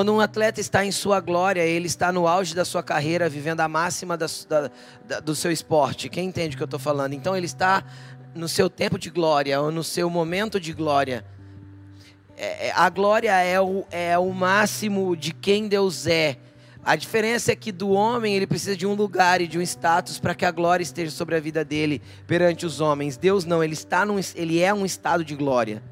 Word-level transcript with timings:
Quando 0.00 0.14
um 0.14 0.20
atleta 0.20 0.62
está 0.62 0.82
em 0.82 0.90
sua 0.90 1.20
glória, 1.20 1.60
ele 1.60 1.86
está 1.86 2.10
no 2.10 2.26
auge 2.26 2.54
da 2.54 2.64
sua 2.64 2.82
carreira, 2.82 3.28
vivendo 3.28 3.60
a 3.60 3.68
máxima 3.68 4.16
da, 4.16 4.24
da, 4.48 4.70
da, 5.06 5.20
do 5.20 5.34
seu 5.34 5.52
esporte. 5.52 6.08
Quem 6.08 6.26
entende 6.26 6.54
o 6.54 6.56
que 6.56 6.62
eu 6.62 6.64
estou 6.64 6.80
falando? 6.80 7.12
Então 7.12 7.36
ele 7.36 7.44
está 7.44 7.84
no 8.34 8.48
seu 8.48 8.70
tempo 8.70 8.98
de 8.98 9.10
glória, 9.10 9.60
ou 9.60 9.70
no 9.70 9.84
seu 9.84 10.08
momento 10.08 10.58
de 10.58 10.72
glória. 10.72 11.22
É, 12.34 12.68
é 12.68 12.72
a 12.74 12.88
glória 12.88 13.30
é 13.42 13.60
o, 13.60 13.84
é 13.90 14.18
o 14.18 14.32
máximo 14.32 15.14
de 15.14 15.34
quem 15.34 15.68
Deus 15.68 16.06
é. 16.06 16.38
A 16.82 16.96
diferença 16.96 17.52
é 17.52 17.54
que 17.54 17.70
do 17.70 17.90
homem 17.90 18.34
ele 18.34 18.46
precisa 18.46 18.74
de 18.74 18.86
um 18.86 18.94
lugar 18.94 19.42
e 19.42 19.46
de 19.46 19.58
um 19.58 19.62
status 19.62 20.18
para 20.18 20.34
que 20.34 20.46
a 20.46 20.50
glória 20.50 20.82
esteja 20.82 21.10
sobre 21.10 21.36
a 21.36 21.40
vida 21.40 21.62
dele 21.62 22.00
perante 22.26 22.64
os 22.64 22.80
homens. 22.80 23.18
Deus 23.18 23.44
não, 23.44 23.62
ele 23.62 23.74
está 23.74 24.06
num, 24.06 24.18
ele 24.34 24.62
é 24.62 24.72
um 24.72 24.86
estado 24.86 25.22
de 25.22 25.36
glória. 25.36 25.82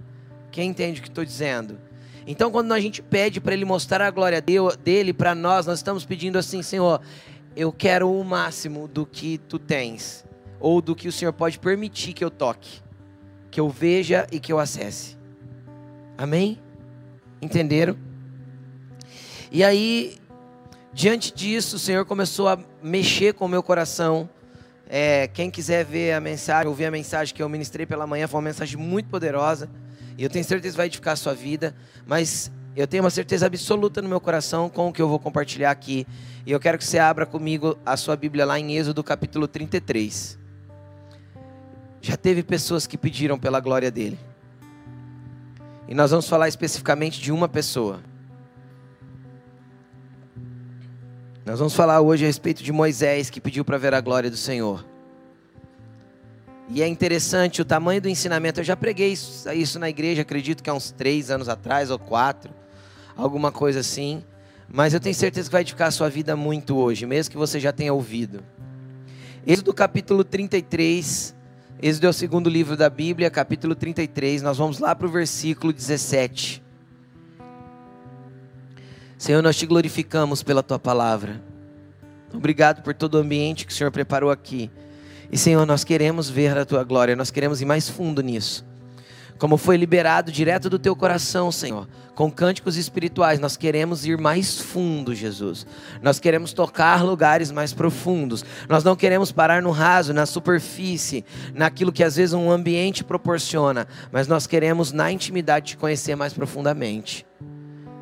Quem 0.51 0.71
entende 0.71 1.01
o 1.01 1.03
que 1.03 1.11
estou 1.11 1.27
dizendo? 1.27 1.88
Então, 2.31 2.51
quando 2.51 2.73
a 2.73 2.79
gente 2.79 3.01
pede 3.01 3.41
para 3.41 3.55
Ele 3.55 3.65
mostrar 3.65 4.03
a 4.03 4.11
glória 4.11 4.39
dele 4.43 5.15
para 5.15 5.35
nós, 5.35 5.65
nós 5.65 5.79
estamos 5.79 6.05
pedindo 6.05 6.37
assim, 6.37 6.61
Senhor, 6.61 7.01
eu 7.57 7.73
quero 7.73 8.13
o 8.13 8.23
máximo 8.23 8.87
do 8.87 9.07
que 9.07 9.39
Tu 9.49 9.59
tens, 9.59 10.27
ou 10.61 10.83
do 10.83 10.95
que 10.95 11.09
o 11.09 11.13
Senhor 11.13 11.33
pode 11.33 11.59
permitir 11.59 12.13
que 12.13 12.23
eu 12.23 12.31
toque, 12.31 12.83
que 13.51 13.59
eu 13.59 13.71
veja 13.71 14.27
e 14.31 14.39
que 14.39 14.53
eu 14.53 14.59
acesse. 14.59 15.17
Amém? 16.19 16.59
Entenderam? 17.41 17.97
E 19.51 19.65
aí, 19.65 20.19
diante 20.93 21.33
disso, 21.33 21.77
o 21.77 21.79
Senhor 21.79 22.05
começou 22.05 22.47
a 22.47 22.59
mexer 22.83 23.33
com 23.33 23.47
o 23.47 23.49
meu 23.49 23.63
coração. 23.63 24.29
É, 24.87 25.29
quem 25.29 25.51
quiser 25.51 25.83
ver 25.83 26.13
a 26.13 26.21
mensagem, 26.21 26.69
ouvir 26.69 26.85
a 26.85 26.91
mensagem 26.91 27.35
que 27.35 27.43
eu 27.43 27.49
ministrei 27.49 27.87
pela 27.87 28.07
manhã, 28.07 28.29
foi 28.29 28.37
uma 28.37 28.45
mensagem 28.45 28.77
muito 28.77 29.09
poderosa. 29.09 29.71
E 30.19 30.25
eu 30.25 30.29
tenho 30.29 30.45
certeza 30.45 30.73
que 30.73 30.77
vai 30.77 30.87
edificar 30.87 31.13
a 31.13 31.17
sua 31.17 31.33
vida, 31.33 31.73
mas 32.05 32.51
eu 32.75 32.89
tenho 32.89 33.05
uma 33.05 33.11
certeza 33.11 33.47
absoluta 33.47 34.03
no 34.03 34.09
meu 34.09 34.21
coração 34.21 34.69
com 34.69 34.89
o 34.89 34.93
que 34.93 35.01
eu 35.01 35.09
vou 35.09 35.21
compartilhar 35.21 35.71
aqui. 35.71 36.05
E 36.45 36.51
eu 36.51 36.59
quero 36.59 36.77
que 36.77 36.85
você 36.85 36.99
abra 36.99 37.25
comigo 37.25 37.79
a 37.87 37.97
sua 37.97 38.17
Bíblia 38.17 38.45
lá 38.45 38.59
em 38.59 38.77
Êxodo 38.77 39.05
capítulo 39.05 39.47
33. 39.47 40.37
Já 42.03 42.17
teve 42.17 42.43
pessoas 42.43 42.85
que 42.85 42.99
pediram 42.99 43.39
pela 43.39 43.61
glória 43.61 43.93
dele. 43.93 44.19
E 45.87 45.95
nós 45.95 46.11
vamos 46.11 46.29
falar 46.29 46.49
especificamente 46.49 47.21
de 47.21 47.31
uma 47.31 47.49
pessoa. 47.49 48.01
Nós 51.47 51.61
vamos 51.61 51.75
falar 51.75 52.01
hoje 52.01 52.25
a 52.25 52.27
respeito 52.27 52.65
de 52.65 52.73
Moisés 52.73 53.31
que 53.31 53.41
pediu 53.41 53.65
para 53.65 53.79
ver 53.79 53.95
a 53.95 54.01
glória 54.01 54.29
do 54.29 54.37
Senhor. 54.37 54.85
E 56.71 56.83
é 56.83 56.87
interessante 56.87 57.63
o 57.63 57.65
tamanho 57.65 58.01
do 58.01 58.09
ensinamento. 58.09 58.61
Eu 58.61 58.65
já 58.65 58.77
preguei 58.77 59.13
isso, 59.13 59.51
isso 59.53 59.79
na 59.79 59.89
igreja, 59.89 60.21
acredito 60.21 60.63
que 60.63 60.69
há 60.69 60.75
uns 60.75 60.91
três 60.91 61.31
anos 61.31 61.49
atrás 61.49 61.91
ou 61.91 61.99
quatro, 61.99 62.53
alguma 63.17 63.51
coisa 63.51 63.81
assim. 63.81 64.23
Mas 64.69 64.93
eu 64.93 65.01
tenho 65.01 65.15
certeza 65.15 65.49
que 65.49 65.53
vai 65.53 65.63
edificar 65.63 65.89
a 65.89 65.91
sua 65.91 66.11
vida 66.11 66.37
muito 66.37 66.77
hoje, 66.77 67.07
mesmo 67.07 67.31
que 67.31 67.39
você 67.39 67.59
já 67.59 67.73
tenha 67.73 67.93
ouvido. 67.93 68.45
Êxodo 69.47 69.73
capítulo 69.73 70.23
33. 70.23 71.35
Êxodo 71.81 72.07
é 72.07 72.11
o 72.11 72.13
segundo 72.13 72.51
livro 72.51 72.77
da 72.77 72.91
Bíblia, 72.91 73.31
capítulo 73.31 73.75
33. 73.75 74.43
Nós 74.43 74.59
vamos 74.59 74.79
lá 74.79 74.95
para 74.95 75.07
o 75.07 75.11
versículo 75.11 75.73
17. 75.73 76.63
Senhor, 79.17 79.43
nós 79.43 79.57
te 79.57 79.65
glorificamos 79.65 80.43
pela 80.43 80.63
tua 80.63 80.79
palavra. 80.79 81.43
Obrigado 82.33 82.83
por 82.83 82.93
todo 82.93 83.15
o 83.15 83.19
ambiente 83.19 83.67
que 83.67 83.73
o 83.73 83.75
Senhor 83.75 83.91
preparou 83.91 84.31
aqui 84.31 84.71
e 85.31 85.37
Senhor, 85.37 85.67
nós 85.67 85.85
queremos 85.85 86.31
ver 86.31 86.57
a 86.57 86.65
tua 86.65 86.83
glória, 86.83 87.15
nós 87.15 87.31
queremos 87.31 87.61
ir 87.61 87.65
mais 87.65 87.89
fundo 87.89 88.23
nisso. 88.23 88.67
Como 89.39 89.57
foi 89.57 89.77
liberado 89.77 90.33
direto 90.33 90.69
do 90.69 90.81
teu 90.81 90.97
coração, 90.97 91.53
Senhor, 91.53 91.87
com 92.15 92.29
cânticos 92.29 92.77
espirituais, 92.77 93.39
nós 93.39 93.57
queremos 93.57 94.05
ir 94.05 94.19
mais 94.19 94.59
fundo, 94.59 95.15
Jesus. 95.15 95.65
Nós 96.03 96.19
queremos 96.19 96.53
tocar 96.53 97.05
lugares 97.05 97.53
mais 97.53 97.73
profundos. 97.73 98.45
Nós 98.69 98.83
não 98.83 98.97
queremos 98.97 99.31
parar 99.31 99.63
no 99.63 99.71
raso, 99.71 100.13
na 100.13 100.27
superfície, 100.27 101.25
naquilo 101.55 101.93
que 101.93 102.03
às 102.03 102.17
vezes 102.17 102.33
um 102.33 102.51
ambiente 102.51 103.05
proporciona, 103.05 103.87
mas 104.11 104.27
nós 104.27 104.45
queremos 104.45 104.91
na 104.91 105.13
intimidade 105.13 105.67
te 105.67 105.77
conhecer 105.77 106.17
mais 106.17 106.33
profundamente. 106.33 107.25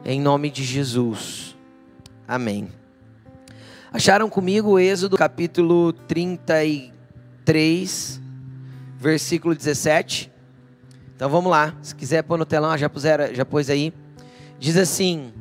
Em 0.06 0.18
nome 0.18 0.50
de 0.50 0.64
Jesus. 0.64 1.54
Amém. 2.26 2.68
Acharam 3.92 4.30
comigo 4.30 4.70
o 4.70 4.78
Êxodo 4.78 5.18
capítulo 5.18 5.92
34? 5.92 6.95
3, 7.46 8.20
versículo 8.98 9.54
17. 9.54 10.30
Então 11.14 11.30
vamos 11.30 11.50
lá. 11.50 11.74
Se 11.80 11.94
quiser 11.94 12.22
pôr 12.22 12.36
no 12.36 12.44
telão, 12.44 12.76
já, 12.76 12.90
puseram, 12.90 13.32
já 13.32 13.44
pôs 13.44 13.70
aí. 13.70 13.94
Diz 14.58 14.76
assim: 14.76 15.32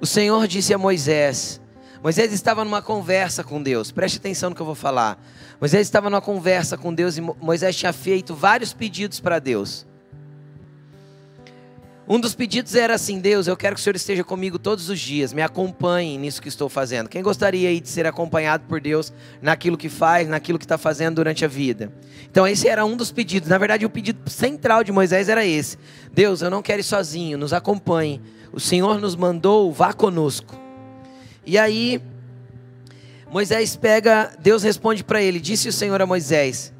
O 0.00 0.06
Senhor 0.06 0.46
disse 0.46 0.72
a 0.72 0.78
Moisés. 0.78 1.60
Moisés 2.02 2.32
estava 2.32 2.64
numa 2.64 2.80
conversa 2.80 3.44
com 3.44 3.62
Deus. 3.62 3.90
Preste 3.92 4.18
atenção 4.18 4.50
no 4.50 4.56
que 4.56 4.62
eu 4.62 4.66
vou 4.66 4.74
falar. 4.74 5.22
Moisés 5.60 5.82
estava 5.82 6.08
numa 6.08 6.20
conversa 6.20 6.78
com 6.78 6.94
Deus 6.94 7.18
e 7.18 7.20
Moisés 7.20 7.76
tinha 7.76 7.92
feito 7.92 8.34
vários 8.34 8.72
pedidos 8.72 9.20
para 9.20 9.38
Deus. 9.38 9.86
Um 12.08 12.18
dos 12.18 12.34
pedidos 12.34 12.74
era 12.74 12.94
assim: 12.94 13.20
Deus, 13.20 13.46
eu 13.46 13.56
quero 13.56 13.76
que 13.76 13.80
o 13.80 13.84
Senhor 13.84 13.94
esteja 13.94 14.24
comigo 14.24 14.58
todos 14.58 14.88
os 14.88 14.98
dias, 14.98 15.32
me 15.32 15.40
acompanhe 15.40 16.18
nisso 16.18 16.42
que 16.42 16.48
estou 16.48 16.68
fazendo. 16.68 17.08
Quem 17.08 17.22
gostaria 17.22 17.68
aí 17.68 17.80
de 17.80 17.88
ser 17.88 18.06
acompanhado 18.06 18.64
por 18.68 18.80
Deus 18.80 19.12
naquilo 19.40 19.76
que 19.76 19.88
faz, 19.88 20.28
naquilo 20.28 20.58
que 20.58 20.64
está 20.64 20.76
fazendo 20.76 21.16
durante 21.16 21.44
a 21.44 21.48
vida? 21.48 21.92
Então, 22.30 22.46
esse 22.46 22.68
era 22.68 22.84
um 22.84 22.96
dos 22.96 23.12
pedidos. 23.12 23.48
Na 23.48 23.58
verdade, 23.58 23.86
o 23.86 23.90
pedido 23.90 24.28
central 24.28 24.82
de 24.82 24.90
Moisés 24.90 25.28
era 25.28 25.46
esse: 25.46 25.78
Deus, 26.12 26.42
eu 26.42 26.50
não 26.50 26.60
quero 26.60 26.80
ir 26.80 26.84
sozinho, 26.84 27.38
nos 27.38 27.52
acompanhe. 27.52 28.20
O 28.52 28.58
Senhor 28.58 29.00
nos 29.00 29.14
mandou, 29.14 29.72
vá 29.72 29.92
conosco. 29.92 30.60
E 31.46 31.56
aí, 31.56 32.02
Moisés 33.30 33.76
pega, 33.76 34.32
Deus 34.40 34.64
responde 34.64 35.04
para 35.04 35.22
ele: 35.22 35.38
Disse 35.38 35.68
o 35.68 35.72
Senhor 35.72 36.02
a 36.02 36.06
Moisés: 36.06 36.74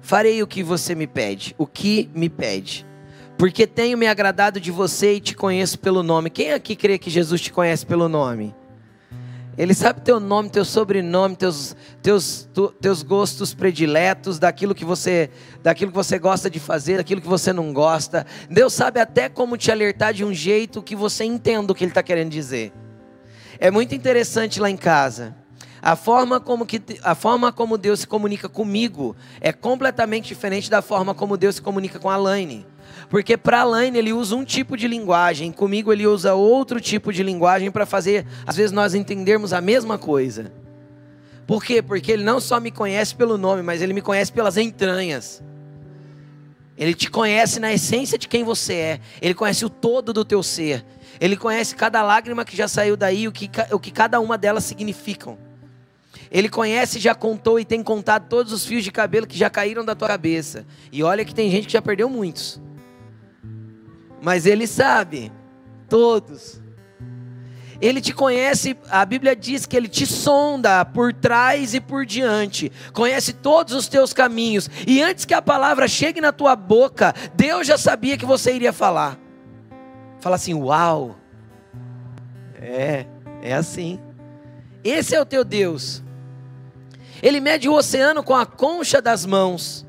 Farei 0.00 0.40
o 0.40 0.46
que 0.46 0.62
você 0.62 0.94
me 0.94 1.08
pede, 1.08 1.52
o 1.58 1.66
que 1.66 2.08
me 2.14 2.28
pede 2.28 2.87
porque 3.38 3.68
tenho 3.68 3.96
me 3.96 4.08
agradado 4.08 4.60
de 4.60 4.72
você 4.72 5.14
e 5.14 5.20
te 5.20 5.36
conheço 5.36 5.78
pelo 5.78 6.02
nome. 6.02 6.28
Quem 6.28 6.52
aqui 6.52 6.74
crê 6.74 6.98
que 6.98 7.08
Jesus 7.08 7.40
te 7.40 7.52
conhece 7.52 7.86
pelo 7.86 8.08
nome? 8.08 8.52
Ele 9.56 9.74
sabe 9.74 10.00
teu 10.00 10.18
nome, 10.18 10.50
teu 10.50 10.64
sobrenome, 10.64 11.36
teus, 11.36 11.76
teus, 12.02 12.48
tu, 12.52 12.68
teus 12.80 13.02
gostos 13.02 13.54
prediletos, 13.54 14.38
daquilo 14.38 14.74
que 14.74 14.84
você, 14.84 15.30
daquilo 15.62 15.92
que 15.92 15.96
você 15.96 16.18
gosta 16.18 16.50
de 16.50 16.58
fazer, 16.58 16.96
daquilo 16.96 17.20
que 17.20 17.28
você 17.28 17.52
não 17.52 17.72
gosta. 17.72 18.26
Deus 18.50 18.72
sabe 18.72 19.00
até 19.00 19.28
como 19.28 19.56
te 19.56 19.70
alertar 19.70 20.12
de 20.12 20.24
um 20.24 20.34
jeito 20.34 20.82
que 20.82 20.96
você 20.96 21.24
entenda 21.24 21.72
o 21.72 21.74
que 21.74 21.84
Ele 21.84 21.92
está 21.92 22.02
querendo 22.02 22.30
dizer. 22.30 22.72
É 23.58 23.70
muito 23.70 23.94
interessante 23.94 24.60
lá 24.60 24.68
em 24.68 24.76
casa. 24.76 25.34
A 25.80 25.94
forma, 25.94 26.40
como 26.40 26.66
que, 26.66 26.82
a 27.02 27.14
forma 27.14 27.52
como 27.52 27.78
Deus 27.78 28.00
se 28.00 28.06
comunica 28.06 28.48
comigo 28.48 29.14
é 29.40 29.52
completamente 29.52 30.28
diferente 30.28 30.68
da 30.68 30.82
forma 30.82 31.14
como 31.14 31.36
Deus 31.36 31.56
se 31.56 31.62
comunica 31.62 31.98
com 31.98 32.10
a 32.10 32.16
Laine. 32.16 32.66
Porque 33.08 33.36
para 33.36 33.60
Alain 33.60 33.94
ele 33.96 34.12
usa 34.12 34.36
um 34.36 34.44
tipo 34.44 34.76
de 34.76 34.86
linguagem, 34.86 35.50
comigo 35.52 35.92
ele 35.92 36.06
usa 36.06 36.34
outro 36.34 36.80
tipo 36.80 37.12
de 37.12 37.22
linguagem 37.22 37.70
para 37.70 37.86
fazer, 37.86 38.26
às 38.46 38.56
vezes, 38.56 38.72
nós 38.72 38.94
entendermos 38.94 39.52
a 39.52 39.60
mesma 39.60 39.98
coisa. 39.98 40.52
Por 41.46 41.64
quê? 41.64 41.80
Porque 41.80 42.12
ele 42.12 42.22
não 42.22 42.40
só 42.40 42.60
me 42.60 42.70
conhece 42.70 43.14
pelo 43.14 43.38
nome, 43.38 43.62
mas 43.62 43.80
ele 43.80 43.94
me 43.94 44.02
conhece 44.02 44.30
pelas 44.30 44.58
entranhas. 44.58 45.42
Ele 46.76 46.94
te 46.94 47.10
conhece 47.10 47.58
na 47.58 47.72
essência 47.72 48.18
de 48.18 48.28
quem 48.28 48.44
você 48.44 48.74
é. 48.74 49.00
Ele 49.20 49.34
conhece 49.34 49.64
o 49.64 49.70
todo 49.70 50.12
do 50.12 50.24
teu 50.24 50.42
ser. 50.42 50.84
Ele 51.18 51.36
conhece 51.36 51.74
cada 51.74 52.02
lágrima 52.02 52.44
que 52.44 52.54
já 52.54 52.68
saiu 52.68 52.96
daí, 52.96 53.26
o 53.26 53.32
que, 53.32 53.50
o 53.72 53.80
que 53.80 53.90
cada 53.90 54.20
uma 54.20 54.36
delas 54.36 54.64
significam. 54.64 55.38
Ele 56.30 56.50
conhece, 56.50 56.98
já 56.98 57.14
contou 57.14 57.58
e 57.58 57.64
tem 57.64 57.82
contado 57.82 58.28
todos 58.28 58.52
os 58.52 58.66
fios 58.66 58.84
de 58.84 58.92
cabelo 58.92 59.26
que 59.26 59.36
já 59.36 59.48
caíram 59.48 59.84
da 59.84 59.94
tua 59.94 60.08
cabeça. 60.08 60.66
E 60.92 61.02
olha 61.02 61.24
que 61.24 61.34
tem 61.34 61.50
gente 61.50 61.66
que 61.66 61.72
já 61.72 61.80
perdeu 61.80 62.10
muitos 62.10 62.60
mas 64.20 64.46
Ele 64.46 64.66
sabe, 64.66 65.32
todos. 65.88 66.60
Ele 67.80 68.00
te 68.00 68.12
conhece, 68.12 68.76
a 68.90 69.04
Bíblia 69.04 69.36
diz 69.36 69.64
que 69.64 69.76
Ele 69.76 69.88
te 69.88 70.04
sonda 70.04 70.84
por 70.84 71.12
trás 71.12 71.74
e 71.74 71.80
por 71.80 72.04
diante, 72.04 72.72
conhece 72.92 73.32
todos 73.32 73.72
os 73.72 73.86
teus 73.86 74.12
caminhos, 74.12 74.68
e 74.86 75.00
antes 75.00 75.24
que 75.24 75.34
a 75.34 75.42
palavra 75.42 75.86
chegue 75.86 76.20
na 76.20 76.32
tua 76.32 76.56
boca, 76.56 77.14
Deus 77.34 77.66
já 77.66 77.78
sabia 77.78 78.18
que 78.18 78.26
você 78.26 78.54
iria 78.54 78.72
falar. 78.72 79.18
Fala 80.20 80.36
assim: 80.36 80.54
Uau! 80.54 81.16
É, 82.60 83.06
é 83.42 83.54
assim. 83.54 84.00
Esse 84.82 85.14
é 85.14 85.20
o 85.20 85.26
teu 85.26 85.44
Deus. 85.44 86.02
Ele 87.22 87.40
mede 87.40 87.68
o 87.68 87.74
oceano 87.74 88.22
com 88.22 88.34
a 88.34 88.46
concha 88.46 89.00
das 89.00 89.24
mãos. 89.26 89.86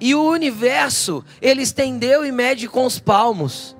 E 0.00 0.14
o 0.14 0.30
universo, 0.30 1.22
ele 1.42 1.60
estendeu 1.60 2.24
e 2.24 2.32
mede 2.32 2.66
com 2.66 2.86
os 2.86 2.98
palmos. 2.98 3.76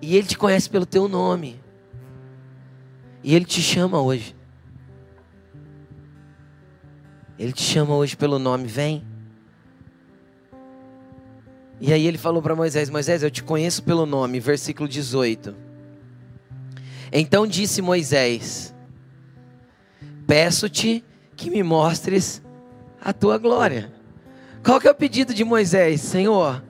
E 0.00 0.16
ele 0.16 0.28
te 0.28 0.38
conhece 0.38 0.70
pelo 0.70 0.86
teu 0.86 1.08
nome. 1.08 1.60
E 3.24 3.34
ele 3.34 3.44
te 3.44 3.60
chama 3.60 4.00
hoje. 4.00 4.36
Ele 7.36 7.52
te 7.52 7.62
chama 7.62 7.94
hoje 7.94 8.16
pelo 8.16 8.38
nome, 8.38 8.66
vem. 8.66 9.04
E 11.80 11.92
aí 11.92 12.06
ele 12.06 12.18
falou 12.18 12.40
para 12.40 12.54
Moisés: 12.54 12.88
Moisés, 12.88 13.22
eu 13.22 13.30
te 13.30 13.42
conheço 13.42 13.82
pelo 13.82 14.06
nome, 14.06 14.38
versículo 14.38 14.88
18. 14.88 15.56
Então 17.10 17.46
disse 17.46 17.82
Moisés: 17.82 18.74
Peço-te 20.26 21.04
que 21.34 21.50
me 21.50 21.62
mostres 21.62 22.42
a 23.00 23.12
tua 23.12 23.38
glória. 23.38 23.92
Qual 24.64 24.80
que 24.80 24.86
é 24.86 24.90
o 24.90 24.94
pedido 24.94 25.32
de 25.32 25.44
Moisés? 25.44 26.00
Senhor, 26.00 26.62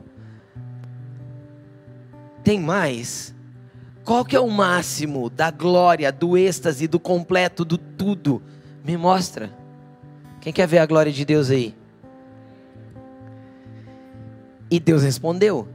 tem 2.45 2.61
mais? 2.61 3.35
Qual 4.05 4.25
que 4.25 4.35
é 4.35 4.41
o 4.41 4.49
máximo 4.49 5.29
da 5.29 5.51
glória, 5.51 6.11
do 6.11 6.37
êxtase, 6.37 6.87
do 6.87 6.99
completo, 6.99 7.65
do 7.65 7.77
tudo? 7.77 8.43
Me 8.85 8.97
mostra. 8.97 9.51
Quem 10.41 10.53
quer 10.53 10.67
ver 10.67 10.79
a 10.79 10.87
glória 10.87 11.13
de 11.13 11.25
Deus 11.25 11.51
aí? 11.51 11.75
E 14.71 14.81
Deus 14.81 15.03
respondeu. 15.03 15.69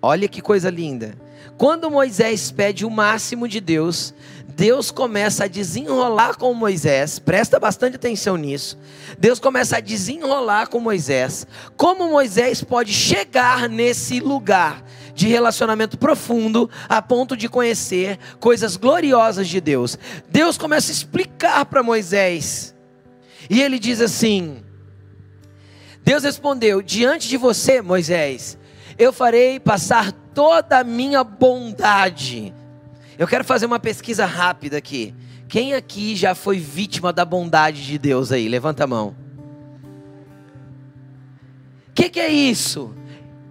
Olha 0.00 0.28
que 0.28 0.42
coisa 0.42 0.68
linda. 0.68 1.14
Quando 1.56 1.90
Moisés 1.90 2.50
pede 2.50 2.84
o 2.84 2.90
máximo 2.90 3.46
de 3.46 3.60
Deus, 3.60 4.12
Deus 4.54 4.90
começa 4.90 5.44
a 5.44 5.48
desenrolar 5.48 6.36
com 6.36 6.52
Moisés, 6.52 7.18
presta 7.18 7.58
bastante 7.58 7.96
atenção 7.96 8.36
nisso. 8.36 8.78
Deus 9.18 9.38
começa 9.38 9.78
a 9.78 9.80
desenrolar 9.80 10.68
com 10.68 10.78
Moisés, 10.78 11.46
como 11.76 12.10
Moisés 12.10 12.62
pode 12.62 12.92
chegar 12.92 13.68
nesse 13.68 14.20
lugar 14.20 14.84
de 15.14 15.26
relacionamento 15.26 15.96
profundo 15.96 16.70
a 16.88 17.00
ponto 17.00 17.36
de 17.36 17.48
conhecer 17.48 18.18
coisas 18.40 18.76
gloriosas 18.76 19.48
de 19.48 19.60
Deus. 19.60 19.98
Deus 20.28 20.58
começa 20.58 20.90
a 20.90 20.94
explicar 20.94 21.64
para 21.64 21.82
Moisés, 21.82 22.74
e 23.48 23.62
ele 23.62 23.78
diz 23.78 24.00
assim: 24.00 24.62
Deus 26.04 26.24
respondeu: 26.24 26.82
Diante 26.82 27.28
de 27.28 27.36
você, 27.36 27.80
Moisés, 27.80 28.58
eu 28.98 29.12
farei 29.12 29.58
passar 29.58 30.12
toda 30.34 30.80
a 30.80 30.84
minha 30.84 31.24
bondade. 31.24 32.54
Eu 33.18 33.26
quero 33.26 33.44
fazer 33.44 33.66
uma 33.66 33.78
pesquisa 33.78 34.24
rápida 34.24 34.76
aqui. 34.76 35.14
Quem 35.48 35.74
aqui 35.74 36.16
já 36.16 36.34
foi 36.34 36.58
vítima 36.58 37.12
da 37.12 37.24
bondade 37.24 37.84
de 37.84 37.98
Deus 37.98 38.32
aí? 38.32 38.48
Levanta 38.48 38.84
a 38.84 38.86
mão. 38.86 39.14
O 41.88 41.92
que, 41.94 42.08
que 42.08 42.20
é 42.20 42.28
isso? 42.30 42.94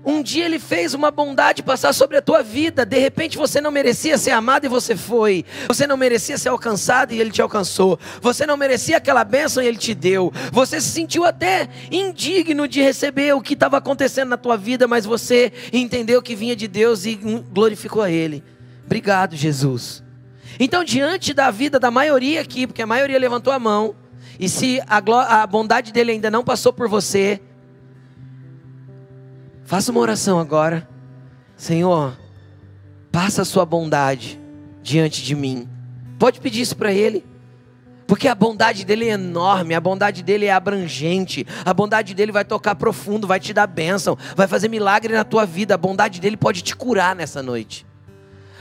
Um 0.03 0.23
dia 0.23 0.45
ele 0.45 0.57
fez 0.57 0.95
uma 0.95 1.11
bondade 1.11 1.61
passar 1.61 1.93
sobre 1.93 2.17
a 2.17 2.21
tua 2.23 2.41
vida. 2.41 2.83
De 2.83 2.97
repente 2.97 3.37
você 3.37 3.61
não 3.61 3.69
merecia 3.69 4.17
ser 4.17 4.31
amado 4.31 4.65
e 4.65 4.67
você 4.67 4.95
foi. 4.95 5.45
Você 5.67 5.85
não 5.85 5.95
merecia 5.95 6.39
ser 6.39 6.49
alcançado 6.49 7.13
e 7.13 7.21
ele 7.21 7.29
te 7.29 7.39
alcançou. 7.39 7.99
Você 8.19 8.47
não 8.47 8.57
merecia 8.57 8.97
aquela 8.97 9.23
bênção 9.23 9.61
e 9.61 9.67
ele 9.67 9.77
te 9.77 9.93
deu. 9.93 10.33
Você 10.51 10.81
se 10.81 10.89
sentiu 10.89 11.23
até 11.23 11.69
indigno 11.91 12.67
de 12.67 12.81
receber 12.81 13.35
o 13.35 13.41
que 13.41 13.53
estava 13.53 13.77
acontecendo 13.77 14.29
na 14.29 14.37
tua 14.37 14.57
vida, 14.57 14.87
mas 14.87 15.05
você 15.05 15.53
entendeu 15.71 16.19
que 16.19 16.35
vinha 16.35 16.55
de 16.55 16.67
Deus 16.67 17.05
e 17.05 17.13
glorificou 17.13 18.01
a 18.01 18.09
ele. 18.09 18.43
Obrigado, 18.91 19.37
Jesus. 19.37 20.03
Então, 20.59 20.83
diante 20.83 21.33
da 21.33 21.49
vida 21.49 21.79
da 21.79 21.89
maioria 21.89 22.41
aqui, 22.41 22.67
porque 22.67 22.81
a 22.81 22.87
maioria 22.87 23.17
levantou 23.17 23.53
a 23.53 23.57
mão, 23.57 23.95
e 24.37 24.49
se 24.49 24.81
a, 24.85 24.97
a 25.41 25.47
bondade 25.47 25.93
dele 25.93 26.11
ainda 26.11 26.29
não 26.29 26.43
passou 26.43 26.73
por 26.73 26.89
você, 26.89 27.41
Faça 29.71 29.89
uma 29.89 30.01
oração 30.01 30.37
agora. 30.37 30.85
Senhor, 31.55 32.19
passa 33.09 33.43
a 33.43 33.45
sua 33.45 33.65
bondade 33.65 34.37
diante 34.83 35.23
de 35.23 35.33
mim. 35.33 35.65
Pode 36.19 36.41
pedir 36.41 36.59
isso 36.59 36.75
para 36.75 36.91
Ele. 36.91 37.23
Porque 38.05 38.27
a 38.27 38.35
bondade 38.35 38.83
dele 38.83 39.07
é 39.07 39.13
enorme, 39.13 39.73
a 39.73 39.79
bondade 39.79 40.23
dele 40.23 40.47
é 40.47 40.51
abrangente, 40.51 41.47
a 41.63 41.73
bondade 41.73 42.13
dele 42.13 42.33
vai 42.33 42.43
tocar 42.43 42.75
profundo, 42.75 43.25
vai 43.25 43.39
te 43.39 43.53
dar 43.53 43.65
bênção, 43.65 44.17
vai 44.35 44.45
fazer 44.45 44.67
milagre 44.67 45.13
na 45.13 45.23
tua 45.23 45.45
vida, 45.45 45.75
a 45.75 45.77
bondade 45.77 46.19
dele 46.19 46.35
pode 46.35 46.61
te 46.63 46.75
curar 46.75 47.15
nessa 47.15 47.41
noite. 47.41 47.85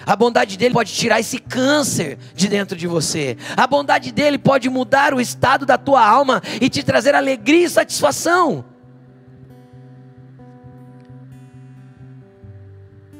A 0.06 0.16
bondade 0.16 0.56
dele 0.56 0.74
pode 0.74 0.92
tirar 0.92 1.20
esse 1.20 1.38
câncer 1.38 2.18
de 2.34 2.48
dentro 2.48 2.76
de 2.76 2.86
você. 2.86 3.36
A 3.56 3.66
bondade 3.66 4.10
dele 4.10 4.38
pode 4.38 4.68
mudar 4.70 5.12
o 5.12 5.20
estado 5.20 5.66
da 5.66 5.76
tua 5.76 6.04
alma 6.04 6.42
e 6.60 6.68
te 6.68 6.82
trazer 6.82 7.14
alegria 7.14 7.66
e 7.66 7.70
satisfação. 7.70 8.64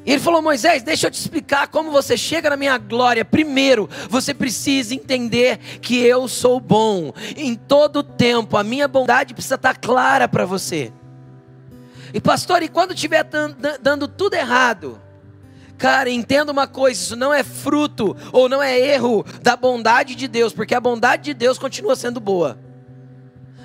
Ele 0.05 0.19
falou: 0.19 0.41
Moisés, 0.41 0.83
deixa 0.83 1.07
eu 1.07 1.11
te 1.11 1.21
explicar 1.21 1.69
como 1.69 1.91
você 1.91 2.17
chega 2.17 2.51
na 2.51 2.57
minha 2.57 2.79
glória. 2.79 3.25
Primeiro, 3.25 3.89
você 4.09 4.33
precisa 4.33 4.95
entender 4.95 5.59
que 5.81 5.99
eu 6.03 6.27
sou 6.27 6.59
bom. 6.59 7.13
Em 7.37 7.55
todo 7.55 8.03
tempo, 8.03 8.57
a 8.57 8.65
minha 8.65 8.89
bondade 8.89 9.35
precisa 9.35 9.57
estar 9.57 9.77
clara 9.77 10.27
para 10.27 10.47
você. 10.47 10.91
E 12.13 12.21
pastor, 12.21 12.63
e 12.63 12.69
quando 12.69 12.95
estiver 12.95 13.25
dando 13.81 14.09
tudo 14.09 14.35
errado? 14.35 15.01
Cara, 15.81 16.11
entenda 16.11 16.53
uma 16.53 16.67
coisa: 16.67 17.01
isso 17.01 17.17
não 17.17 17.33
é 17.33 17.43
fruto 17.43 18.15
ou 18.33 18.51
não 18.51 18.63
é 18.63 18.79
erro 18.79 19.25
da 19.41 19.57
bondade 19.57 20.15
de 20.15 20.29
Deus, 20.29 20.53
porque 20.53 20.75
a 20.75 20.81
bondade 20.81 21.25
de 21.25 21.35
Deus 21.35 21.59
continua 21.59 21.97
sendo 21.97 22.21
boa. 22.21 22.59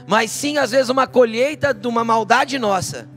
Mas 0.07 0.31
sim, 0.31 0.57
às 0.57 0.71
vezes, 0.71 0.89
uma 0.89 1.05
colheita 1.05 1.73
de 1.73 1.87
uma 1.89 2.05
maldade 2.05 2.57
nossa. 2.57 3.09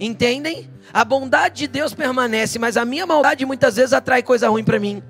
Entendem? 0.00 0.68
A 0.92 1.04
bondade 1.04 1.54
de 1.54 1.66
Deus 1.68 1.94
permanece, 1.94 2.58
mas 2.58 2.76
a 2.76 2.84
minha 2.84 3.06
maldade 3.06 3.46
muitas 3.46 3.76
vezes 3.76 3.92
atrai 3.92 4.24
coisa 4.24 4.48
ruim 4.48 4.64
para 4.64 4.80
mim. 4.80 5.00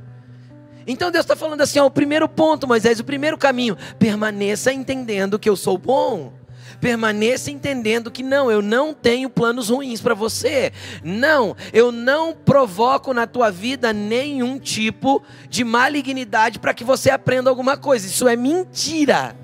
Então 0.87 1.11
Deus 1.11 1.25
está 1.25 1.35
falando 1.35 1.63
assim: 1.63 1.79
ó, 1.79 1.87
o 1.87 1.91
primeiro 1.91 2.29
ponto, 2.29 2.69
Moisés, 2.69 3.01
o 3.01 3.05
primeiro 3.05 3.39
caminho, 3.39 3.79
permaneça 3.99 4.75
entendendo 4.75 5.39
que 5.39 5.49
eu 5.49 5.57
sou 5.57 5.79
bom. 5.79 6.35
Permaneça 6.83 7.49
entendendo 7.49 8.11
que 8.11 8.25
não, 8.25 8.51
eu 8.51 8.61
não 8.61 8.93
tenho 8.93 9.31
planos 9.31 9.69
ruins 9.69 10.01
para 10.01 10.15
você. 10.15 10.73
Não, 11.05 11.57
eu 11.73 11.93
não 11.93 12.35
provoco 12.35 13.15
na 13.15 13.25
tua 13.25 13.53
vida 13.53 13.93
nenhum 13.93 14.59
tipo 14.59 15.23
de 15.49 15.63
malignidade 15.63 16.59
para 16.59 16.75
que 16.75 16.83
você 16.83 17.09
aprenda 17.09 17.49
alguma 17.49 17.77
coisa. 17.77 18.09
Isso 18.09 18.27
é 18.27 18.35
mentira. 18.35 19.37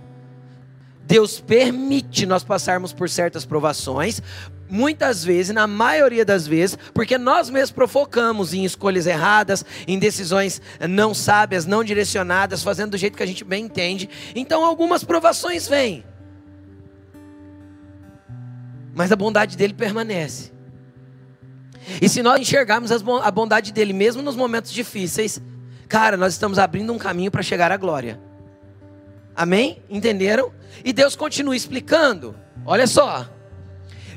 Deus 1.05 1.39
permite 1.39 2.27
nós 2.27 2.43
passarmos 2.43 2.93
por 2.93 3.09
certas 3.09 3.47
provações, 3.47 4.21
muitas 4.69 5.23
vezes, 5.23 5.55
na 5.55 5.69
maioria 5.69 6.25
das 6.25 6.45
vezes, 6.45 6.77
porque 6.93 7.17
nós 7.17 7.49
mesmos 7.51 7.71
provocamos 7.71 8.53
em 8.53 8.65
escolhas 8.65 9.07
erradas, 9.07 9.65
em 9.87 9.97
decisões 9.97 10.61
não 10.91 11.15
sábias, 11.15 11.65
não 11.65 11.85
direcionadas, 11.85 12.65
fazendo 12.65 12.91
do 12.91 12.99
jeito 12.99 13.17
que 13.17 13.23
a 13.23 13.27
gente 13.27 13.45
bem 13.45 13.67
entende. 13.67 14.11
Então 14.35 14.65
algumas 14.65 15.05
provações 15.05 15.69
vêm. 15.69 16.05
Mas 18.99 19.13
a 19.13 19.17
bondade 19.17 19.57
dele 19.57 19.75
permanece. 19.75 20.51
E 22.03 22.09
se 22.09 22.21
nós 22.21 22.41
enxergarmos 22.41 22.91
a 22.91 23.31
bondade 23.31 23.73
dele, 23.73 23.93
mesmo 23.93 24.23
nos 24.23 24.35
momentos 24.35 24.73
difíceis, 24.73 25.41
cara, 25.89 26.17
nós 26.17 26.33
estamos 26.33 26.59
abrindo 26.59 26.93
um 26.93 26.99
caminho 26.99 27.31
para 27.31 27.41
chegar 27.41 27.71
à 27.71 27.77
glória. 27.77 28.21
Amém? 29.37 29.81
Entenderam? 29.89 30.51
E 30.85 30.93
Deus 30.93 31.15
continua 31.15 31.55
explicando. 31.55 32.35
Olha 32.67 32.89
só. 32.89 33.29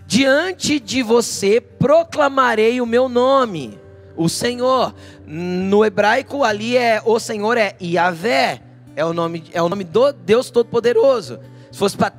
Diante 0.08 0.80
de 0.80 1.04
você 1.04 1.62
proclamarei 1.62 2.82
o 2.82 2.86
meu 2.88 3.08
nome, 3.08 3.80
o 4.18 4.28
Senhor. 4.28 4.96
No 5.28 5.86
hebraico 5.86 6.44
ali 6.44 6.76
é 6.76 7.00
o 7.06 7.20
Senhor 7.20 7.56
é 7.56 7.76
Yahvé, 7.80 8.64
é 8.96 9.06
o 9.06 9.14
nome 9.14 9.44
é 9.54 9.62
o 9.62 9.70
nome 9.70 9.84
do 9.84 10.12
Deus 10.12 10.50
Todo-Poderoso. 10.50 11.40
Se 11.72 11.78
fosse 11.78 11.96
pra, 11.96 12.12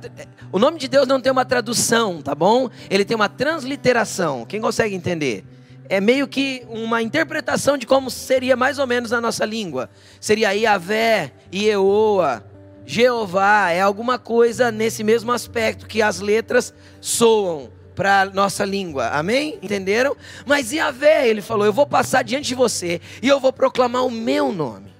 o 0.53 0.59
nome 0.59 0.77
de 0.77 0.87
Deus 0.87 1.07
não 1.07 1.19
tem 1.19 1.31
uma 1.31 1.43
tradução, 1.43 2.21
tá 2.21 2.35
bom? 2.35 2.69
Ele 2.87 3.03
tem 3.03 3.15
uma 3.15 3.27
transliteração. 3.27 4.45
Quem 4.45 4.61
consegue 4.61 4.93
entender? 4.93 5.43
É 5.89 5.99
meio 5.99 6.27
que 6.27 6.63
uma 6.69 7.01
interpretação 7.01 7.75
de 7.75 7.87
como 7.87 8.11
seria 8.11 8.55
mais 8.55 8.77
ou 8.77 8.85
menos 8.85 9.09
na 9.09 9.19
nossa 9.19 9.45
língua. 9.45 9.89
Seria 10.21 10.53
Yahvé, 10.53 11.33
Ieoa, 11.51 12.45
Jeová 12.85 13.71
é 13.71 13.81
alguma 13.81 14.19
coisa 14.19 14.71
nesse 14.71 15.03
mesmo 15.03 15.31
aspecto 15.31 15.87
que 15.87 16.03
as 16.03 16.19
letras 16.19 16.71
soam 17.01 17.71
para 17.95 18.25
nossa 18.25 18.63
língua, 18.63 19.07
amém? 19.07 19.57
Entenderam? 19.59 20.15
Mas 20.45 20.71
Yahvé, 20.71 21.27
ele 21.27 21.41
falou: 21.41 21.65
Eu 21.65 21.73
vou 21.73 21.87
passar 21.87 22.23
diante 22.23 22.49
de 22.49 22.55
você 22.55 23.01
e 23.23 23.27
eu 23.27 23.39
vou 23.39 23.51
proclamar 23.51 24.05
o 24.05 24.11
meu 24.11 24.51
nome. 24.51 24.92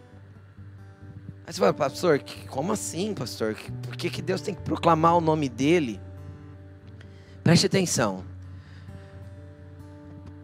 Aí 1.45 1.53
você 1.53 1.59
fala, 1.59 1.73
pastor, 1.73 2.21
como 2.47 2.71
assim, 2.71 3.13
pastor? 3.13 3.55
Por 3.81 3.95
que, 3.95 4.09
que 4.09 4.21
Deus 4.21 4.41
tem 4.41 4.55
que 4.55 4.62
proclamar 4.62 5.17
o 5.17 5.21
nome 5.21 5.50
dele? 5.50 6.00
Preste 7.43 7.65
atenção. 7.65 8.23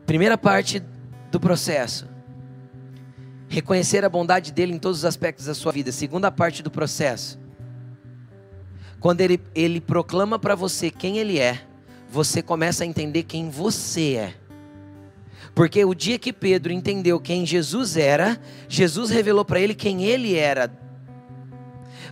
Primeira 0.06 0.38
parte 0.38 0.84
do 1.32 1.39
processo 1.39 2.08
reconhecer 3.50 4.06
a 4.06 4.10
bondade 4.10 4.53
dele 4.53 4.74
em 4.74 4.79
todos 4.79 5.00
os 5.00 5.06
aspectos 5.06 5.48
da 5.48 5.56
sua 5.56 5.72
vida. 5.72 5.91
Segunda 5.91 6.32
parte 6.32 6.62
do 6.62 6.70
processo. 6.70 7.38
Quando 9.00 9.22
ele, 9.22 9.41
ele 9.56 9.82
proclama 9.82 10.38
para 10.38 10.56
você 10.56 10.91
quem 10.91 11.18
ele 11.18 11.39
é, 11.39 11.60
você 12.10 12.41
começa 12.41 12.84
a 12.84 12.88
entender 12.88 13.24
quem 13.24 13.50
você 13.50 14.13
é. 14.15 14.34
Porque 15.56 15.84
o 15.84 15.96
dia 15.96 16.20
que 16.20 16.32
Pedro 16.32 16.72
entendeu 16.72 17.20
quem 17.20 17.46
Jesus 17.46 17.98
era, 17.98 18.39
Jesus 18.68 19.10
revelou 19.10 19.44
para 19.44 19.60
ele 19.60 19.74
quem 19.74 20.03
ele 20.03 20.36
era. 20.36 20.72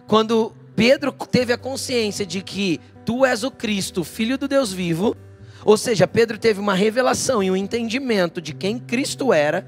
Quando 0.08 0.54
Pedro 0.76 1.12
teve 1.12 1.54
a 1.54 1.58
consciência 1.58 2.26
de 2.26 2.42
que 2.42 2.80
tu 3.06 3.26
és 3.26 3.44
o 3.44 3.52
Cristo, 3.52 4.04
filho 4.04 4.38
do 4.38 4.48
Deus 4.48 4.72
vivo, 4.74 5.16
Ou 5.66 5.76
seja, 5.76 6.08
Pedro 6.08 6.38
teve 6.38 6.62
uma 6.62 6.74
revelação 6.74 7.44
e 7.44 7.52
um 7.52 7.56
entendimento 7.56 8.42
de 8.42 8.54
quem 8.54 8.80
Cristo 8.80 9.34
era. 9.34 9.68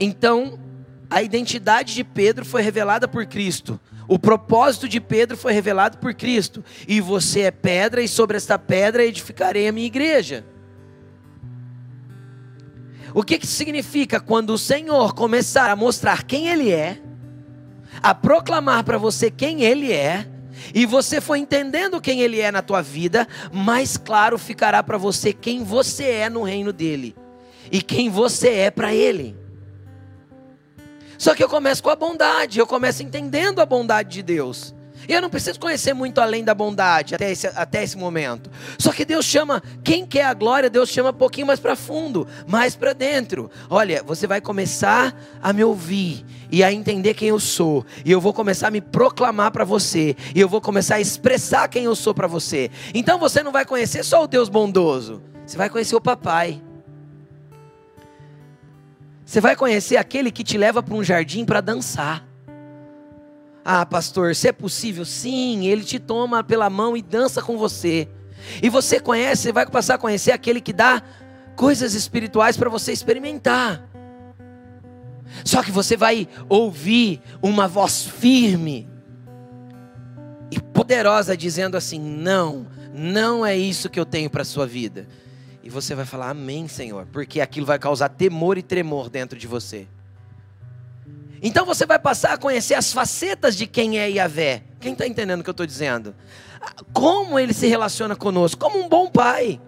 Então, 0.00 0.58
a 1.08 1.22
identidade 1.22 1.94
de 1.94 2.02
Pedro 2.02 2.44
foi 2.44 2.60
revelada 2.60 3.06
por 3.06 3.24
Cristo. 3.26 3.78
O 4.08 4.18
propósito 4.18 4.88
de 4.88 5.00
Pedro 5.00 5.36
foi 5.36 5.52
revelado 5.52 5.98
por 5.98 6.12
Cristo. 6.12 6.64
E 6.88 7.00
você 7.00 7.42
é 7.42 7.50
pedra, 7.52 8.02
e 8.02 8.08
sobre 8.08 8.36
esta 8.36 8.58
pedra 8.58 9.04
edificarei 9.04 9.68
a 9.68 9.72
minha 9.72 9.86
igreja. 9.86 10.44
O 13.14 13.22
que, 13.22 13.38
que 13.38 13.46
significa 13.46 14.18
quando 14.18 14.50
o 14.50 14.58
Senhor 14.58 15.14
começar 15.14 15.70
a 15.70 15.76
mostrar 15.76 16.24
quem 16.24 16.48
Ele 16.48 16.72
é, 16.72 17.00
a 18.02 18.14
proclamar 18.14 18.84
para 18.84 18.98
você 18.98 19.30
quem 19.30 19.62
Ele 19.62 19.92
é, 19.92 20.26
e 20.74 20.86
você 20.86 21.20
for 21.20 21.36
entendendo 21.36 22.00
quem 22.00 22.20
Ele 22.20 22.40
é 22.40 22.50
na 22.50 22.62
tua 22.62 22.82
vida, 22.82 23.26
mais 23.52 23.96
claro 23.96 24.38
ficará 24.38 24.82
para 24.82 24.98
você 24.98 25.32
quem 25.32 25.64
você 25.64 26.04
é 26.04 26.30
no 26.30 26.42
reino 26.42 26.72
dele 26.72 27.14
e 27.70 27.82
quem 27.82 28.10
você 28.10 28.48
é 28.50 28.70
para 28.70 28.94
Ele. 28.94 29.36
Só 31.18 31.34
que 31.34 31.44
eu 31.44 31.48
começo 31.48 31.82
com 31.82 31.90
a 31.90 31.96
bondade, 31.96 32.58
eu 32.58 32.66
começo 32.66 33.02
entendendo 33.02 33.60
a 33.60 33.66
bondade 33.66 34.10
de 34.10 34.22
Deus. 34.22 34.74
Eu 35.12 35.20
não 35.20 35.28
preciso 35.28 35.58
conhecer 35.58 35.92
muito 35.92 36.20
além 36.20 36.44
da 36.44 36.54
bondade 36.54 37.16
até 37.16 37.32
esse, 37.32 37.46
até 37.48 37.82
esse 37.82 37.98
momento. 37.98 38.48
Só 38.78 38.92
que 38.92 39.04
Deus 39.04 39.24
chama, 39.24 39.60
quem 39.82 40.06
quer 40.06 40.24
a 40.24 40.32
glória, 40.32 40.70
Deus 40.70 40.88
chama 40.88 41.10
um 41.10 41.14
pouquinho 41.14 41.48
mais 41.48 41.58
para 41.58 41.74
fundo, 41.74 42.28
mais 42.46 42.76
para 42.76 42.92
dentro. 42.92 43.50
Olha, 43.68 44.04
você 44.04 44.26
vai 44.26 44.40
começar 44.40 45.12
a 45.42 45.52
me 45.52 45.64
ouvir 45.64 46.24
e 46.48 46.62
a 46.62 46.72
entender 46.72 47.14
quem 47.14 47.28
eu 47.28 47.40
sou. 47.40 47.84
E 48.04 48.12
eu 48.12 48.20
vou 48.20 48.32
começar 48.32 48.68
a 48.68 48.70
me 48.70 48.80
proclamar 48.80 49.50
para 49.50 49.64
você. 49.64 50.14
E 50.32 50.40
eu 50.40 50.48
vou 50.48 50.60
começar 50.60 50.94
a 50.94 51.00
expressar 51.00 51.66
quem 51.66 51.84
eu 51.84 51.96
sou 51.96 52.14
para 52.14 52.28
você. 52.28 52.70
Então 52.94 53.18
você 53.18 53.42
não 53.42 53.50
vai 53.50 53.64
conhecer 53.64 54.04
só 54.04 54.22
o 54.22 54.28
Deus 54.28 54.48
bondoso, 54.48 55.22
você 55.44 55.56
vai 55.56 55.68
conhecer 55.68 55.96
o 55.96 56.00
papai. 56.00 56.62
Você 59.24 59.40
vai 59.40 59.54
conhecer 59.54 59.96
aquele 59.96 60.30
que 60.30 60.42
te 60.42 60.58
leva 60.58 60.82
para 60.82 60.94
um 60.94 61.04
jardim 61.04 61.44
para 61.44 61.60
dançar. 61.60 62.29
Ah, 63.64 63.84
pastor, 63.84 64.34
se 64.34 64.48
é 64.48 64.52
possível, 64.52 65.04
sim, 65.04 65.66
ele 65.66 65.84
te 65.84 65.98
toma 65.98 66.42
pela 66.42 66.70
mão 66.70 66.96
e 66.96 67.02
dança 67.02 67.42
com 67.42 67.58
você. 67.58 68.08
E 68.62 68.68
você 68.68 68.98
conhece, 68.98 69.42
você 69.42 69.52
vai 69.52 69.66
passar 69.66 69.94
a 69.94 69.98
conhecer 69.98 70.32
aquele 70.32 70.60
que 70.60 70.72
dá 70.72 71.02
coisas 71.56 71.94
espirituais 71.94 72.56
para 72.56 72.70
você 72.70 72.90
experimentar. 72.90 73.86
Só 75.44 75.62
que 75.62 75.70
você 75.70 75.96
vai 75.96 76.26
ouvir 76.48 77.20
uma 77.42 77.68
voz 77.68 78.02
firme 78.02 78.88
e 80.50 80.58
poderosa 80.58 81.36
dizendo 81.36 81.76
assim: 81.76 82.00
"Não, 82.00 82.66
não 82.94 83.44
é 83.44 83.56
isso 83.56 83.90
que 83.90 84.00
eu 84.00 84.06
tenho 84.06 84.30
para 84.30 84.44
sua 84.44 84.66
vida". 84.66 85.06
E 85.62 85.68
você 85.68 85.94
vai 85.94 86.06
falar: 86.06 86.30
"Amém, 86.30 86.66
Senhor", 86.66 87.06
porque 87.12 87.40
aquilo 87.40 87.66
vai 87.66 87.78
causar 87.78 88.08
temor 88.08 88.58
e 88.58 88.62
tremor 88.62 89.08
dentro 89.10 89.38
de 89.38 89.46
você. 89.46 89.86
Então 91.42 91.64
você 91.64 91.86
vai 91.86 91.98
passar 91.98 92.34
a 92.34 92.38
conhecer 92.38 92.74
as 92.74 92.92
facetas 92.92 93.56
de 93.56 93.66
quem 93.66 93.98
é 93.98 94.10
Yahvé. 94.10 94.62
Quem 94.78 94.92
está 94.92 95.06
entendendo 95.06 95.40
o 95.40 95.44
que 95.44 95.50
eu 95.50 95.52
estou 95.52 95.66
dizendo? 95.66 96.14
Como 96.92 97.38
ele 97.38 97.54
se 97.54 97.66
relaciona 97.66 98.14
conosco? 98.14 98.60
Como 98.60 98.78
um 98.78 98.88
bom 98.88 99.08
pai. 99.08 99.60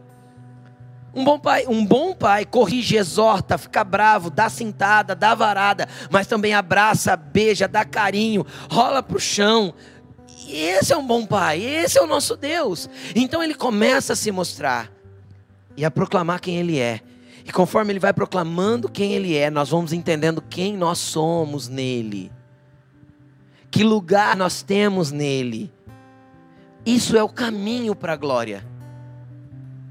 Um 1.15 1.25
bom 1.25 1.39
pai, 1.39 1.67
um 1.69 1.85
bom 1.85 2.15
pai 2.15 2.47
corrige, 2.47 2.97
exorta, 2.97 3.59
fica 3.59 3.85
bravo, 3.85 4.31
dá 4.31 4.49
cintada, 4.49 5.15
dá 5.15 5.35
varada, 5.35 5.87
mas 6.11 6.27
também 6.27 6.55
abraça, 6.55 7.15
beija, 7.15 7.69
dá 7.69 7.85
carinho, 7.85 8.47
rola 8.71 9.03
para 9.03 9.19
o 9.19 9.21
chão. 9.21 9.75
Esse 10.49 10.95
é 10.95 10.97
um 10.97 11.07
bom 11.07 11.27
pai, 11.27 11.63
esse 11.63 11.99
é 11.99 12.03
o 12.03 12.07
nosso 12.07 12.35
Deus. 12.35 12.89
Então 13.15 13.43
ele 13.43 13.55
começa 13.55 14.15
a 14.15 14.17
se 14.17 14.33
mostrar 14.33 14.91
e 15.77 15.85
a 15.85 15.91
proclamar 15.91 16.41
quem 16.41 16.57
ele 16.57 16.79
é. 16.79 17.01
E 17.45 17.53
conforme 17.53 17.93
ele 17.93 17.99
vai 17.99 18.13
proclamando 18.13 18.89
quem 18.89 19.15
ele 19.15 19.37
é, 19.37 19.51
nós 19.51 19.71
vamos 19.71 19.93
entendendo 19.93 20.43
quem 20.43 20.77
nós 20.77 20.99
somos 20.99 21.69
nele. 21.69 22.31
Que 23.71 23.83
lugar 23.83 24.37
nós 24.37 24.63
temos 24.63 25.11
nele. 25.11 25.73
Isso 26.85 27.17
é 27.17 27.23
o 27.23 27.29
caminho 27.29 27.95
para 27.95 28.13
a 28.13 28.17
glória. 28.17 28.65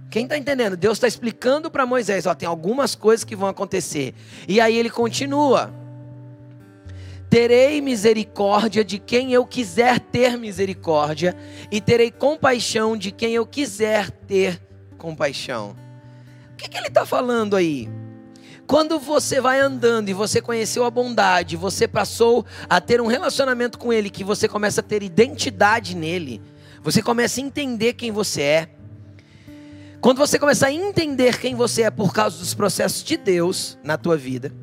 Quem 0.09 0.23
está 0.23 0.37
entendendo? 0.37 0.77
Deus 0.77 0.97
está 0.97 1.07
explicando 1.07 1.71
para 1.71 1.85
Moisés: 1.85 2.25
ó, 2.25 2.33
tem 2.33 2.47
algumas 2.47 2.95
coisas 2.95 3.23
que 3.23 3.35
vão 3.35 3.47
acontecer. 3.47 4.13
E 4.47 4.61
aí 4.61 4.77
ele 4.77 4.89
continua: 4.89 5.73
Terei 7.29 7.81
misericórdia 7.81 8.83
de 8.83 8.99
quem 8.99 9.33
eu 9.33 9.45
quiser 9.45 9.99
ter 9.99 10.37
misericórdia, 10.37 11.35
e 11.71 11.81
terei 11.81 12.11
compaixão 12.11 12.95
de 12.95 13.11
quem 13.11 13.33
eu 13.33 13.45
quiser 13.45 14.11
ter 14.11 14.61
compaixão 14.97 15.75
que, 16.61 16.69
que 16.69 16.77
ele 16.77 16.87
está 16.87 17.05
falando 17.05 17.55
aí? 17.55 17.89
Quando 18.67 18.99
você 18.99 19.41
vai 19.41 19.59
andando 19.59 20.09
e 20.09 20.13
você 20.13 20.41
conheceu 20.41 20.85
a 20.85 20.91
bondade, 20.91 21.57
você 21.57 21.87
passou 21.87 22.45
a 22.69 22.79
ter 22.79 23.01
um 23.01 23.07
relacionamento 23.07 23.77
com 23.77 23.91
Ele, 23.91 24.09
que 24.09 24.23
você 24.23 24.47
começa 24.47 24.79
a 24.79 24.83
ter 24.83 25.03
identidade 25.03 25.95
nele, 25.95 26.41
você 26.81 27.01
começa 27.01 27.41
a 27.41 27.43
entender 27.43 27.93
quem 27.93 28.11
você 28.11 28.41
é. 28.41 28.69
Quando 29.99 30.19
você 30.19 30.39
começa 30.39 30.67
a 30.67 30.71
entender 30.71 31.37
quem 31.39 31.53
você 31.53 31.83
é 31.83 31.91
por 31.91 32.13
causa 32.13 32.37
dos 32.37 32.53
processos 32.53 33.03
de 33.03 33.17
Deus 33.17 33.77
na 33.83 33.97
tua 33.97 34.15
vida, 34.15 34.53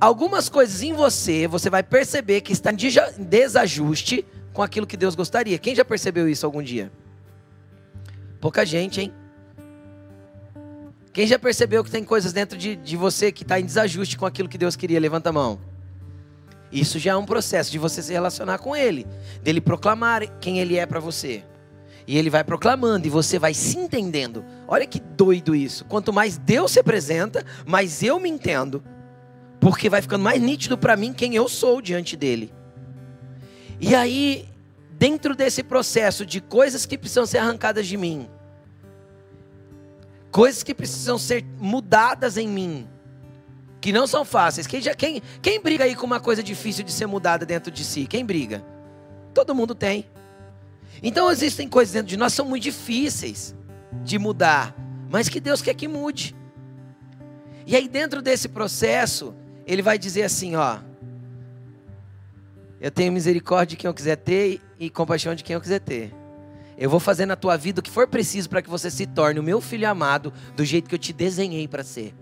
algumas 0.00 0.48
coisas 0.48 0.82
em 0.82 0.92
você, 0.92 1.46
você 1.46 1.70
vai 1.70 1.82
perceber 1.82 2.40
que 2.40 2.52
está 2.52 2.72
em 2.72 3.24
desajuste 3.24 4.26
com 4.52 4.62
aquilo 4.62 4.86
que 4.86 4.96
Deus 4.96 5.14
gostaria. 5.14 5.58
Quem 5.58 5.74
já 5.74 5.84
percebeu 5.84 6.28
isso 6.28 6.44
algum 6.44 6.62
dia? 6.62 6.90
Pouca 8.40 8.66
gente, 8.66 9.00
hein? 9.00 9.12
Quem 11.12 11.26
já 11.26 11.38
percebeu 11.38 11.82
que 11.82 11.90
tem 11.90 12.04
coisas 12.04 12.32
dentro 12.32 12.56
de, 12.56 12.76
de 12.76 12.96
você 12.96 13.32
que 13.32 13.42
está 13.42 13.58
em 13.58 13.64
desajuste 13.64 14.16
com 14.16 14.26
aquilo 14.26 14.48
que 14.48 14.58
Deus 14.58 14.76
queria? 14.76 15.00
Levanta 15.00 15.30
a 15.30 15.32
mão. 15.32 15.58
Isso 16.70 16.98
já 16.98 17.12
é 17.12 17.16
um 17.16 17.24
processo 17.24 17.70
de 17.70 17.78
você 17.78 18.02
se 18.02 18.12
relacionar 18.12 18.58
com 18.58 18.76
Ele, 18.76 19.06
dele 19.42 19.60
proclamar 19.60 20.26
quem 20.38 20.60
Ele 20.60 20.76
é 20.76 20.84
para 20.84 21.00
você. 21.00 21.42
E 22.06 22.16
Ele 22.16 22.30
vai 22.30 22.44
proclamando 22.44 23.06
e 23.06 23.10
você 23.10 23.38
vai 23.38 23.54
se 23.54 23.78
entendendo. 23.78 24.44
Olha 24.66 24.86
que 24.86 25.00
doido 25.00 25.54
isso. 25.54 25.84
Quanto 25.86 26.12
mais 26.12 26.36
Deus 26.38 26.72
se 26.72 26.80
apresenta, 26.80 27.44
mais 27.66 28.02
eu 28.02 28.20
me 28.20 28.28
entendo. 28.28 28.82
Porque 29.60 29.88
vai 29.88 30.00
ficando 30.00 30.22
mais 30.22 30.40
nítido 30.40 30.76
para 30.78 30.96
mim 30.96 31.12
quem 31.12 31.34
eu 31.34 31.48
sou 31.48 31.80
diante 31.82 32.16
dele. 32.16 32.52
E 33.80 33.94
aí, 33.94 34.48
dentro 34.92 35.34
desse 35.34 35.62
processo 35.62 36.24
de 36.24 36.40
coisas 36.40 36.84
que 36.84 36.98
precisam 36.98 37.26
ser 37.26 37.38
arrancadas 37.38 37.86
de 37.86 37.96
mim, 37.96 38.28
coisas 40.30 40.62
que 40.62 40.74
precisam 40.74 41.18
ser 41.18 41.44
mudadas 41.58 42.36
em 42.36 42.48
mim, 42.48 42.88
que 43.80 43.92
não 43.92 44.06
são 44.06 44.24
fáceis. 44.24 44.66
Quem, 44.66 44.80
já, 44.80 44.94
quem, 44.94 45.22
quem 45.40 45.60
briga 45.60 45.84
aí 45.84 45.94
com 45.94 46.06
uma 46.06 46.20
coisa 46.20 46.42
difícil 46.42 46.84
de 46.84 46.92
ser 46.92 47.06
mudada 47.06 47.46
dentro 47.46 47.70
de 47.70 47.84
si? 47.84 48.06
Quem 48.06 48.24
briga? 48.24 48.64
Todo 49.32 49.54
mundo 49.54 49.74
tem. 49.74 50.06
Então 51.02 51.30
existem 51.30 51.68
coisas 51.68 51.92
dentro 51.92 52.08
de 52.08 52.16
nós 52.16 52.32
que 52.32 52.36
são 52.36 52.46
muito 52.46 52.64
difíceis 52.64 53.54
de 54.02 54.18
mudar, 54.18 54.74
mas 55.10 55.28
que 55.28 55.40
Deus 55.40 55.62
quer 55.62 55.74
que 55.74 55.86
mude. 55.86 56.34
E 57.66 57.76
aí 57.76 57.88
dentro 57.88 58.20
desse 58.20 58.48
processo, 58.48 59.34
ele 59.66 59.82
vai 59.82 59.98
dizer 59.98 60.24
assim, 60.24 60.56
ó: 60.56 60.78
Eu 62.80 62.90
tenho 62.90 63.12
misericórdia 63.12 63.68
de 63.68 63.76
quem 63.76 63.88
eu 63.88 63.94
quiser 63.94 64.16
ter 64.16 64.60
e 64.78 64.90
compaixão 64.90 65.34
de 65.34 65.44
quem 65.44 65.54
eu 65.54 65.60
quiser 65.60 65.80
ter. 65.80 66.12
Eu 66.78 66.88
vou 66.88 67.00
fazer 67.00 67.26
na 67.26 67.34
tua 67.34 67.56
vida 67.56 67.80
o 67.80 67.82
que 67.82 67.90
for 67.90 68.06
preciso 68.06 68.48
para 68.48 68.62
que 68.62 68.70
você 68.70 68.90
se 68.90 69.04
torne 69.04 69.40
o 69.40 69.42
meu 69.42 69.60
filho 69.60 69.88
amado 69.88 70.32
do 70.54 70.64
jeito 70.64 70.88
que 70.88 70.94
eu 70.94 70.98
te 70.98 71.12
desenhei 71.12 71.66
para 71.66 71.82
ser. 71.82 72.14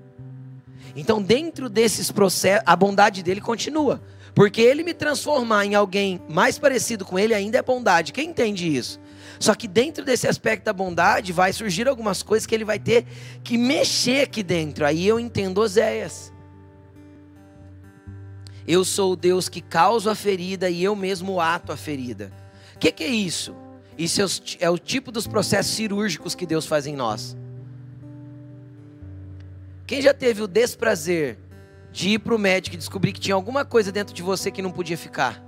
Então, 0.97 1.23
dentro 1.23 1.69
desses 1.69 2.11
processos, 2.11 2.63
a 2.65 2.75
bondade 2.75 3.23
dele 3.23 3.41
continua. 3.41 4.01
Porque 4.35 4.63
ele 4.63 4.83
me 4.83 4.95
transformar 4.95 5.67
em 5.67 5.75
alguém 5.75 6.21
mais 6.29 6.59
parecido 6.59 7.05
com 7.05 7.19
ele 7.19 7.35
ainda 7.35 7.59
é 7.59 7.63
bondade. 7.63 8.13
Quem 8.13 8.31
entende 8.31 8.75
isso? 8.75 8.99
Só 9.39 9.55
que 9.55 9.69
dentro 9.69 10.05
desse 10.05 10.27
aspecto 10.27 10.65
da 10.65 10.73
bondade 10.73 11.33
vai 11.33 11.53
surgir 11.53 11.87
algumas 11.87 12.23
coisas 12.23 12.47
que 12.47 12.55
ele 12.55 12.65
vai 12.65 12.79
ter 12.79 13.07
que 13.45 13.59
mexer 13.59 14.23
aqui 14.23 14.43
dentro. 14.43 14.87
Aí 14.87 15.07
eu 15.07 15.21
entendo 15.21 15.61
Oséias. 15.61 16.33
Eu 18.67 18.85
sou 18.85 19.13
o 19.13 19.17
Deus 19.17 19.49
que 19.49 19.61
causa 19.61 20.13
a 20.13 20.15
ferida 20.15 20.69
e 20.69 20.83
eu 20.83 20.97
mesmo 20.97 21.41
ato 21.41 21.73
a 21.73 21.77
ferida. 21.77 22.33
O 22.75 22.79
que, 22.79 22.91
que 22.91 23.05
é 23.05 23.09
isso? 23.09 23.55
Isso 23.97 24.21
é 24.61 24.69
o 24.69 24.79
tipo 24.79 25.11
dos 25.11 25.27
processos 25.27 25.75
cirúrgicos 25.75 26.35
que 26.35 26.47
Deus 26.47 26.67
faz 26.67 26.87
em 26.87 26.95
nós. 26.95 27.37
Quem 29.87 30.03
já 30.03 30.13
teve 30.13 30.43
o 30.43 30.47
desprazer 30.47 31.39
de 31.93 32.11
ir 32.11 32.19
para 32.19 32.35
o 32.35 32.39
médico 32.39 32.75
e 32.75 32.79
descobrir 32.79 33.13
que 33.13 33.21
tinha 33.21 33.35
alguma 33.35 33.65
coisa 33.65 33.91
dentro 33.91 34.13
de 34.15 34.23
você 34.23 34.51
que 34.51 34.61
não 34.61 34.71
podia 34.71 34.99
ficar? 34.99 35.43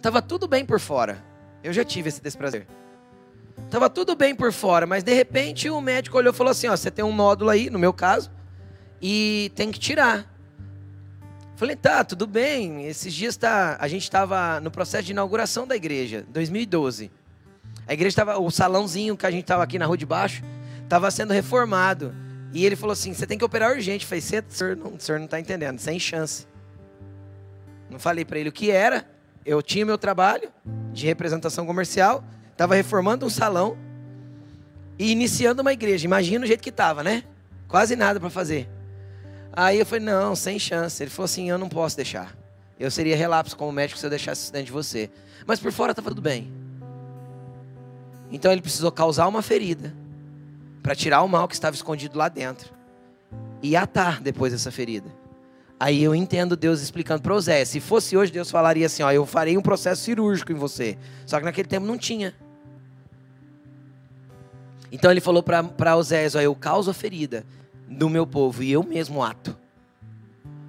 Tava 0.00 0.22
tudo 0.22 0.46
bem 0.48 0.64
por 0.64 0.80
fora. 0.80 1.22
Eu 1.62 1.72
já 1.72 1.84
tive 1.84 2.08
esse 2.08 2.22
desprazer. 2.22 2.66
Tava 3.70 3.90
tudo 3.90 4.14
bem 4.14 4.34
por 4.34 4.52
fora, 4.52 4.86
mas 4.86 5.02
de 5.02 5.12
repente 5.12 5.68
o 5.68 5.80
médico 5.80 6.16
olhou 6.16 6.32
e 6.32 6.36
falou 6.36 6.50
assim: 6.52 6.68
ó, 6.68 6.76
você 6.76 6.90
tem 6.90 7.04
um 7.04 7.14
nódulo 7.14 7.50
aí, 7.50 7.68
no 7.70 7.78
meu 7.78 7.92
caso, 7.92 8.30
e 9.00 9.50
tem 9.54 9.70
que 9.70 9.78
tirar. 9.78 10.32
Falei, 11.56 11.76
tá, 11.76 12.02
tudo 12.02 12.26
bem. 12.26 12.86
Esses 12.86 13.14
dias 13.14 13.36
tá, 13.36 13.76
a 13.78 13.86
gente 13.86 14.02
estava 14.02 14.60
no 14.60 14.70
processo 14.70 15.04
de 15.04 15.12
inauguração 15.12 15.66
da 15.66 15.76
igreja, 15.76 16.26
2012. 16.30 17.10
A 17.86 17.92
igreja 17.92 18.08
estava, 18.08 18.38
o 18.38 18.50
salãozinho 18.50 19.16
que 19.16 19.26
a 19.26 19.30
gente 19.30 19.42
estava 19.42 19.62
aqui 19.62 19.78
na 19.78 19.86
rua 19.86 19.96
de 19.96 20.06
baixo, 20.06 20.42
estava 20.82 21.10
sendo 21.10 21.32
reformado. 21.32 22.14
E 22.52 22.64
ele 22.64 22.76
falou 22.76 22.92
assim: 22.92 23.12
você 23.12 23.26
tem 23.26 23.36
que 23.36 23.44
operar 23.44 23.72
urgente. 23.72 24.04
Eu 24.04 24.08
falei: 24.08 24.22
senhor 24.48 24.76
não, 24.76 24.94
o 24.94 25.00
senhor 25.00 25.18
não 25.18 25.26
está 25.26 25.40
entendendo, 25.40 25.78
sem 25.78 25.98
chance. 25.98 26.46
Não 27.90 27.98
falei 27.98 28.24
para 28.24 28.38
ele 28.38 28.48
o 28.48 28.52
que 28.52 28.70
era. 28.70 29.06
Eu 29.44 29.60
tinha 29.60 29.84
meu 29.84 29.98
trabalho 29.98 30.50
de 30.92 31.04
representação 31.04 31.66
comercial, 31.66 32.24
estava 32.50 32.74
reformando 32.74 33.26
um 33.26 33.30
salão 33.30 33.76
e 34.98 35.10
iniciando 35.12 35.60
uma 35.60 35.72
igreja. 35.72 36.06
Imagina 36.06 36.44
o 36.44 36.48
jeito 36.48 36.62
que 36.62 36.70
estava, 36.70 37.02
né? 37.02 37.24
Quase 37.68 37.96
nada 37.96 38.18
para 38.18 38.30
fazer. 38.30 38.68
Aí 39.52 39.78
eu 39.78 39.84
falei: 39.84 40.04
não, 40.04 40.34
sem 40.34 40.58
chance. 40.58 41.02
Ele 41.02 41.10
falou 41.10 41.24
assim: 41.24 41.50
eu 41.50 41.58
não 41.58 41.68
posso 41.68 41.96
deixar. 41.96 42.34
Eu 42.78 42.90
seria 42.90 43.16
relapso 43.16 43.56
como 43.56 43.70
médico 43.70 43.98
se 43.98 44.06
eu 44.06 44.10
deixasse 44.10 44.44
isso 44.44 44.52
dentro 44.52 44.66
de 44.66 44.72
você. 44.72 45.10
Mas 45.46 45.60
por 45.60 45.72
fora 45.72 45.92
estava 45.92 46.08
tudo 46.08 46.22
bem. 46.22 46.63
Então 48.34 48.50
ele 48.50 48.60
precisou 48.60 48.90
causar 48.90 49.28
uma 49.28 49.42
ferida 49.42 49.94
para 50.82 50.96
tirar 50.96 51.22
o 51.22 51.28
mal 51.28 51.46
que 51.46 51.54
estava 51.54 51.76
escondido 51.76 52.18
lá 52.18 52.28
dentro 52.28 52.74
e 53.62 53.76
atar 53.76 54.20
depois 54.20 54.52
essa 54.52 54.72
ferida. 54.72 55.08
Aí 55.78 56.02
eu 56.02 56.12
entendo 56.16 56.56
Deus 56.56 56.80
explicando 56.80 57.22
para 57.22 57.32
Oséias. 57.32 57.68
Se 57.68 57.78
fosse 57.78 58.16
hoje, 58.16 58.32
Deus 58.32 58.50
falaria 58.50 58.86
assim: 58.86 59.04
ó, 59.04 59.12
eu 59.12 59.24
farei 59.24 59.56
um 59.56 59.62
processo 59.62 60.02
cirúrgico 60.02 60.50
em 60.50 60.56
você. 60.56 60.98
Só 61.24 61.38
que 61.38 61.44
naquele 61.44 61.68
tempo 61.68 61.86
não 61.86 61.96
tinha. 61.96 62.34
Então 64.90 65.12
ele 65.12 65.20
falou 65.20 65.42
para 65.42 65.96
Oséias: 65.96 66.34
ó, 66.34 66.40
eu 66.40 66.56
causo 66.56 66.90
a 66.90 66.94
ferida 66.94 67.46
do 67.88 68.10
meu 68.10 68.26
povo 68.26 68.64
e 68.64 68.72
eu 68.72 68.82
mesmo 68.82 69.22
ato. 69.22 69.56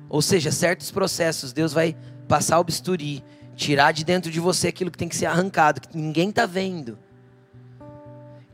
Ou 0.08 0.22
seja, 0.22 0.52
certos 0.52 0.92
processos, 0.92 1.52
Deus 1.52 1.74
vai 1.74 1.98
passar 2.28 2.60
o 2.60 2.64
bisturi, 2.64 3.24
tirar 3.56 3.92
de 3.92 4.06
dentro 4.06 4.30
de 4.30 4.40
você 4.40 4.68
aquilo 4.68 4.92
que 4.92 5.00
tem 5.00 5.10
que 5.10 5.16
ser 5.16 5.26
arrancado, 5.26 5.82
que 5.82 5.98
ninguém 5.98 6.30
está 6.30 6.46
vendo. 6.46 7.04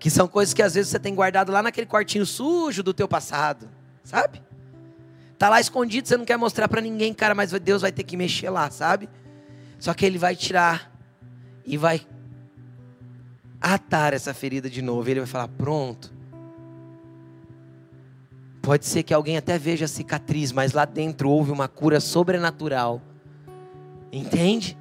Que 0.01 0.10
são 0.10 0.27
coisas 0.27 0.51
que 0.51 0.63
às 0.63 0.74
vezes 0.74 0.89
você 0.89 0.98
tem 0.98 1.13
guardado 1.13 1.51
lá 1.51 1.62
naquele 1.62 1.86
quartinho 1.86 2.25
sujo 2.25 2.81
do 2.81 2.91
teu 2.91 3.08
passado, 3.08 3.70
sabe? 4.03 4.41
Tá 5.38 5.48
lá 5.48 5.62
escondido, 5.62 6.08
você 6.08 6.17
não 6.17 6.25
quer 6.25 6.38
mostrar 6.38 6.67
para 6.67 6.81
ninguém, 6.81 7.13
cara, 7.13 7.36
mas 7.36 7.51
Deus 7.51 7.84
vai 7.84 7.91
ter 7.91 8.01
que 8.01 8.17
mexer 8.17 8.50
lá, 8.50 8.72
sabe? 8.72 9.08
Só 9.77 9.93
que 9.93 10.03
ele 10.03 10.17
vai 10.17 10.36
tirar 10.36 10.91
e 11.63 11.77
vai 11.77 12.01
atar 13.62 14.12
essa 14.12 14.34
ferida 14.34 14.67
de 14.72 14.81
novo. 14.81 15.08
Ele 15.08 15.20
vai 15.20 15.27
falar: 15.27 15.50
"Pronto. 15.50 16.12
Pode 18.60 18.88
ser 18.88 19.03
que 19.03 19.13
alguém 19.13 19.38
até 19.38 19.55
veja 19.60 19.86
a 19.86 19.88
cicatriz, 19.88 20.51
mas 20.51 20.74
lá 20.74 20.84
dentro 20.86 21.29
houve 21.29 21.51
uma 21.51 21.67
cura 21.67 22.00
sobrenatural. 22.00 23.03
Entende? 24.12 24.75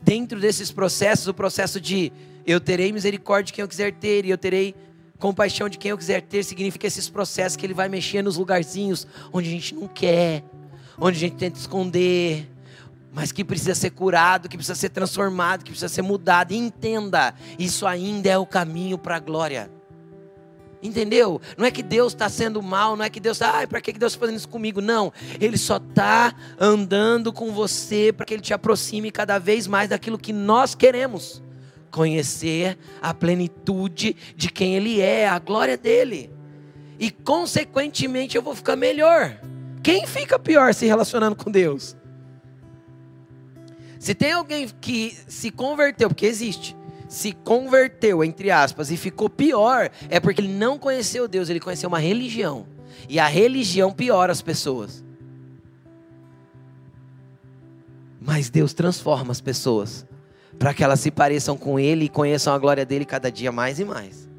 Dentro 0.00 0.40
desses 0.40 0.72
processos, 0.72 1.26
o 1.28 1.34
processo 1.34 1.78
de 1.78 2.10
eu 2.46 2.60
terei 2.60 2.92
misericórdia 2.92 3.46
de 3.46 3.52
quem 3.52 3.62
eu 3.62 3.68
quiser 3.68 3.92
ter, 3.92 4.24
e 4.24 4.30
eu 4.30 4.38
terei 4.38 4.74
compaixão 5.18 5.68
de 5.68 5.78
quem 5.78 5.92
eu 5.92 5.98
quiser 5.98 6.20
ter, 6.22 6.42
significa 6.42 6.86
esses 6.86 7.08
processos 7.08 7.56
que 7.56 7.64
ele 7.64 7.74
vai 7.74 7.88
mexer 7.88 8.22
nos 8.22 8.36
lugarzinhos 8.36 9.06
onde 9.32 9.48
a 9.48 9.52
gente 9.52 9.74
não 9.74 9.86
quer, 9.86 10.42
onde 10.98 11.16
a 11.16 11.20
gente 11.20 11.36
tenta 11.36 11.58
esconder, 11.58 12.50
mas 13.12 13.30
que 13.30 13.44
precisa 13.44 13.74
ser 13.74 13.90
curado, 13.90 14.48
que 14.48 14.56
precisa 14.56 14.74
ser 14.74 14.88
transformado, 14.88 15.62
que 15.62 15.70
precisa 15.70 15.88
ser 15.88 16.02
mudado. 16.02 16.52
E 16.52 16.56
entenda, 16.56 17.34
isso 17.58 17.86
ainda 17.86 18.30
é 18.30 18.38
o 18.38 18.46
caminho 18.46 18.98
para 18.98 19.16
a 19.16 19.20
glória. 19.20 19.70
Entendeu? 20.82 21.40
Não 21.56 21.64
é 21.64 21.70
que 21.70 21.82
Deus 21.82 22.12
está 22.12 22.28
sendo 22.28 22.60
mal, 22.60 22.96
não 22.96 23.04
é 23.04 23.10
que 23.10 23.20
Deus 23.20 23.36
está, 23.36 23.58
ai, 23.58 23.66
para 23.68 23.80
que 23.80 23.92
Deus 23.92 24.12
está 24.12 24.20
fazendo 24.20 24.38
isso 24.38 24.48
comigo? 24.48 24.80
Não. 24.80 25.12
Ele 25.40 25.56
só 25.56 25.76
está 25.76 26.34
andando 26.58 27.32
com 27.32 27.52
você 27.52 28.12
para 28.12 28.26
que 28.26 28.34
Ele 28.34 28.42
te 28.42 28.52
aproxime 28.52 29.12
cada 29.12 29.38
vez 29.38 29.68
mais 29.68 29.90
daquilo 29.90 30.18
que 30.18 30.32
nós 30.32 30.74
queremos 30.74 31.40
conhecer 31.92 32.76
a 33.00 33.14
plenitude 33.14 34.16
de 34.34 34.50
quem 34.50 34.74
Ele 34.74 35.00
é, 35.00 35.28
a 35.28 35.38
glória 35.38 35.76
dele. 35.76 36.32
E, 36.98 37.10
consequentemente, 37.10 38.36
eu 38.36 38.42
vou 38.42 38.56
ficar 38.56 38.74
melhor. 38.74 39.38
Quem 39.82 40.06
fica 40.06 40.38
pior 40.38 40.72
se 40.74 40.86
relacionando 40.86 41.36
com 41.36 41.50
Deus? 41.50 41.96
Se 43.98 44.14
tem 44.14 44.32
alguém 44.32 44.68
que 44.80 45.16
se 45.28 45.50
converteu, 45.50 46.08
porque 46.08 46.26
existe, 46.26 46.76
se 47.08 47.32
converteu, 47.32 48.24
entre 48.24 48.50
aspas, 48.50 48.90
e 48.90 48.96
ficou 48.96 49.28
pior, 49.28 49.90
é 50.08 50.18
porque 50.18 50.40
ele 50.40 50.52
não 50.52 50.78
conheceu 50.78 51.28
Deus, 51.28 51.48
ele 51.48 51.60
conheceu 51.60 51.88
uma 51.88 51.98
religião. 51.98 52.66
E 53.08 53.18
a 53.18 53.28
religião 53.28 53.92
piora 53.92 54.32
as 54.32 54.42
pessoas. 54.42 55.04
Mas 58.20 58.48
Deus 58.48 58.72
transforma 58.72 59.32
as 59.32 59.40
pessoas 59.40 60.06
para 60.62 60.72
que 60.72 60.84
elas 60.84 61.00
se 61.00 61.10
pareçam 61.10 61.56
com 61.56 61.76
Ele 61.76 62.04
e 62.04 62.08
conheçam 62.08 62.54
a 62.54 62.58
glória 62.58 62.86
dele 62.86 63.04
cada 63.04 63.32
dia 63.32 63.50
mais 63.50 63.80
e 63.80 63.84
mais. 63.84 64.30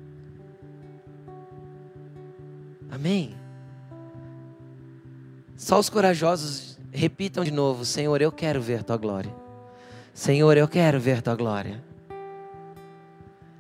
Amém? 2.90 3.36
Só 5.58 5.78
os 5.78 5.90
corajosos 5.90 6.80
repitam 6.94 7.44
de 7.44 7.52
novo: 7.52 7.84
Senhor, 7.84 8.22
eu 8.22 8.32
quero 8.32 8.62
ver 8.62 8.84
tua 8.84 8.96
glória. 8.96 9.36
Senhor, 10.14 10.56
eu 10.56 10.66
quero 10.66 10.98
ver 10.98 11.22
tua 11.22 11.36
glória. 11.36 11.84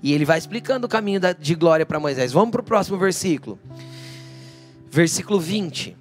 E 0.01 0.13
ele 0.13 0.23
vai 0.23 0.37
explicando 0.37 0.85
o 0.85 0.89
caminho 0.89 1.19
de 1.37 1.55
glória 1.55 1.85
para 1.85 1.99
Moisés. 1.99 2.31
Vamos 2.31 2.51
para 2.51 2.61
o 2.61 2.63
próximo 2.63 2.97
versículo. 2.97 3.59
Versículo 4.89 5.37
20. 5.37 5.97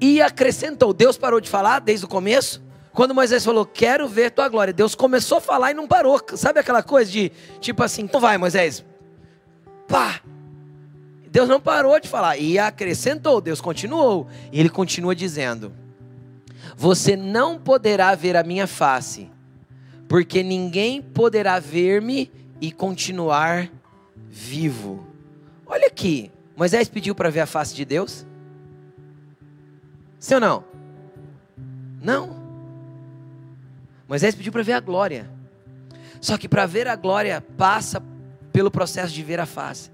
E 0.00 0.20
acrescentou: 0.20 0.92
Deus 0.92 1.16
parou 1.16 1.40
de 1.40 1.48
falar 1.48 1.78
desde 1.78 2.06
o 2.06 2.08
começo? 2.08 2.66
Quando 2.98 3.14
Moisés 3.14 3.44
falou, 3.44 3.64
quero 3.64 4.08
ver 4.08 4.32
tua 4.32 4.48
glória, 4.48 4.72
Deus 4.72 4.96
começou 4.96 5.38
a 5.38 5.40
falar 5.40 5.70
e 5.70 5.74
não 5.74 5.86
parou. 5.86 6.20
Sabe 6.34 6.58
aquela 6.58 6.82
coisa 6.82 7.08
de, 7.08 7.30
tipo 7.60 7.80
assim, 7.84 8.02
então 8.02 8.20
vai, 8.20 8.36
Moisés. 8.36 8.84
Pá! 9.86 10.20
Deus 11.30 11.48
não 11.48 11.60
parou 11.60 12.00
de 12.00 12.08
falar. 12.08 12.38
E 12.38 12.58
acrescentou, 12.58 13.40
Deus 13.40 13.60
continuou. 13.60 14.26
E 14.50 14.58
ele 14.58 14.68
continua 14.68 15.14
dizendo: 15.14 15.72
Você 16.76 17.14
não 17.14 17.56
poderá 17.56 18.16
ver 18.16 18.36
a 18.36 18.42
minha 18.42 18.66
face, 18.66 19.30
porque 20.08 20.42
ninguém 20.42 21.00
poderá 21.00 21.60
ver-me 21.60 22.32
e 22.60 22.72
continuar 22.72 23.70
vivo. 24.28 25.06
Olha 25.64 25.86
aqui, 25.86 26.32
Moisés 26.56 26.88
pediu 26.88 27.14
para 27.14 27.30
ver 27.30 27.42
a 27.42 27.46
face 27.46 27.76
de 27.76 27.84
Deus? 27.84 28.26
Sim 30.18 30.34
ou 30.34 30.40
não? 30.40 30.64
Não. 32.02 32.37
Moisés 34.08 34.34
pediu 34.34 34.50
para 34.50 34.62
ver 34.62 34.72
a 34.72 34.80
glória. 34.80 35.30
Só 36.20 36.38
que 36.38 36.48
para 36.48 36.64
ver 36.64 36.88
a 36.88 36.96
glória 36.96 37.40
passa 37.58 38.02
pelo 38.52 38.70
processo 38.70 39.12
de 39.12 39.22
ver 39.22 39.38
a 39.38 39.46
face. 39.46 39.90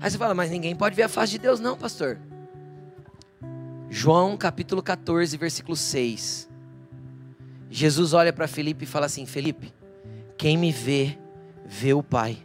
Aí 0.00 0.10
você 0.10 0.18
fala, 0.18 0.34
mas 0.34 0.50
ninguém 0.50 0.74
pode 0.74 0.96
ver 0.96 1.04
a 1.04 1.08
face 1.08 1.32
de 1.32 1.38
Deus, 1.38 1.60
não, 1.60 1.76
pastor. 1.76 2.18
João 3.88 4.36
capítulo 4.36 4.82
14, 4.82 5.36
versículo 5.36 5.76
6. 5.76 6.48
Jesus 7.70 8.12
olha 8.12 8.32
para 8.32 8.48
Felipe 8.48 8.84
e 8.84 8.86
fala 8.86 9.06
assim: 9.06 9.24
Felipe, 9.24 9.72
quem 10.36 10.56
me 10.56 10.72
vê, 10.72 11.16
vê 11.64 11.94
o 11.94 12.02
Pai. 12.02 12.38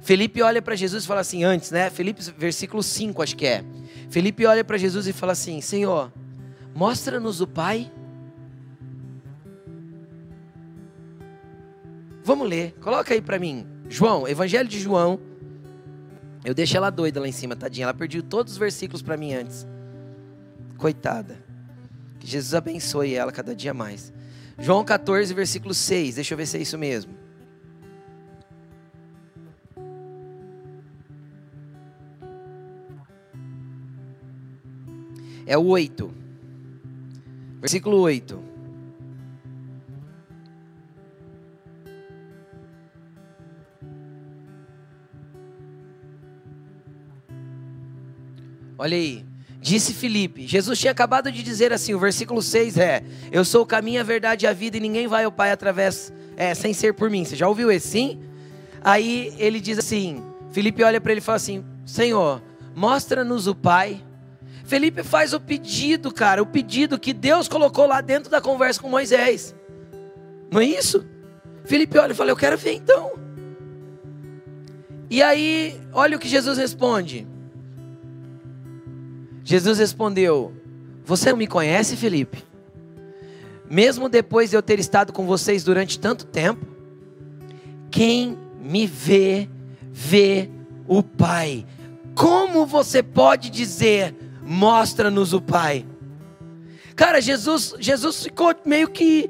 Felipe 0.00 0.42
olha 0.42 0.60
para 0.60 0.76
Jesus 0.76 1.04
e 1.04 1.06
fala 1.06 1.20
assim, 1.20 1.44
antes, 1.44 1.70
né? 1.70 1.88
Felipe, 1.88 2.22
versículo 2.36 2.82
5, 2.82 3.22
acho 3.22 3.34
que 3.34 3.46
é. 3.46 3.64
Felipe 4.10 4.44
olha 4.44 4.62
para 4.62 4.76
Jesus 4.76 5.06
e 5.06 5.12
fala 5.12 5.32
assim: 5.32 5.60
Senhor, 5.62 6.12
mostra-nos 6.74 7.40
o 7.40 7.46
Pai. 7.46 7.90
Vamos 12.24 12.48
ler, 12.48 12.72
coloca 12.80 13.12
aí 13.14 13.20
para 13.20 13.38
mim. 13.38 13.66
João, 13.88 14.26
Evangelho 14.26 14.68
de 14.68 14.80
João. 14.80 15.20
Eu 16.44 16.54
deixei 16.54 16.76
ela 16.76 16.90
doida 16.90 17.20
lá 17.20 17.28
em 17.28 17.32
cima, 17.32 17.54
tadinha. 17.54 17.84
Ela 17.84 17.94
perdeu 17.94 18.22
todos 18.22 18.54
os 18.54 18.58
versículos 18.58 19.02
para 19.02 19.16
mim 19.16 19.34
antes. 19.34 19.66
Coitada. 20.76 21.42
Que 22.18 22.26
Jesus 22.26 22.54
abençoe 22.54 23.14
ela 23.14 23.30
cada 23.30 23.54
dia 23.54 23.72
mais. 23.72 24.12
João 24.58 24.84
14, 24.84 25.32
versículo 25.32 25.74
6. 25.74 26.16
Deixa 26.16 26.34
eu 26.34 26.38
ver 26.38 26.46
se 26.46 26.56
é 26.56 26.60
isso 26.60 26.78
mesmo. 26.78 27.14
É 35.46 35.58
o 35.58 35.66
8. 35.66 36.23
Versículo 37.64 37.98
8. 38.00 38.38
Olha 48.76 48.94
aí. 48.94 49.24
Disse 49.62 49.94
Filipe, 49.94 50.46
Jesus 50.46 50.78
tinha 50.78 50.90
acabado 50.90 51.32
de 51.32 51.42
dizer 51.42 51.72
assim, 51.72 51.94
o 51.94 51.98
versículo 51.98 52.42
6 52.42 52.76
é: 52.76 53.02
Eu 53.32 53.46
sou 53.46 53.62
o 53.62 53.66
caminho, 53.66 53.98
a 53.98 54.04
verdade 54.04 54.44
e 54.44 54.46
a 54.46 54.52
vida, 54.52 54.76
e 54.76 54.80
ninguém 54.80 55.06
vai 55.06 55.24
ao 55.24 55.32
Pai 55.32 55.50
através, 55.50 56.12
é, 56.36 56.54
sem 56.54 56.74
ser 56.74 56.92
por 56.92 57.08
mim. 57.08 57.24
Você 57.24 57.34
já 57.34 57.48
ouviu 57.48 57.72
esse 57.72 57.88
sim? 57.88 58.20
Aí 58.82 59.34
ele 59.38 59.58
diz 59.58 59.78
assim: 59.78 60.22
Felipe 60.50 60.84
olha 60.84 61.00
para 61.00 61.12
ele 61.12 61.20
e 61.20 61.24
fala 61.24 61.36
assim: 61.36 61.64
Senhor, 61.86 62.42
mostra-nos 62.76 63.46
o 63.46 63.54
Pai. 63.54 64.04
Felipe 64.64 65.02
faz 65.02 65.34
o 65.34 65.40
pedido, 65.40 66.10
cara, 66.12 66.42
o 66.42 66.46
pedido 66.46 66.98
que 66.98 67.12
Deus 67.12 67.46
colocou 67.48 67.86
lá 67.86 68.00
dentro 68.00 68.30
da 68.30 68.40
conversa 68.40 68.80
com 68.80 68.88
Moisés. 68.88 69.54
Não 70.50 70.60
é 70.60 70.64
isso? 70.64 71.04
Felipe 71.64 71.98
olha 71.98 72.12
e 72.12 72.14
fala: 72.14 72.30
Eu 72.30 72.36
quero 72.36 72.56
ver 72.56 72.72
então. 72.72 73.12
E 75.10 75.22
aí, 75.22 75.78
olha 75.92 76.16
o 76.16 76.20
que 76.20 76.28
Jesus 76.28 76.56
responde. 76.56 77.26
Jesus 79.44 79.78
respondeu: 79.78 80.52
Você 81.04 81.30
não 81.30 81.36
me 81.36 81.46
conhece, 81.46 81.94
Felipe? 81.94 82.42
Mesmo 83.68 84.08
depois 84.08 84.50
de 84.50 84.56
eu 84.56 84.62
ter 84.62 84.78
estado 84.78 85.12
com 85.12 85.26
vocês 85.26 85.62
durante 85.62 85.98
tanto 85.98 86.24
tempo, 86.24 86.66
quem 87.90 88.38
me 88.60 88.86
vê, 88.86 89.48
vê 89.92 90.48
o 90.86 91.02
Pai. 91.02 91.66
Como 92.14 92.64
você 92.64 93.02
pode 93.02 93.50
dizer, 93.50 94.14
mostra-nos 94.44 95.32
o 95.32 95.40
Pai? 95.40 95.86
Cara, 96.94 97.20
Jesus, 97.20 97.74
Jesus 97.80 98.22
ficou 98.22 98.54
meio 98.64 98.88
que 98.88 99.28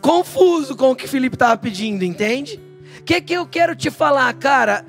confuso 0.00 0.74
com 0.74 0.90
o 0.90 0.96
que 0.96 1.06
Felipe 1.06 1.36
estava 1.36 1.56
pedindo, 1.56 2.04
entende? 2.04 2.58
O 2.98 3.02
que, 3.02 3.20
que 3.20 3.34
eu 3.34 3.46
quero 3.46 3.76
te 3.76 3.90
falar, 3.90 4.32
cara? 4.34 4.84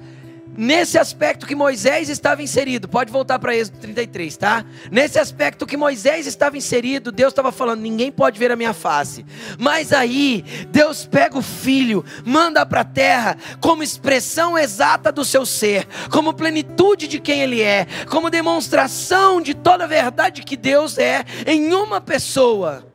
Nesse 0.55 0.99
aspecto 0.99 1.47
que 1.47 1.55
Moisés 1.55 2.09
estava 2.09 2.43
inserido, 2.43 2.87
pode 2.87 3.11
voltar 3.11 3.39
para 3.39 3.55
Êxodo 3.55 3.79
33, 3.79 4.37
tá? 4.37 4.65
Nesse 4.91 5.17
aspecto 5.17 5.65
que 5.65 5.75
Moisés 5.75 6.27
estava 6.27 6.55
inserido, 6.55 7.11
Deus 7.11 7.31
estava 7.31 7.51
falando: 7.51 7.81
ninguém 7.81 8.11
pode 8.11 8.37
ver 8.37 8.51
a 8.51 8.55
minha 8.55 8.73
face. 8.73 9.25
Mas 9.57 9.91
aí, 9.91 10.43
Deus 10.69 11.05
pega 11.05 11.37
o 11.37 11.41
filho, 11.41 12.05
manda 12.23 12.65
para 12.65 12.81
a 12.81 12.85
terra, 12.85 13.37
como 13.59 13.81
expressão 13.81 14.57
exata 14.57 15.11
do 15.11 15.25
seu 15.25 15.45
ser, 15.45 15.87
como 16.11 16.33
plenitude 16.33 17.07
de 17.07 17.19
quem 17.19 17.41
ele 17.41 17.61
é, 17.61 17.87
como 18.09 18.29
demonstração 18.29 19.41
de 19.41 19.53
toda 19.53 19.85
a 19.85 19.87
verdade 19.87 20.43
que 20.43 20.55
Deus 20.55 20.97
é 20.97 21.25
em 21.47 21.73
uma 21.73 21.99
pessoa. 21.99 22.92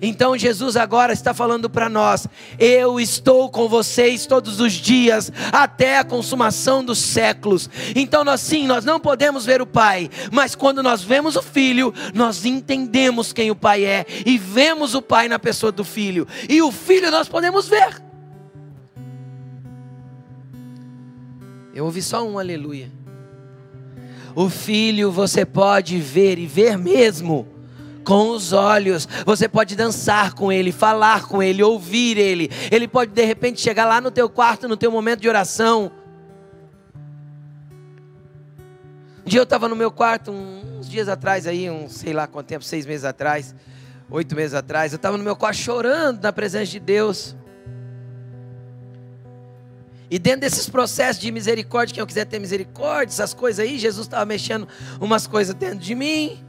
Então 0.00 0.36
Jesus 0.36 0.76
agora 0.76 1.12
está 1.12 1.32
falando 1.32 1.68
para 1.68 1.88
nós: 1.88 2.26
eu 2.58 3.00
estou 3.00 3.50
com 3.50 3.68
vocês 3.68 4.26
todos 4.26 4.60
os 4.60 4.72
dias 4.72 5.32
até 5.52 5.98
a 5.98 6.04
consumação 6.04 6.84
dos 6.84 6.98
séculos. 6.98 7.68
Então 7.94 8.24
nós 8.24 8.40
sim, 8.40 8.66
nós 8.66 8.84
não 8.84 8.98
podemos 9.00 9.44
ver 9.44 9.60
o 9.62 9.66
Pai, 9.66 10.10
mas 10.32 10.54
quando 10.54 10.82
nós 10.82 11.02
vemos 11.02 11.36
o 11.36 11.42
Filho, 11.42 11.92
nós 12.14 12.44
entendemos 12.44 13.32
quem 13.32 13.50
o 13.50 13.56
Pai 13.56 13.84
é 13.84 14.06
e 14.24 14.38
vemos 14.38 14.94
o 14.94 15.02
Pai 15.02 15.28
na 15.28 15.38
pessoa 15.38 15.72
do 15.72 15.84
Filho. 15.84 16.26
E 16.48 16.62
o 16.62 16.70
Filho 16.70 17.10
nós 17.10 17.28
podemos 17.28 17.68
ver. 17.68 18.02
Eu 21.74 21.86
ouvi 21.86 22.00
só 22.00 22.24
um 22.24 22.38
aleluia. 22.38 22.88
O 24.36 24.48
filho 24.48 25.10
você 25.10 25.44
pode 25.44 25.98
ver 25.98 26.38
e 26.38 26.46
ver 26.46 26.78
mesmo 26.78 27.53
com 28.04 28.30
os 28.30 28.52
olhos. 28.52 29.08
Você 29.24 29.48
pode 29.48 29.74
dançar 29.74 30.34
com 30.34 30.52
ele, 30.52 30.70
falar 30.70 31.26
com 31.26 31.42
ele, 31.42 31.62
ouvir 31.62 32.18
ele. 32.18 32.50
Ele 32.70 32.86
pode 32.86 33.12
de 33.12 33.24
repente 33.24 33.60
chegar 33.60 33.86
lá 33.86 34.00
no 34.00 34.10
teu 34.10 34.28
quarto, 34.28 34.68
no 34.68 34.76
teu 34.76 34.90
momento 34.90 35.20
de 35.20 35.28
oração. 35.28 35.90
Um 39.26 39.28
dia 39.28 39.40
eu 39.40 39.44
estava 39.44 39.68
no 39.68 39.74
meu 39.74 39.90
quarto, 39.90 40.30
uns 40.30 40.88
dias 40.88 41.08
atrás 41.08 41.46
aí, 41.46 41.70
uns 41.70 41.92
sei 41.92 42.12
lá 42.12 42.26
quanto 42.26 42.46
tempo, 42.46 42.62
seis 42.62 42.84
meses 42.84 43.06
atrás, 43.06 43.54
oito 44.10 44.36
meses 44.36 44.52
atrás, 44.52 44.92
eu 44.92 44.96
estava 44.96 45.16
no 45.16 45.24
meu 45.24 45.34
quarto 45.34 45.56
chorando 45.56 46.22
na 46.22 46.30
presença 46.30 46.66
de 46.66 46.78
Deus. 46.78 47.34
E 50.10 50.18
dentro 50.18 50.42
desses 50.42 50.68
processos 50.68 51.20
de 51.20 51.32
misericórdia, 51.32 51.94
quem 51.94 52.00
eu 52.02 52.06
quiser 52.06 52.26
ter 52.26 52.38
misericórdia, 52.38 53.12
essas 53.12 53.32
coisas 53.32 53.64
aí, 53.64 53.78
Jesus 53.78 54.06
estava 54.06 54.26
mexendo 54.26 54.68
umas 55.00 55.26
coisas 55.26 55.54
dentro 55.54 55.78
de 55.78 55.94
mim. 55.94 56.44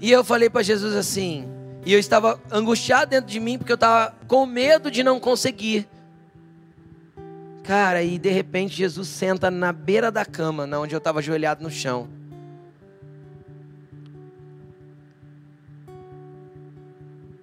E 0.00 0.10
eu 0.10 0.22
falei 0.22 0.50
para 0.50 0.62
Jesus 0.62 0.94
assim, 0.94 1.48
e 1.84 1.92
eu 1.92 1.98
estava 1.98 2.40
angustiado 2.50 3.10
dentro 3.10 3.30
de 3.30 3.40
mim 3.40 3.56
porque 3.56 3.72
eu 3.72 3.76
estava 3.76 4.14
com 4.26 4.44
medo 4.44 4.90
de 4.90 5.02
não 5.02 5.18
conseguir. 5.18 5.88
Cara, 7.62 8.02
e 8.02 8.18
de 8.18 8.30
repente 8.30 8.76
Jesus 8.76 9.08
senta 9.08 9.50
na 9.50 9.72
beira 9.72 10.10
da 10.10 10.24
cama, 10.24 10.66
na 10.66 10.78
onde 10.78 10.94
eu 10.94 10.98
estava 10.98 11.18
ajoelhado 11.18 11.62
no 11.62 11.70
chão. 11.70 12.08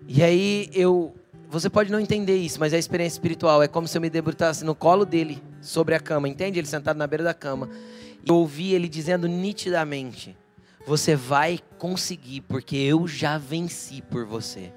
E 0.08 0.22
aí 0.22 0.70
eu, 0.74 1.14
você 1.50 1.70
pode 1.70 1.92
não 1.92 2.00
entender 2.00 2.38
isso, 2.38 2.60
mas 2.60 2.74
a 2.74 2.78
experiência 2.78 3.16
espiritual 3.16 3.64
é 3.64 3.68
como 3.68 3.88
se 3.88 3.98
eu 3.98 4.02
me 4.02 4.10
debruçasse 4.10 4.64
no 4.64 4.76
colo 4.76 5.06
dele, 5.06 5.42
sobre 5.60 5.96
a 5.96 6.00
cama, 6.00 6.30
entende? 6.30 6.60
Ele 6.60 6.68
sentado 6.68 6.98
na 6.98 7.08
beira 7.08 7.24
da 7.24 7.34
cama. 7.34 7.70
E 8.24 8.30
eu 8.30 8.36
ouvi 8.36 8.74
ele 8.74 8.88
dizendo 8.88 9.28
nitidamente: 9.28 10.38
você 10.86 11.16
vai 11.16 11.60
conseguir, 11.78 12.42
porque 12.42 12.76
eu 12.76 13.08
já 13.08 13.38
venci 13.38 14.02
por 14.02 14.26
você. 14.26 14.74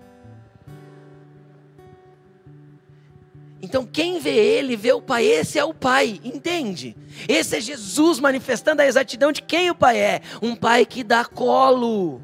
Então, 3.61 3.85
quem 3.85 4.21
vê 4.21 4.35
ele, 4.37 4.77
vê 4.77 4.93
o 4.93 5.01
Pai, 5.01 5.25
esse 5.25 5.59
é 5.59 5.65
o 5.65 5.75
Pai, 5.75 6.21
entende? 6.23 6.97
Esse 7.27 7.57
é 7.57 7.61
Jesus 7.61 8.21
manifestando 8.21 8.83
a 8.83 8.87
exatidão 8.87 9.33
de 9.33 9.43
quem 9.43 9.71
o 9.71 9.75
Pai 9.75 9.99
é: 9.99 10.21
um 10.43 10.55
Pai 10.55 10.87
que 10.87 11.03
dá 11.03 11.25
colo, 11.25 12.21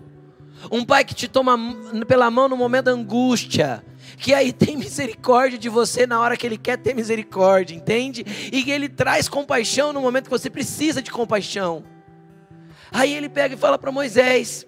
um 0.71 0.85
Pai 0.85 1.05
que 1.05 1.15
te 1.15 1.27
toma 1.27 1.59
pela 2.07 2.31
mão 2.31 2.49
no 2.49 2.57
momento 2.57 2.85
da 2.85 2.93
angústia, 2.93 3.83
que 4.19 4.35
aí 4.35 4.53
tem 4.55 4.77
misericórdia 4.77 5.59
de 5.59 5.69
você 5.69 6.07
na 6.07 6.21
hora 6.21 6.37
que 6.37 6.47
Ele 6.47 6.59
quer 6.59 6.77
ter 6.77 6.95
misericórdia, 6.95 7.75
entende? 7.75 8.25
E 8.53 8.63
que 8.63 8.71
Ele 8.71 8.89
traz 8.89 9.29
compaixão 9.29 9.93
no 9.93 10.01
momento 10.01 10.25
que 10.25 10.31
você 10.31 10.51
precisa 10.51 11.03
de 11.03 11.11
compaixão. 11.11 11.83
Aí 12.93 13.15
ele 13.15 13.29
pega 13.29 13.55
e 13.55 13.59
fala 13.59 13.79
para 13.79 13.91
Moisés: 13.91 14.67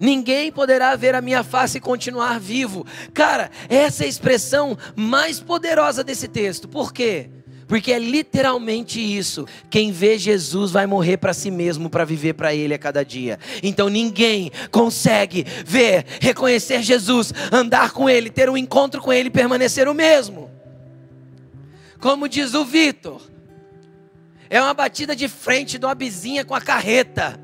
Ninguém 0.00 0.50
poderá 0.52 0.94
ver 0.96 1.14
a 1.14 1.20
minha 1.20 1.42
face 1.42 1.78
e 1.78 1.80
continuar 1.80 2.38
vivo. 2.38 2.86
Cara, 3.12 3.50
essa 3.68 4.04
é 4.04 4.06
a 4.06 4.08
expressão 4.08 4.76
mais 4.94 5.40
poderosa 5.40 6.02
desse 6.04 6.28
texto. 6.28 6.68
Por 6.68 6.92
quê? 6.92 7.30
Porque 7.66 7.92
é 7.92 7.98
literalmente 7.98 9.00
isso. 9.00 9.46
Quem 9.70 9.90
vê 9.90 10.18
Jesus 10.18 10.70
vai 10.70 10.86
morrer 10.86 11.16
para 11.16 11.32
si 11.32 11.50
mesmo 11.50 11.88
para 11.88 12.04
viver 12.04 12.34
para 12.34 12.54
ele 12.54 12.74
a 12.74 12.78
cada 12.78 13.04
dia. 13.04 13.38
Então 13.62 13.88
ninguém 13.88 14.50
consegue 14.70 15.46
ver, 15.64 16.04
reconhecer 16.20 16.82
Jesus, 16.82 17.32
andar 17.50 17.92
com 17.92 18.10
ele, 18.10 18.28
ter 18.28 18.50
um 18.50 18.56
encontro 18.56 19.00
com 19.00 19.12
ele 19.12 19.30
permanecer 19.30 19.88
o 19.88 19.94
mesmo. 19.94 20.50
Como 21.98 22.28
diz 22.28 22.52
o 22.52 22.64
Vitor, 22.64 23.22
é 24.52 24.60
uma 24.60 24.74
batida 24.74 25.16
de 25.16 25.28
frente 25.28 25.78
de 25.78 25.86
uma 25.86 25.94
vizinha 25.94 26.44
com 26.44 26.54
a 26.54 26.60
carreta. 26.60 27.40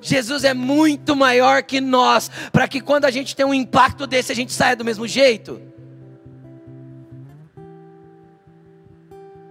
Jesus 0.00 0.42
é 0.42 0.54
muito 0.54 1.14
maior 1.14 1.62
que 1.62 1.78
nós, 1.78 2.30
para 2.50 2.66
que 2.66 2.80
quando 2.80 3.04
a 3.04 3.10
gente 3.10 3.36
tem 3.36 3.44
um 3.44 3.52
impacto 3.52 4.06
desse, 4.06 4.32
a 4.32 4.34
gente 4.34 4.50
saia 4.50 4.74
do 4.74 4.82
mesmo 4.82 5.06
jeito. 5.06 5.60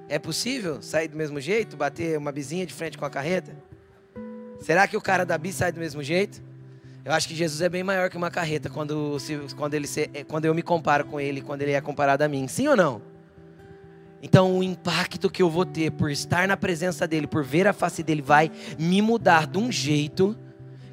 É 0.10 0.18
possível 0.18 0.82
sair 0.82 1.08
do 1.08 1.16
mesmo 1.16 1.40
jeito, 1.40 1.78
bater 1.78 2.18
uma 2.18 2.32
vizinha 2.32 2.66
de 2.66 2.74
frente 2.74 2.98
com 2.98 3.06
a 3.06 3.12
carreta? 3.12 3.56
Será 4.60 4.88
que 4.88 4.98
o 4.98 5.02
cara 5.02 5.28
da 5.28 5.38
bis 5.38 5.54
sai 5.54 5.72
do 5.72 5.80
mesmo 5.80 6.02
jeito? 6.02 6.42
Eu 7.06 7.12
acho 7.12 7.28
que 7.28 7.36
Jesus 7.36 7.62
é 7.62 7.70
bem 7.70 7.84
maior 7.84 8.10
que 8.10 8.18
uma 8.18 8.32
carreta 8.32 8.72
quando, 8.72 9.18
quando, 9.56 9.76
ele, 9.76 9.88
quando 10.28 10.46
eu 10.46 10.56
me 10.56 10.64
comparo 10.64 11.06
com 11.06 11.20
ele, 11.20 11.44
quando 11.44 11.62
ele 11.62 11.74
é 11.74 11.82
comparado 11.82 12.24
a 12.24 12.28
mim. 12.28 12.48
Sim 12.48 12.70
ou 12.70 12.76
não? 12.76 13.13
Então, 14.26 14.58
o 14.58 14.64
impacto 14.64 15.30
que 15.30 15.44
eu 15.44 15.50
vou 15.50 15.66
ter 15.66 15.92
por 15.92 16.10
estar 16.10 16.48
na 16.48 16.56
presença 16.56 17.06
dele, 17.06 17.28
por 17.28 17.44
ver 17.44 17.68
a 17.68 17.74
face 17.74 18.02
dele, 18.02 18.22
vai 18.22 18.50
me 18.80 19.02
mudar 19.02 19.46
de 19.46 19.58
um 19.58 19.70
jeito 19.70 20.34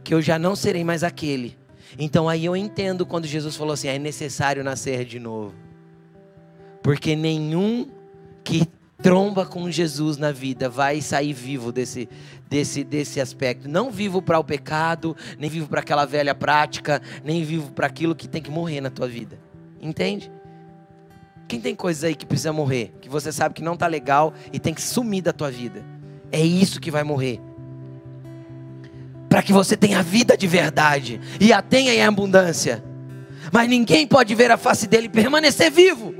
que 0.03 0.13
eu 0.13 0.21
já 0.21 0.37
não 0.37 0.57
serei 0.57 0.83
mais 0.83 1.05
aquele. 1.05 1.57
Então, 1.97 2.29
aí 2.29 2.45
eu 2.45 2.57
entendo 2.57 3.07
quando 3.07 3.29
Jesus 3.29 3.55
falou 3.55 3.75
assim: 3.75 3.87
é 3.87 4.01
necessário 4.01 4.65
nascer 4.65 5.05
de 5.05 5.21
novo. 5.21 5.55
Porque 6.83 7.15
nenhum 7.15 7.89
que 8.43 8.67
tromba 9.01 9.47
com 9.47 9.71
Jesus 9.71 10.17
na 10.17 10.33
vida 10.33 10.69
vai 10.69 11.01
sair 11.01 11.33
vivo 11.33 11.71
desse, 11.71 12.09
desse, 12.49 12.83
desse 12.83 13.21
aspecto. 13.21 13.69
Não 13.69 13.93
vivo 13.93 14.21
para 14.21 14.41
o 14.41 14.45
pecado, 14.45 15.17
nem 15.39 15.49
vivo 15.49 15.69
para 15.69 15.79
aquela 15.79 16.05
velha 16.05 16.35
prática, 16.35 17.01
nem 17.23 17.45
vivo 17.45 17.71
para 17.71 17.87
aquilo 17.87 18.13
que 18.13 18.27
tem 18.27 18.43
que 18.43 18.51
morrer 18.51 18.81
na 18.81 18.91
tua 18.91 19.07
vida. 19.07 19.39
Entende? 19.81 20.33
Quem 21.51 21.61
tem 21.61 21.75
coisas 21.75 22.05
aí 22.05 22.15
que 22.15 22.25
precisa 22.25 22.53
morrer, 22.53 22.93
que 23.01 23.09
você 23.09 23.33
sabe 23.33 23.57
que 23.57 23.61
não 23.61 23.75
está 23.75 23.89
legal 23.89 24.33
e 24.53 24.61
tem 24.61 24.73
que 24.73 24.81
sumir 24.81 25.21
da 25.21 25.33
tua 25.33 25.51
vida? 25.51 25.85
É 26.31 26.41
isso 26.41 26.81
que 26.81 26.93
vai 26.93 27.03
morrer. 27.03 27.41
Para 29.29 29.43
que 29.43 29.53
você 29.53 29.77
tenha 29.77 30.01
vida 30.01 30.37
de 30.37 30.47
verdade 30.47 31.21
e 31.41 31.53
a 31.53 31.61
tenha 31.61 31.93
em 31.93 32.05
abundância. 32.05 32.85
Mas 33.53 33.69
ninguém 33.69 34.07
pode 34.07 34.33
ver 34.33 34.53
a 34.53 34.57
face 34.57 34.87
dele 34.87 35.07
e 35.07 35.09
permanecer 35.09 35.73
vivo. 35.73 36.15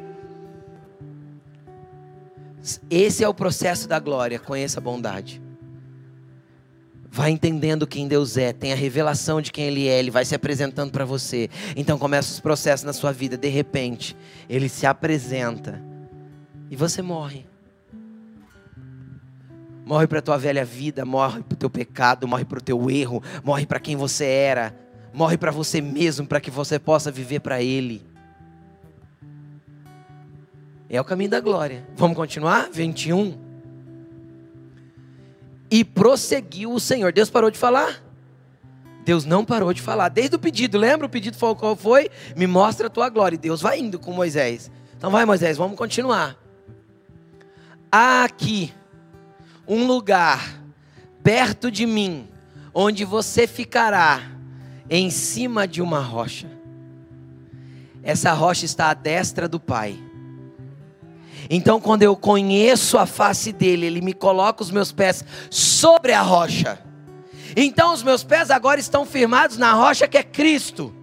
Esse 2.91 3.23
é 3.23 3.29
o 3.29 3.33
processo 3.33 3.87
da 3.87 4.01
glória. 4.01 4.37
Conheça 4.41 4.81
a 4.81 4.83
bondade. 4.83 5.41
Vai 7.13 7.31
entendendo 7.31 7.89
quem 7.89 8.07
Deus 8.07 8.37
é, 8.37 8.53
tem 8.53 8.73
a 8.73 8.77
revelação 8.77 9.41
de 9.41 9.51
quem 9.51 9.65
Ele 9.65 9.89
é, 9.89 9.99
Ele 9.99 10.13
vai 10.13 10.25
se 10.25 10.33
apresentando 10.33 10.93
para 10.93 11.05
você. 11.05 11.51
Então 11.75 11.99
começa 11.99 12.33
os 12.33 12.39
processos 12.39 12.85
na 12.85 12.93
sua 12.93 13.11
vida. 13.13 13.37
De 13.37 13.49
repente, 13.49 14.17
Ele 14.49 14.69
se 14.69 14.87
apresenta 14.87 15.83
e 16.71 16.77
você 16.77 17.03
morre. 17.03 17.45
Morre 19.85 20.07
para 20.07 20.21
a 20.21 20.23
tua 20.23 20.39
velha 20.39 20.65
vida, 20.65 21.05
morre 21.05 21.43
para 21.43 21.55
o 21.55 21.59
teu 21.59 21.69
pecado, 21.69 22.29
morre 22.29 22.45
para 22.45 22.59
o 22.59 22.63
teu 22.63 22.89
erro, 22.89 23.21
morre 23.43 23.67
para 23.67 23.81
quem 23.81 23.97
você 23.97 24.27
era, 24.27 24.73
morre 25.13 25.37
para 25.37 25.51
você 25.51 25.81
mesmo, 25.81 26.29
para 26.29 26.41
que 26.41 26.51
você 26.51 26.79
possa 26.79 27.11
viver 27.11 27.41
para 27.41 27.61
Ele. 27.61 28.07
É 30.89 31.01
o 31.01 31.05
caminho 31.05 31.31
da 31.31 31.41
glória. 31.41 31.85
Vamos 31.97 32.17
continuar? 32.17 32.69
21. 32.71 33.50
E 35.71 35.85
prosseguiu 35.85 36.73
o 36.73 36.81
Senhor. 36.81 37.13
Deus 37.13 37.31
parou 37.31 37.51
de 37.51 37.59
falar? 37.59 38.03
Deus 39.05 39.25
não 39.25 39.45
parou 39.45 39.73
de 39.73 39.81
falar. 39.81 40.09
Desde 40.09 40.37
o 40.37 40.39
pedido, 40.39 40.79
lembra 40.79 41.07
o 41.07 41.11
pedido 41.11 41.37
qual 41.39 41.77
foi? 41.77 42.11
Me 42.37 42.47
mostra 42.47 42.89
a 42.89 42.91
tua 42.91 43.09
glória. 43.09 43.37
E 43.37 43.39
Deus 43.39 43.61
vai 43.61 43.79
indo 43.79 43.99
com 43.99 44.13
Moisés. 44.13 44.71
Então 44.97 45.11
vai, 45.11 45.25
Moisés, 45.25 45.57
vamos 45.57 45.77
continuar. 45.77 46.37
Há 47.91 48.25
aqui 48.25 48.73
um 49.67 49.87
lugar 49.87 50.61
perto 51.23 51.71
de 51.71 51.87
mim, 51.87 52.29
onde 52.75 53.05
você 53.05 53.47
ficará 53.47 54.21
em 54.89 55.11
cima 55.11 55.67
de 55.67 55.81
uma 55.81 56.01
rocha. 56.01 56.51
Essa 58.03 58.33
rocha 58.33 58.65
está 58.65 58.91
à 58.91 58.95
destra 58.95 59.49
do 59.49 59.61
Pai. 59.61 59.99
Então, 61.53 61.81
quando 61.81 62.05
eu 62.05 62.15
conheço 62.15 62.97
a 62.97 63.05
face 63.05 63.53
dele, 63.53 63.85
ele 63.85 64.01
me 64.01 64.15
coloca 64.15 64.63
os 64.63 64.71
meus 64.71 64.93
pés 64.93 65.25
sobre 65.51 66.13
a 66.13 66.23
rocha. 66.23 66.79
Então, 67.57 67.93
os 67.93 68.05
meus 68.05 68.23
pés 68.23 68.53
agora 68.53 68.79
estão 68.79 69.05
firmados 69.05 69.59
na 69.59 69.73
rocha 69.73 70.07
que 70.07 70.17
é 70.17 70.23
Cristo. 70.23 70.95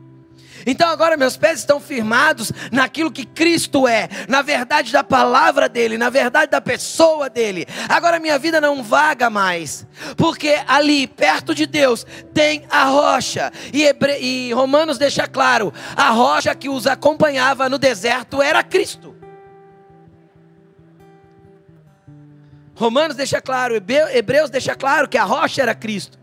Então 0.68 0.90
agora 0.90 1.16
meus 1.16 1.38
pés 1.38 1.60
estão 1.60 1.80
firmados 1.80 2.52
naquilo 2.74 3.10
que 3.10 3.26
Cristo 3.26 3.88
é, 3.88 4.10
na 4.28 4.42
verdade 4.42 4.92
da 4.92 5.02
palavra 5.02 5.70
dele, 5.70 5.98
na 5.98 6.10
verdade 6.10 6.52
da 6.52 6.60
pessoa 6.60 7.30
dele. 7.30 7.66
Agora 7.88 8.20
minha 8.20 8.38
vida 8.38 8.60
não 8.60 8.84
vaga 8.84 9.30
mais, 9.30 9.88
porque 10.18 10.60
ali 10.68 11.08
perto 11.08 11.56
de 11.56 11.66
Deus 11.66 12.06
tem 12.34 12.64
a 12.70 12.84
rocha. 12.84 13.50
E, 13.72 13.86
Hebre... 13.86 14.20
e 14.20 14.52
Romanos 14.52 14.98
deixa 14.98 15.26
claro: 15.26 15.74
a 15.96 16.10
rocha 16.10 16.54
que 16.54 16.68
os 16.68 16.86
acompanhava 16.86 17.70
no 17.70 17.78
deserto 17.78 18.42
era 18.42 18.62
Cristo. 18.62 19.17
Romanos 22.78 23.18
deixa 23.18 23.42
claro, 23.42 23.74
Hebreus 23.76 24.52
deixa 24.52 24.76
claro 24.76 25.10
que 25.10 25.18
a 25.18 25.24
rocha 25.24 25.64
era 25.64 25.74
Cristo. 25.74 26.20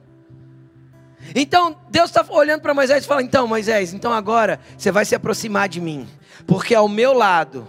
Então 1.34 1.76
Deus 1.90 2.10
está 2.10 2.24
olhando 2.30 2.60
para 2.60 2.72
Moisés 2.72 3.04
e 3.04 3.08
fala: 3.08 3.22
Então, 3.22 3.48
Moisés, 3.48 3.92
então 3.92 4.12
agora 4.12 4.60
você 4.78 4.92
vai 4.92 5.04
se 5.04 5.16
aproximar 5.16 5.68
de 5.68 5.80
mim, 5.80 6.08
porque 6.46 6.72
ao 6.72 6.88
meu 6.88 7.12
lado 7.12 7.66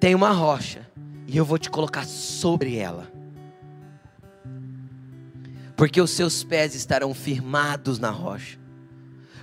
tem 0.00 0.12
uma 0.12 0.30
rocha 0.30 0.88
e 1.24 1.36
eu 1.36 1.44
vou 1.44 1.56
te 1.56 1.70
colocar 1.70 2.04
sobre 2.04 2.76
ela, 2.76 3.06
porque 5.76 6.00
os 6.00 6.10
seus 6.10 6.42
pés 6.42 6.74
estarão 6.74 7.14
firmados 7.14 8.00
na 8.00 8.10
rocha. 8.10 8.58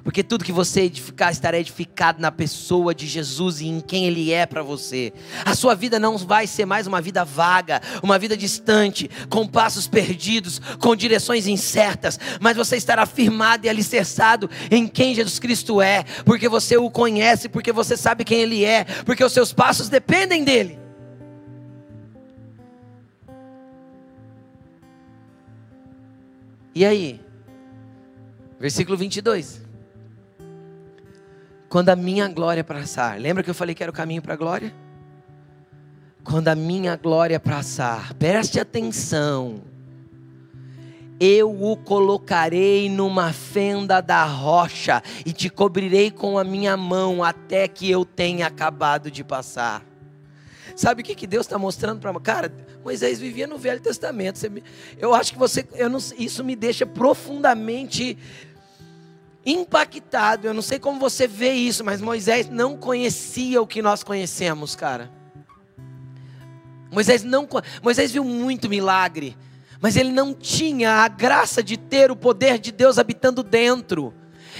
Porque 0.03 0.21
tudo 0.21 0.43
que 0.43 0.51
você 0.51 0.81
edificar 0.81 1.31
estará 1.31 1.57
edificado 1.57 2.21
na 2.21 2.29
pessoa 2.29 2.93
de 2.93 3.07
Jesus 3.07 3.61
e 3.61 3.67
em 3.67 3.79
quem 3.79 4.05
Ele 4.05 4.33
é 4.33 4.45
para 4.45 4.61
você. 4.61 5.13
A 5.45 5.55
sua 5.55 5.73
vida 5.73 5.97
não 5.97 6.17
vai 6.17 6.45
ser 6.45 6.65
mais 6.65 6.85
uma 6.85 6.99
vida 6.99 7.23
vaga, 7.23 7.81
uma 8.01 8.19
vida 8.19 8.35
distante, 8.35 9.09
com 9.29 9.47
passos 9.47 9.87
perdidos, 9.87 10.59
com 10.79 10.93
direções 10.93 11.47
incertas, 11.47 12.19
mas 12.41 12.57
você 12.57 12.75
estará 12.75 13.05
firmado 13.05 13.65
e 13.65 13.69
alicerçado 13.69 14.49
em 14.69 14.87
quem 14.87 15.15
Jesus 15.15 15.39
Cristo 15.39 15.81
é, 15.81 16.03
porque 16.25 16.49
você 16.49 16.75
o 16.75 16.91
conhece, 16.91 17.47
porque 17.47 17.71
você 17.71 17.95
sabe 17.95 18.25
quem 18.25 18.41
Ele 18.41 18.65
é, 18.65 18.83
porque 19.05 19.23
os 19.23 19.31
seus 19.31 19.53
passos 19.53 19.87
dependem 19.87 20.43
dEle. 20.43 20.79
E 26.75 26.83
aí? 26.83 27.21
Versículo 28.59 28.97
22 28.97 29.62
quando 31.73 31.89
a 31.89 31.95
minha 31.95 32.27
glória 32.27 32.63
passar. 32.63 33.19
Lembra 33.19 33.41
que 33.41 33.49
eu 33.49 33.53
falei 33.55 33.73
que 33.73 33.81
era 33.81 33.89
o 33.89 33.95
caminho 33.95 34.21
para 34.21 34.35
a 34.35 34.37
glória? 34.37 34.71
Quando 36.23 36.47
a 36.49 36.53
minha 36.53 36.95
glória 36.95 37.39
passar, 37.39 38.13
preste 38.13 38.59
atenção. 38.59 39.63
Eu 41.19 41.49
o 41.49 41.75
colocarei 41.75 42.87
numa 42.89 43.33
fenda 43.33 44.01
da 44.01 44.23
rocha 44.23 45.01
e 45.25 45.33
te 45.33 45.49
cobrirei 45.49 46.11
com 46.11 46.37
a 46.37 46.43
minha 46.43 46.77
mão 46.77 47.23
até 47.23 47.67
que 47.67 47.89
eu 47.89 48.05
tenha 48.05 48.45
acabado 48.45 49.09
de 49.09 49.23
passar. 49.23 49.83
Sabe 50.75 51.01
o 51.01 51.03
que, 51.03 51.15
que 51.15 51.25
Deus 51.25 51.47
está 51.47 51.57
mostrando 51.57 51.99
para 51.99 52.19
Cara, 52.19 52.53
Moisés 52.83 53.19
vivia 53.19 53.47
no 53.47 53.57
Velho 53.57 53.81
Testamento. 53.81 54.39
Eu 54.99 55.15
acho 55.15 55.33
que 55.33 55.39
você. 55.39 55.67
Eu 55.73 55.89
não, 55.89 55.97
isso 56.19 56.43
me 56.43 56.55
deixa 56.55 56.85
profundamente 56.85 58.15
impactado. 59.45 60.47
Eu 60.47 60.53
não 60.53 60.61
sei 60.61 60.79
como 60.79 60.99
você 60.99 61.27
vê 61.27 61.53
isso, 61.53 61.83
mas 61.83 62.01
Moisés 62.01 62.49
não 62.49 62.77
conhecia 62.77 63.61
o 63.61 63.67
que 63.67 63.81
nós 63.81 64.03
conhecemos, 64.03 64.75
cara. 64.75 65.11
Moisés 66.91 67.23
não, 67.23 67.47
Moisés 67.81 68.11
viu 68.11 68.23
muito 68.23 68.69
milagre, 68.69 69.35
mas 69.81 69.97
ele 69.97 70.11
não 70.11 70.33
tinha 70.33 70.91
a 70.91 71.07
graça 71.07 71.63
de 71.63 71.75
ter 71.75 72.11
o 72.11 72.15
poder 72.15 72.59
de 72.59 72.71
Deus 72.71 72.99
habitando 72.99 73.41
dentro. 73.41 74.13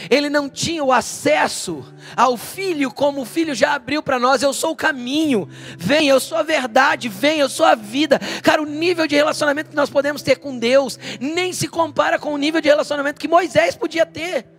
Ele 0.09 0.29
não 0.29 0.49
tinha 0.49 0.83
o 0.83 0.91
acesso 0.91 1.85
ao 2.15 2.35
Filho, 2.35 2.91
como 2.91 3.21
o 3.21 3.25
Filho 3.25 3.53
já 3.53 3.75
abriu 3.75 4.01
para 4.01 4.17
nós. 4.17 4.41
Eu 4.41 4.51
sou 4.51 4.71
o 4.71 4.75
caminho, 4.75 5.47
vem, 5.77 6.07
eu 6.07 6.19
sou 6.19 6.37
a 6.37 6.43
verdade, 6.43 7.07
vem, 7.07 7.39
eu 7.39 7.47
sou 7.47 7.65
a 7.65 7.75
vida. 7.75 8.19
Cara, 8.41 8.61
o 8.61 8.65
nível 8.65 9.05
de 9.05 9.15
relacionamento 9.15 9.69
que 9.69 9.75
nós 9.75 9.91
podemos 9.91 10.23
ter 10.23 10.37
com 10.37 10.57
Deus 10.57 10.97
nem 11.19 11.53
se 11.53 11.67
compara 11.67 12.17
com 12.17 12.33
o 12.33 12.37
nível 12.37 12.59
de 12.59 12.69
relacionamento 12.69 13.19
que 13.19 13.27
Moisés 13.27 13.75
podia 13.75 14.05
ter. 14.05 14.52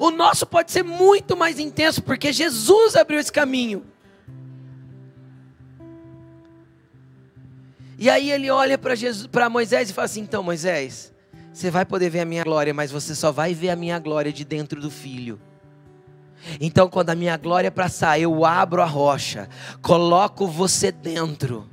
O 0.00 0.10
nosso 0.10 0.46
pode 0.46 0.72
ser 0.72 0.82
muito 0.82 1.36
mais 1.36 1.58
intenso, 1.58 2.00
porque 2.00 2.32
Jesus 2.32 2.96
abriu 2.96 3.20
esse 3.20 3.30
caminho. 3.30 3.84
E 7.98 8.08
aí 8.08 8.30
ele 8.30 8.50
olha 8.50 8.78
para 8.78 9.50
Moisés 9.50 9.90
e 9.90 9.92
fala 9.92 10.06
assim: 10.06 10.22
então, 10.22 10.42
Moisés, 10.42 11.12
você 11.52 11.70
vai 11.70 11.84
poder 11.84 12.08
ver 12.08 12.20
a 12.20 12.24
minha 12.24 12.42
glória, 12.42 12.72
mas 12.72 12.90
você 12.90 13.14
só 13.14 13.30
vai 13.30 13.52
ver 13.52 13.68
a 13.68 13.76
minha 13.76 13.98
glória 13.98 14.32
de 14.32 14.42
dentro 14.42 14.80
do 14.80 14.90
filho. 14.90 15.38
Então, 16.58 16.88
quando 16.88 17.10
a 17.10 17.14
minha 17.14 17.36
glória 17.36 17.70
passar, 17.70 18.18
eu 18.18 18.42
abro 18.46 18.80
a 18.80 18.86
rocha, 18.86 19.50
coloco 19.82 20.46
você 20.46 20.90
dentro 20.90 21.68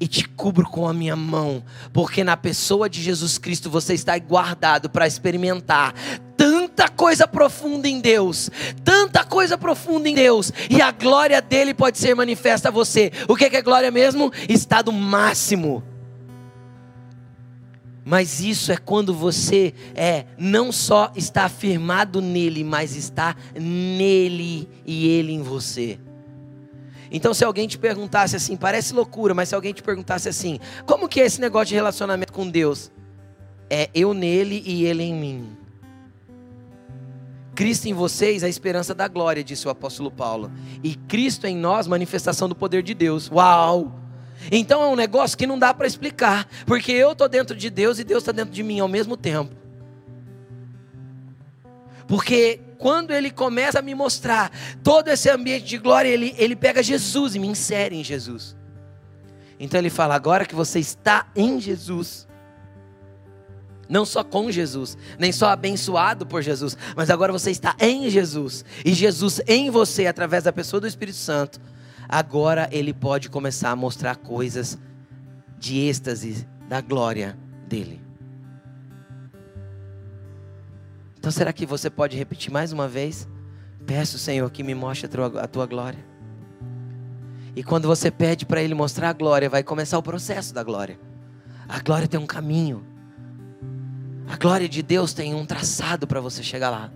e 0.00 0.08
te 0.08 0.26
cubro 0.26 0.66
com 0.66 0.88
a 0.88 0.94
minha 0.94 1.14
mão, 1.14 1.62
porque 1.92 2.24
na 2.24 2.36
pessoa 2.36 2.88
de 2.88 3.02
Jesus 3.02 3.36
Cristo 3.36 3.68
você 3.68 3.92
está 3.92 4.18
guardado 4.18 4.88
para 4.88 5.06
experimentar 5.06 5.94
tanta 6.36 6.88
coisa 6.88 7.28
profunda 7.28 7.86
em 7.86 8.00
Deus, 8.00 8.50
tanta 8.82 9.22
coisa 9.22 9.58
profunda 9.58 10.08
em 10.08 10.14
Deus, 10.14 10.50
e 10.70 10.80
a 10.80 10.90
glória 10.90 11.42
dele 11.42 11.74
pode 11.74 11.98
ser 11.98 12.14
manifesta 12.14 12.68
a 12.68 12.72
você. 12.72 13.12
O 13.28 13.36
que 13.36 13.44
é 13.44 13.62
glória 13.62 13.90
mesmo? 13.90 14.32
Estado 14.48 14.90
máximo. 14.90 15.84
Mas 18.02 18.40
isso 18.40 18.72
é 18.72 18.78
quando 18.78 19.12
você 19.12 19.74
é 19.94 20.24
não 20.38 20.72
só 20.72 21.12
está 21.14 21.44
afirmado 21.44 22.22
nele, 22.22 22.64
mas 22.64 22.96
está 22.96 23.36
nele 23.54 24.66
e 24.86 25.06
ele 25.06 25.32
em 25.32 25.42
você. 25.42 25.98
Então, 27.10 27.34
se 27.34 27.44
alguém 27.44 27.66
te 27.66 27.78
perguntasse 27.78 28.36
assim, 28.36 28.56
parece 28.56 28.94
loucura, 28.94 29.34
mas 29.34 29.48
se 29.48 29.54
alguém 29.54 29.72
te 29.72 29.82
perguntasse 29.82 30.28
assim, 30.28 30.60
como 30.86 31.08
que 31.08 31.20
é 31.20 31.26
esse 31.26 31.40
negócio 31.40 31.68
de 31.68 31.74
relacionamento 31.74 32.32
com 32.32 32.48
Deus? 32.48 32.90
É 33.68 33.88
eu 33.94 34.14
nele 34.14 34.62
e 34.64 34.84
ele 34.84 35.02
em 35.02 35.14
mim. 35.14 35.56
Cristo 37.54 37.86
em 37.86 37.92
vocês, 37.92 38.42
a 38.42 38.48
esperança 38.48 38.94
da 38.94 39.06
glória, 39.06 39.44
disse 39.44 39.66
o 39.66 39.70
apóstolo 39.70 40.10
Paulo. 40.10 40.50
E 40.82 40.94
Cristo 40.94 41.46
em 41.46 41.56
nós, 41.56 41.86
manifestação 41.86 42.48
do 42.48 42.54
poder 42.54 42.82
de 42.82 42.94
Deus. 42.94 43.30
Uau! 43.30 44.00
Então 44.50 44.82
é 44.82 44.86
um 44.86 44.96
negócio 44.96 45.36
que 45.36 45.46
não 45.46 45.58
dá 45.58 45.74
para 45.74 45.86
explicar, 45.86 46.48
porque 46.64 46.92
eu 46.92 47.12
estou 47.12 47.28
dentro 47.28 47.54
de 47.54 47.68
Deus 47.68 47.98
e 47.98 48.04
Deus 48.04 48.22
está 48.22 48.32
dentro 48.32 48.52
de 48.52 48.62
mim 48.62 48.80
ao 48.80 48.88
mesmo 48.88 49.16
tempo. 49.16 49.59
Porque 52.10 52.58
quando 52.76 53.12
ele 53.12 53.30
começa 53.30 53.78
a 53.78 53.82
me 53.82 53.94
mostrar 53.94 54.50
todo 54.82 55.06
esse 55.06 55.30
ambiente 55.30 55.64
de 55.64 55.78
glória, 55.78 56.08
ele, 56.08 56.34
ele 56.36 56.56
pega 56.56 56.82
Jesus 56.82 57.36
e 57.36 57.38
me 57.38 57.46
insere 57.46 57.94
em 57.94 58.02
Jesus. 58.02 58.56
Então 59.60 59.78
ele 59.78 59.90
fala: 59.90 60.16
agora 60.16 60.44
que 60.44 60.52
você 60.52 60.80
está 60.80 61.28
em 61.36 61.60
Jesus, 61.60 62.26
não 63.88 64.04
só 64.04 64.24
com 64.24 64.50
Jesus, 64.50 64.98
nem 65.20 65.30
só 65.30 65.50
abençoado 65.50 66.26
por 66.26 66.42
Jesus, 66.42 66.76
mas 66.96 67.10
agora 67.10 67.32
você 67.32 67.52
está 67.52 67.76
em 67.78 68.10
Jesus, 68.10 68.64
e 68.84 68.92
Jesus 68.92 69.40
em 69.46 69.70
você, 69.70 70.08
através 70.08 70.42
da 70.42 70.52
pessoa 70.52 70.80
do 70.80 70.88
Espírito 70.88 71.18
Santo, 71.18 71.60
agora 72.08 72.68
ele 72.72 72.92
pode 72.92 73.30
começar 73.30 73.70
a 73.70 73.76
mostrar 73.76 74.16
coisas 74.16 74.76
de 75.60 75.78
êxtase 75.78 76.44
da 76.68 76.80
glória 76.80 77.38
dele. 77.68 78.09
Então 81.20 81.30
será 81.30 81.52
que 81.52 81.66
você 81.66 81.90
pode 81.90 82.16
repetir 82.16 82.50
mais 82.50 82.72
uma 82.72 82.88
vez? 82.88 83.28
Peço, 83.86 84.18
Senhor, 84.18 84.50
que 84.50 84.62
me 84.62 84.74
mostre 84.74 85.04
a 85.04 85.08
tua, 85.10 85.42
a 85.42 85.46
tua 85.46 85.66
glória. 85.66 86.02
E 87.54 87.62
quando 87.62 87.86
você 87.86 88.10
pede 88.10 88.46
para 88.46 88.62
Ele 88.62 88.72
mostrar 88.72 89.10
a 89.10 89.12
glória, 89.12 89.50
vai 89.50 89.62
começar 89.62 89.98
o 89.98 90.02
processo 90.02 90.54
da 90.54 90.62
glória. 90.62 90.98
A 91.68 91.78
glória 91.80 92.08
tem 92.08 92.18
um 92.18 92.26
caminho. 92.26 92.86
A 94.26 94.36
glória 94.38 94.66
de 94.66 94.82
Deus 94.82 95.12
tem 95.12 95.34
um 95.34 95.44
traçado 95.44 96.06
para 96.06 96.22
você 96.22 96.42
chegar 96.42 96.70
lá. 96.70 96.90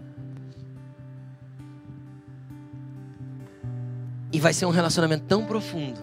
E 4.32 4.40
vai 4.40 4.54
ser 4.54 4.64
um 4.64 4.70
relacionamento 4.70 5.26
tão 5.26 5.44
profundo, 5.44 6.00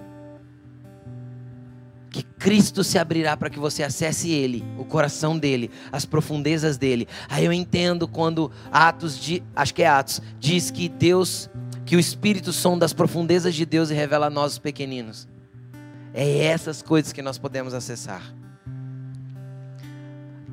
que 2.11 2.23
Cristo 2.23 2.83
se 2.83 2.99
abrirá 2.99 3.37
para 3.37 3.49
que 3.49 3.57
você 3.57 3.81
acesse 3.81 4.29
Ele, 4.29 4.63
o 4.77 4.83
coração 4.83 5.37
dele, 5.37 5.71
as 5.91 6.05
profundezas 6.05 6.77
dele. 6.77 7.07
Aí 7.29 7.45
eu 7.45 7.53
entendo 7.53 8.05
quando 8.07 8.51
Atos, 8.69 9.17
de, 9.17 9.41
acho 9.55 9.73
que 9.73 9.81
é 9.81 9.87
Atos, 9.87 10.21
diz 10.37 10.69
que 10.69 10.89
Deus, 10.89 11.49
que 11.85 11.95
o 11.95 11.99
Espírito 11.99 12.51
sonda 12.51 12.81
das 12.81 12.91
profundezas 12.91 13.55
de 13.55 13.65
Deus 13.65 13.89
e 13.89 13.93
revela 13.93 14.27
a 14.27 14.29
nós 14.29 14.53
os 14.53 14.59
pequeninos. 14.59 15.27
É 16.13 16.45
essas 16.45 16.81
coisas 16.81 17.13
que 17.13 17.21
nós 17.21 17.37
podemos 17.37 17.73
acessar. 17.73 18.21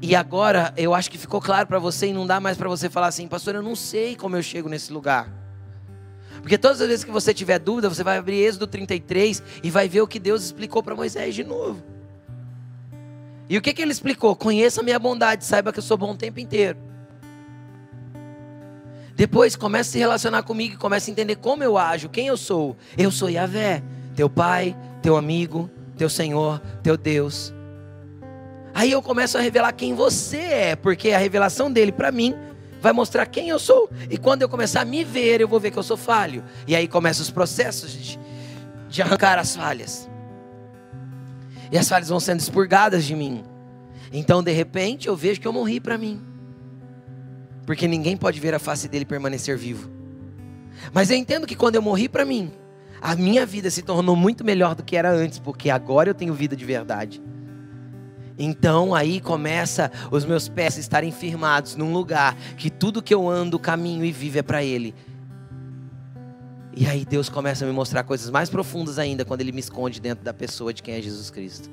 E 0.00 0.14
agora 0.14 0.72
eu 0.76 0.94
acho 0.94 1.10
que 1.10 1.18
ficou 1.18 1.40
claro 1.40 1.66
para 1.66 1.80
você 1.80 2.06
e 2.06 2.12
não 2.12 2.24
dá 2.24 2.38
mais 2.38 2.56
para 2.56 2.68
você 2.68 2.88
falar 2.88 3.08
assim, 3.08 3.26
pastor, 3.26 3.56
eu 3.56 3.62
não 3.62 3.74
sei 3.74 4.14
como 4.14 4.36
eu 4.36 4.42
chego 4.44 4.68
nesse 4.68 4.92
lugar. 4.92 5.37
Porque 6.48 6.56
todas 6.56 6.80
as 6.80 6.88
vezes 6.88 7.04
que 7.04 7.10
você 7.10 7.34
tiver 7.34 7.58
dúvida, 7.58 7.90
você 7.90 8.02
vai 8.02 8.16
abrir 8.16 8.36
Êxodo 8.36 8.66
33 8.66 9.42
e 9.62 9.70
vai 9.70 9.86
ver 9.86 10.00
o 10.00 10.06
que 10.06 10.18
Deus 10.18 10.44
explicou 10.44 10.82
para 10.82 10.94
Moisés 10.94 11.34
de 11.34 11.44
novo. 11.44 11.82
E 13.50 13.58
o 13.58 13.60
que, 13.60 13.74
que 13.74 13.82
ele 13.82 13.92
explicou? 13.92 14.34
Conheça 14.34 14.80
a 14.80 14.82
minha 14.82 14.98
bondade, 14.98 15.44
saiba 15.44 15.74
que 15.74 15.78
eu 15.78 15.82
sou 15.82 15.98
bom 15.98 16.12
o 16.12 16.16
tempo 16.16 16.40
inteiro. 16.40 16.78
Depois 19.14 19.56
comece 19.56 19.90
a 19.90 19.92
se 19.92 19.98
relacionar 19.98 20.42
comigo 20.42 20.72
e 20.72 20.78
comece 20.78 21.10
a 21.10 21.12
entender 21.12 21.36
como 21.36 21.62
eu 21.62 21.76
ajo, 21.76 22.08
quem 22.08 22.28
eu 22.28 22.36
sou. 22.38 22.78
Eu 22.96 23.10
sou 23.10 23.28
Yahvé, 23.28 23.82
teu 24.16 24.30
pai, 24.30 24.74
teu 25.02 25.18
amigo, 25.18 25.68
teu 25.98 26.08
Senhor, 26.08 26.62
teu 26.82 26.96
Deus. 26.96 27.52
Aí 28.72 28.90
eu 28.90 29.02
começo 29.02 29.36
a 29.36 29.42
revelar 29.42 29.72
quem 29.72 29.94
você 29.94 30.38
é, 30.38 30.76
porque 30.76 31.10
a 31.10 31.18
revelação 31.18 31.70
dele 31.70 31.92
para 31.92 32.10
mim 32.10 32.34
vai 32.80 32.92
mostrar 32.92 33.26
quem 33.26 33.48
eu 33.48 33.58
sou. 33.58 33.90
E 34.10 34.16
quando 34.16 34.42
eu 34.42 34.48
começar 34.48 34.82
a 34.82 34.84
me 34.84 35.04
ver, 35.04 35.40
eu 35.40 35.48
vou 35.48 35.60
ver 35.60 35.70
que 35.70 35.78
eu 35.78 35.82
sou 35.82 35.96
falho. 35.96 36.44
E 36.66 36.74
aí 36.74 36.86
começam 36.88 37.22
os 37.22 37.30
processos 37.30 37.92
de, 37.92 38.18
de 38.88 39.02
arrancar 39.02 39.38
as 39.38 39.56
falhas. 39.56 40.08
E 41.70 41.78
as 41.78 41.88
falhas 41.88 42.08
vão 42.08 42.20
sendo 42.20 42.40
expurgadas 42.40 43.04
de 43.04 43.14
mim. 43.14 43.44
Então, 44.12 44.42
de 44.42 44.52
repente, 44.52 45.08
eu 45.08 45.16
vejo 45.16 45.40
que 45.40 45.46
eu 45.46 45.52
morri 45.52 45.80
para 45.80 45.98
mim. 45.98 46.20
Porque 47.66 47.86
ninguém 47.86 48.16
pode 48.16 48.40
ver 48.40 48.54
a 48.54 48.58
face 48.58 48.88
dele 48.88 49.04
permanecer 49.04 49.56
vivo. 49.58 49.90
Mas 50.92 51.10
eu 51.10 51.16
entendo 51.16 51.46
que 51.46 51.54
quando 51.54 51.74
eu 51.74 51.82
morri 51.82 52.08
para 52.08 52.24
mim, 52.24 52.50
a 53.00 53.14
minha 53.14 53.44
vida 53.44 53.70
se 53.70 53.82
tornou 53.82 54.16
muito 54.16 54.44
melhor 54.44 54.74
do 54.74 54.82
que 54.82 54.96
era 54.96 55.10
antes, 55.10 55.38
porque 55.38 55.68
agora 55.68 56.08
eu 56.08 56.14
tenho 56.14 56.32
vida 56.32 56.56
de 56.56 56.64
verdade. 56.64 57.20
Então 58.38 58.94
aí 58.94 59.20
começa 59.20 59.90
os 60.12 60.24
meus 60.24 60.48
pés 60.48 60.78
estarem 60.78 61.10
firmados 61.10 61.74
num 61.74 61.92
lugar 61.92 62.36
que 62.56 62.70
tudo 62.70 63.02
que 63.02 63.12
eu 63.12 63.28
ando, 63.28 63.58
caminho 63.58 64.04
e 64.04 64.12
vivo 64.12 64.38
é 64.38 64.42
para 64.42 64.62
Ele. 64.62 64.94
E 66.72 66.86
aí 66.86 67.04
Deus 67.04 67.28
começa 67.28 67.64
a 67.64 67.68
me 67.68 67.74
mostrar 67.74 68.04
coisas 68.04 68.30
mais 68.30 68.48
profundas 68.48 69.00
ainda 69.00 69.24
quando 69.24 69.40
Ele 69.40 69.50
me 69.50 69.58
esconde 69.58 70.00
dentro 70.00 70.24
da 70.24 70.32
pessoa 70.32 70.72
de 70.72 70.80
quem 70.80 70.94
é 70.94 71.02
Jesus 71.02 71.28
Cristo. 71.28 71.68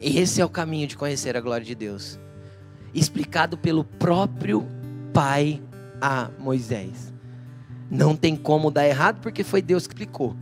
Esse 0.00 0.40
é 0.40 0.44
o 0.44 0.48
caminho 0.48 0.88
de 0.88 0.96
conhecer 0.96 1.36
a 1.36 1.40
glória 1.40 1.64
de 1.64 1.74
Deus, 1.76 2.18
explicado 2.92 3.56
pelo 3.56 3.84
próprio 3.84 4.66
Pai 5.12 5.62
a 6.00 6.30
Moisés. 6.38 7.12
Não 7.88 8.16
tem 8.16 8.34
como 8.34 8.70
dar 8.70 8.88
errado 8.88 9.20
porque 9.20 9.44
foi 9.44 9.62
Deus 9.62 9.86
que 9.86 9.94
explicou. 9.94 10.34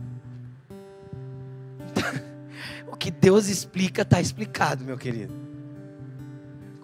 o 2.91 2.95
que 2.95 3.11
Deus 3.11 3.47
explica 3.47 4.01
está 4.01 4.19
explicado, 4.19 4.83
meu 4.83 4.97
querido. 4.97 5.48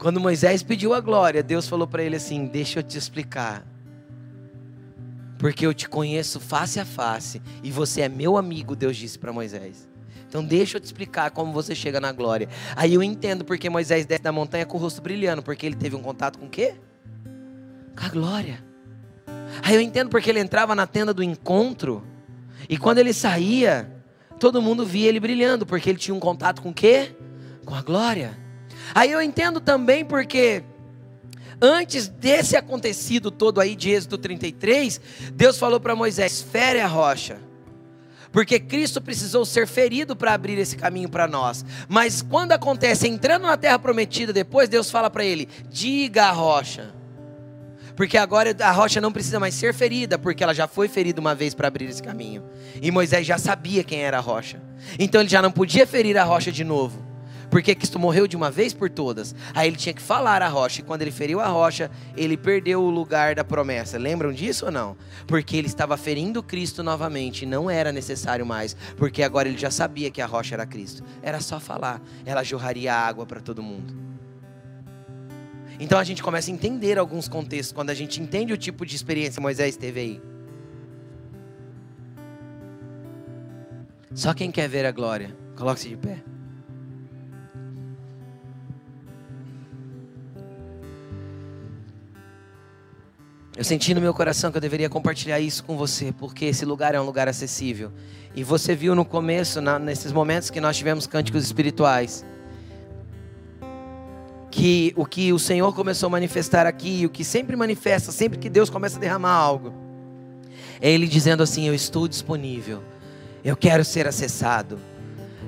Quando 0.06 0.20
Moisés 0.20 0.62
pediu 0.62 0.94
a 0.94 1.02
glória, 1.02 1.42
Deus 1.42 1.68
falou 1.68 1.88
para 1.88 2.04
ele 2.04 2.18
assim: 2.18 2.46
Deixa 2.46 2.78
eu 2.78 2.84
te 2.84 2.96
explicar. 2.96 3.66
Porque 5.40 5.66
eu 5.66 5.74
te 5.74 5.90
conheço 5.90 6.40
face 6.40 6.80
a 6.80 6.86
face 6.86 7.42
e 7.64 7.72
você 7.72 8.02
é 8.02 8.08
meu 8.08 8.38
amigo, 8.38 8.76
Deus 8.76 8.96
disse 8.98 9.18
para 9.18 9.34
Moisés. 9.34 9.90
Então 10.30 10.46
deixa 10.46 10.78
eu 10.78 10.80
te 10.80 10.84
explicar 10.84 11.32
como 11.32 11.52
você 11.52 11.74
chega 11.74 12.00
na 12.00 12.12
glória. 12.12 12.48
Aí 12.76 12.94
eu 12.94 13.02
entendo 13.02 13.44
porque 13.44 13.68
Moisés 13.68 14.06
desce 14.06 14.22
da 14.22 14.32
montanha 14.32 14.64
com 14.64 14.78
o 14.78 14.80
rosto 14.80 15.02
brilhando, 15.02 15.42
porque 15.42 15.66
ele 15.66 15.76
teve 15.76 15.96
um 15.96 16.04
contato 16.04 16.38
com 16.38 16.46
o 16.46 16.50
quê? 16.52 16.76
Com 17.98 18.06
a 18.06 18.10
glória. 18.10 18.64
Aí 19.64 19.74
eu 19.74 19.82
entendo 19.82 20.12
porque 20.12 20.30
ele 20.30 20.40
entrava 20.40 20.76
na 20.76 20.86
tenda 20.86 21.16
do 21.16 21.24
encontro 21.24 22.06
e 22.70 22.78
quando 22.78 23.00
ele 23.00 23.12
saía, 23.12 23.92
todo 24.40 24.62
mundo 24.62 24.86
via 24.86 25.10
ele 25.10 25.20
brilhando, 25.20 25.66
porque 25.66 25.90
ele 25.90 25.98
tinha 25.98 26.14
um 26.14 26.20
contato 26.20 26.62
com 26.62 26.70
o 26.70 26.74
quê? 26.76 27.16
Com 27.66 27.74
a 27.74 27.82
glória. 27.82 28.45
Aí 28.94 29.12
eu 29.12 29.22
entendo 29.22 29.60
também 29.60 30.06
porque 30.06 30.64
antes 31.62 32.08
desse 32.08 32.56
acontecido 32.56 33.32
todo 33.32 33.60
aí 33.60 33.76
de 33.76 33.92
Êxodo 33.92 34.18
33, 34.18 35.02
Deus 35.34 35.58
falou 35.58 35.80
para 35.80 35.96
Moisés: 35.96 36.42
fere 36.42 36.80
a 36.80 36.88
rocha. 36.88 37.38
Porque 38.32 38.60
Cristo 38.60 39.02
precisou 39.02 39.46
ser 39.46 39.66
ferido 39.66 40.14
para 40.14 40.34
abrir 40.34 40.58
esse 40.58 40.76
caminho 40.76 41.08
para 41.08 41.26
nós. 41.26 41.64
Mas 41.88 42.22
quando 42.22 42.52
acontece 42.52 43.08
entrando 43.08 43.44
na 43.44 43.56
terra 43.56 43.80
prometida, 43.80 44.34
depois 44.34 44.68
Deus 44.68 44.92
fala 44.92 45.10
para 45.10 45.24
ele: 45.24 45.48
diga 45.70 46.26
a 46.26 46.32
rocha. 46.32 46.94
Porque 47.96 48.18
agora 48.18 48.54
a 48.60 48.72
rocha 48.72 49.00
não 49.00 49.12
precisa 49.12 49.40
mais 49.40 49.56
ser 49.56 49.74
ferida, 49.74 50.20
porque 50.20 50.44
ela 50.44 50.54
já 50.54 50.68
foi 50.68 50.90
ferida 50.90 51.22
uma 51.22 51.34
vez 51.34 51.54
para 51.54 51.70
abrir 51.70 51.86
esse 51.86 52.04
caminho. 52.04 52.44
E 52.82 52.92
Moisés 52.92 53.26
já 53.26 53.38
sabia 53.38 53.86
quem 53.86 54.02
era 54.02 54.18
a 54.18 54.22
rocha. 54.22 54.62
Então 55.00 55.22
ele 55.22 55.30
já 55.30 55.42
não 55.42 55.50
podia 55.50 55.88
ferir 55.88 56.18
a 56.18 56.24
rocha 56.26 56.52
de 56.52 56.66
novo. 56.66 57.15
Porque 57.50 57.76
Cristo 57.76 58.00
morreu 58.00 58.28
de 58.28 58.36
uma 58.36 58.52
vez 58.52 58.74
por 58.74 58.90
todas. 58.90 59.36
Aí 59.54 59.68
ele 59.68 59.76
tinha 59.76 59.94
que 59.94 60.02
falar 60.02 60.42
a 60.42 60.48
rocha. 60.48 60.82
E 60.82 60.84
quando 60.84 61.02
ele 61.02 61.12
feriu 61.12 61.40
a 61.40 61.48
rocha, 61.48 61.90
ele 62.16 62.38
perdeu 62.38 62.82
o 62.82 62.90
lugar 62.90 63.36
da 63.36 63.44
promessa. 63.44 63.98
Lembram 63.98 64.32
disso 64.32 64.66
ou 64.66 64.72
não? 64.72 64.96
Porque 65.28 65.56
ele 65.58 65.68
estava 65.68 65.98
ferindo 65.98 66.42
Cristo 66.44 66.84
novamente. 66.84 67.46
Não 67.46 67.70
era 67.70 67.92
necessário 67.92 68.46
mais. 68.46 68.76
Porque 68.98 69.24
agora 69.24 69.48
ele 69.48 69.58
já 69.58 69.72
sabia 69.72 70.12
que 70.12 70.22
a 70.22 70.26
rocha 70.26 70.56
era 70.56 70.66
Cristo. 70.66 71.04
Era 71.22 71.40
só 71.40 71.60
falar. 71.60 72.02
Ela 72.26 72.44
jorraria 72.44 72.94
água 72.94 73.26
para 73.26 73.40
todo 73.40 73.64
mundo. 73.64 73.96
Então 75.80 76.00
a 76.00 76.04
gente 76.04 76.24
começa 76.24 76.50
a 76.50 76.54
entender 76.54 76.98
alguns 76.98 77.28
contextos. 77.28 77.74
Quando 77.74 77.90
a 77.90 77.94
gente 77.94 78.22
entende 78.22 78.54
o 78.54 78.58
tipo 78.58 78.86
de 78.86 78.96
experiência 78.96 79.34
que 79.36 79.42
Moisés 79.42 79.76
teve 79.76 80.00
aí. 80.00 80.22
Só 84.14 84.34
quem 84.34 84.50
quer 84.50 84.70
ver 84.70 84.86
a 84.86 84.92
glória, 84.94 85.36
coloque-se 85.58 85.90
de 85.90 85.98
pé. 85.98 86.24
Eu 93.58 93.64
senti 93.64 93.94
no 93.94 94.02
meu 94.02 94.14
coração 94.14 94.52
que 94.52 94.58
eu 94.58 94.62
deveria 94.62 94.90
compartilhar 94.90 95.40
isso 95.40 95.64
com 95.64 95.78
você, 95.78 96.12
porque 96.12 96.44
esse 96.44 96.66
lugar 96.66 96.94
é 96.94 97.00
um 97.00 97.06
lugar 97.06 97.30
acessível. 97.30 97.90
E 98.36 98.44
você 98.44 98.76
viu 98.76 98.94
no 98.94 99.06
começo, 99.06 99.62
na, 99.62 99.80
nesses 99.80 100.12
momentos 100.12 100.50
que 100.50 100.60
nós 100.60 100.76
tivemos 100.76 101.08
cânticos 101.08 101.46
espirituais, 101.46 102.26
que 104.52 104.94
o 104.98 105.06
que 105.06 105.32
o 105.32 105.40
Senhor 105.40 105.74
começou 105.74 106.08
a 106.08 106.10
manifestar 106.10 106.68
aqui, 106.68 107.06
o 107.06 107.10
que 107.10 107.24
sempre 107.24 107.56
manifesta, 107.56 108.12
sempre 108.12 108.38
que 108.38 108.50
Deus 108.50 108.70
começa 108.70 108.98
a 108.98 109.00
derramar 109.00 109.34
algo, 109.34 109.74
é 110.82 110.92
Ele 110.92 111.08
dizendo 111.08 111.42
assim: 111.42 111.66
Eu 111.66 111.74
estou 111.74 112.10
disponível, 112.10 112.84
eu 113.42 113.56
quero 113.56 113.86
ser 113.86 114.06
acessado, 114.06 114.78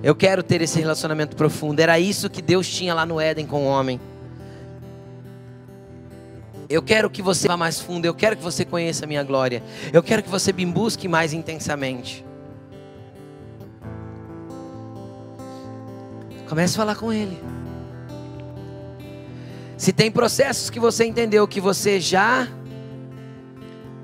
eu 0.02 0.15
quero 0.15 0.41
ter 0.41 0.62
esse 0.62 0.80
relacionamento 0.80 1.36
profundo. 1.36 1.82
Era 1.82 2.00
isso 2.00 2.30
que 2.30 2.41
Deus 2.41 2.70
tinha 2.70 2.93
lá 2.93 3.06
no 3.06 3.20
Éden 3.20 3.46
com 3.46 3.65
o 3.65 3.67
homem. 3.67 4.00
Eu 6.69 6.82
quero 6.82 7.10
que 7.10 7.21
você 7.21 7.47
vá 7.47 7.56
mais 7.56 7.80
fundo. 7.80 8.06
Eu 8.06 8.13
quero 8.13 8.36
que 8.36 8.43
você 8.43 8.65
conheça 8.65 9.06
a 9.06 9.08
minha 9.08 9.23
glória. 9.23 9.63
Eu 9.93 10.03
quero 10.03 10.21
que 10.23 10.30
você 10.30 10.51
me 10.51 10.65
busque 10.65 11.08
mais 11.08 11.34
intensamente. 11.34 12.25
Comece 16.47 16.76
a 16.76 16.78
falar 16.78 16.95
com 16.95 17.11
Ele. 17.11 17.38
Se 19.78 19.93
tem 19.93 20.09
processos 20.11 20.70
que 20.70 20.80
você 20.80 21.05
entendeu 21.05 21.47
que 21.47 21.61
você 21.61 21.99
já 21.99 22.47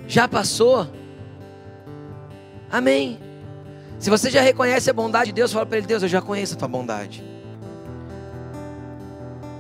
já 0.06 0.28
passou, 0.28 0.88
Amém. 2.74 3.20
Se 4.00 4.10
você 4.10 4.32
já 4.32 4.42
reconhece 4.42 4.90
a 4.90 4.94
bondade 4.94 5.28
de 5.28 5.34
Deus, 5.34 5.54
fala 5.54 5.64
para 5.64 5.78
Ele: 5.78 5.86
Deus, 5.86 6.02
eu 6.02 6.10
já 6.10 6.24
conheço 6.24 6.56
a 6.56 6.58
tua 6.58 6.68
bondade. 6.68 7.24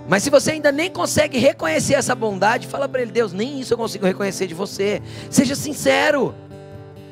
Mas 0.07 0.23
se 0.23 0.29
você 0.29 0.51
ainda 0.51 0.71
nem 0.71 0.91
consegue 0.91 1.37
reconhecer 1.37 1.93
essa 1.93 2.13
bondade, 2.13 2.67
fala 2.67 2.89
para 2.89 3.01
ele: 3.01 3.11
Deus, 3.11 3.31
nem 3.31 3.59
isso 3.59 3.73
eu 3.73 3.77
consigo 3.77 4.05
reconhecer 4.05 4.47
de 4.47 4.53
você. 4.53 5.01
Seja 5.29 5.55
sincero. 5.55 6.35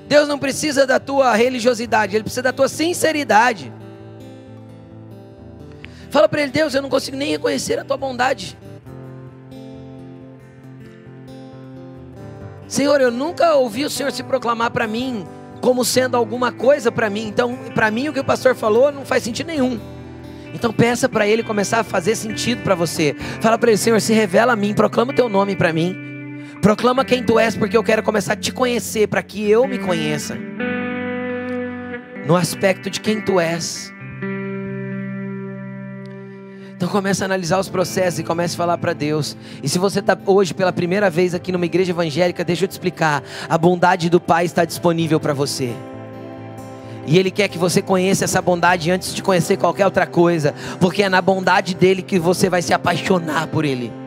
Deus 0.07 0.27
não 0.27 0.37
precisa 0.37 0.85
da 0.85 0.99
tua 0.99 1.33
religiosidade, 1.35 2.15
Ele 2.15 2.23
precisa 2.23 2.41
da 2.41 2.51
tua 2.51 2.67
sinceridade. 2.67 3.71
Fala 6.09 6.27
para 6.27 6.41
ele: 6.41 6.51
Deus, 6.51 6.75
eu 6.75 6.81
não 6.81 6.89
consigo 6.89 7.15
nem 7.15 7.31
reconhecer 7.31 7.79
a 7.79 7.85
tua 7.85 7.95
bondade. 7.95 8.57
Senhor, 12.67 12.99
eu 12.99 13.11
nunca 13.11 13.55
ouvi 13.55 13.85
o 13.85 13.89
Senhor 13.89 14.11
se 14.11 14.23
proclamar 14.23 14.71
para 14.71 14.87
mim 14.87 15.25
como 15.61 15.85
sendo 15.85 16.17
alguma 16.17 16.51
coisa 16.51 16.91
para 16.91 17.09
mim. 17.09 17.27
Então, 17.27 17.55
para 17.73 17.89
mim, 17.91 18.09
o 18.09 18.13
que 18.13 18.19
o 18.19 18.23
pastor 18.23 18.55
falou 18.55 18.91
não 18.91 19.05
faz 19.05 19.23
sentido 19.23 19.47
nenhum. 19.47 19.79
Então 20.53 20.71
peça 20.71 21.07
para 21.07 21.27
Ele 21.27 21.43
começar 21.43 21.79
a 21.79 21.83
fazer 21.83 22.15
sentido 22.15 22.61
para 22.63 22.75
você. 22.75 23.15
Fala 23.39 23.57
para 23.57 23.71
Ele, 23.71 23.77
Senhor, 23.77 23.99
se 24.01 24.13
revela 24.13 24.53
a 24.53 24.55
mim, 24.55 24.73
proclama 24.73 25.11
o 25.11 25.15
Teu 25.15 25.29
nome 25.29 25.55
para 25.55 25.73
mim. 25.73 25.95
Proclama 26.61 27.03
quem 27.03 27.23
Tu 27.23 27.39
és, 27.39 27.55
porque 27.55 27.75
eu 27.75 27.83
quero 27.83 28.03
começar 28.03 28.33
a 28.33 28.35
Te 28.35 28.51
conhecer, 28.51 29.07
para 29.07 29.23
que 29.23 29.49
eu 29.49 29.67
me 29.67 29.79
conheça. 29.79 30.37
No 32.27 32.35
aspecto 32.35 32.89
de 32.89 32.99
quem 32.99 33.19
Tu 33.21 33.39
és. 33.39 33.91
Então 36.75 36.89
comece 36.89 37.23
a 37.23 37.25
analisar 37.25 37.59
os 37.59 37.69
processos 37.69 38.19
e 38.19 38.23
comece 38.23 38.55
a 38.55 38.57
falar 38.57 38.77
para 38.77 38.93
Deus. 38.93 39.37
E 39.61 39.69
se 39.69 39.77
você 39.77 39.99
está 39.99 40.17
hoje 40.25 40.51
pela 40.51 40.73
primeira 40.73 41.11
vez 41.11 41.35
aqui 41.35 41.51
numa 41.51 41.65
igreja 41.65 41.91
evangélica, 41.91 42.43
deixa 42.43 42.63
eu 42.63 42.67
te 42.67 42.71
explicar. 42.71 43.23
A 43.47 43.55
bondade 43.55 44.09
do 44.09 44.19
Pai 44.19 44.45
está 44.45 44.65
disponível 44.65 45.19
para 45.19 45.31
você. 45.31 45.75
E 47.05 47.17
Ele 47.17 47.31
quer 47.31 47.47
que 47.47 47.57
você 47.57 47.81
conheça 47.81 48.25
essa 48.25 48.41
bondade 48.41 48.91
antes 48.91 49.13
de 49.13 49.23
conhecer 49.23 49.57
qualquer 49.57 49.85
outra 49.85 50.05
coisa, 50.05 50.53
porque 50.79 51.03
é 51.03 51.09
na 51.09 51.21
bondade 51.21 51.73
dele 51.73 52.01
que 52.01 52.19
você 52.19 52.49
vai 52.49 52.61
se 52.61 52.73
apaixonar 52.73 53.47
por 53.47 53.65
Ele. 53.65 54.01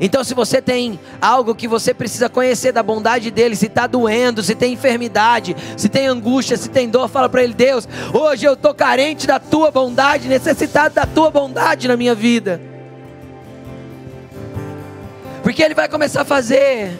Então, 0.00 0.24
se 0.24 0.34
você 0.34 0.60
tem 0.60 0.98
algo 1.20 1.54
que 1.54 1.68
você 1.68 1.92
precisa 1.92 2.28
conhecer 2.28 2.72
da 2.72 2.82
bondade 2.82 3.30
dele, 3.30 3.54
se 3.54 3.66
está 3.66 3.86
doendo, 3.86 4.42
se 4.42 4.54
tem 4.54 4.72
enfermidade, 4.72 5.54
se 5.76 5.88
tem 5.88 6.06
angústia, 6.06 6.56
se 6.56 6.68
tem 6.68 6.88
dor, 6.88 7.08
fala 7.08 7.28
para 7.28 7.44
ele: 7.44 7.54
Deus, 7.54 7.88
hoje 8.12 8.46
eu 8.46 8.54
estou 8.54 8.74
carente 8.74 9.26
da 9.26 9.38
tua 9.38 9.70
bondade, 9.70 10.28
necessitado 10.28 10.94
da 10.94 11.06
tua 11.06 11.30
bondade 11.30 11.86
na 11.86 11.96
minha 11.96 12.14
vida. 12.14 12.60
Porque 15.42 15.62
ele 15.62 15.74
vai 15.74 15.88
começar 15.88 16.22
a 16.22 16.24
fazer 16.24 16.98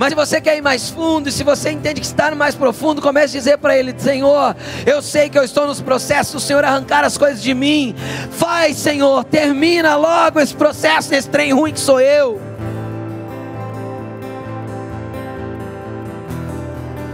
Mas 0.00 0.08
se 0.08 0.14
você 0.14 0.40
quer 0.40 0.56
ir 0.56 0.62
mais 0.62 0.88
fundo, 0.88 1.30
se 1.30 1.44
você 1.44 1.72
entende 1.72 2.00
que 2.00 2.06
está 2.06 2.30
no 2.30 2.36
mais 2.36 2.54
profundo, 2.54 3.02
comece 3.02 3.36
a 3.36 3.38
dizer 3.38 3.58
para 3.58 3.76
Ele: 3.76 3.94
Senhor, 3.98 4.56
eu 4.86 5.02
sei 5.02 5.28
que 5.28 5.38
eu 5.38 5.44
estou 5.44 5.66
nos 5.66 5.82
processos 5.82 6.42
Senhor 6.42 6.64
arrancar 6.64 7.04
as 7.04 7.18
coisas 7.18 7.42
de 7.42 7.52
mim. 7.52 7.94
Faz, 8.30 8.78
Senhor, 8.78 9.22
termina 9.24 9.96
logo 9.96 10.40
esse 10.40 10.54
processo 10.54 11.10
nesse 11.10 11.28
trem 11.28 11.52
ruim 11.52 11.74
que 11.74 11.80
sou 11.80 12.00
eu. 12.00 12.40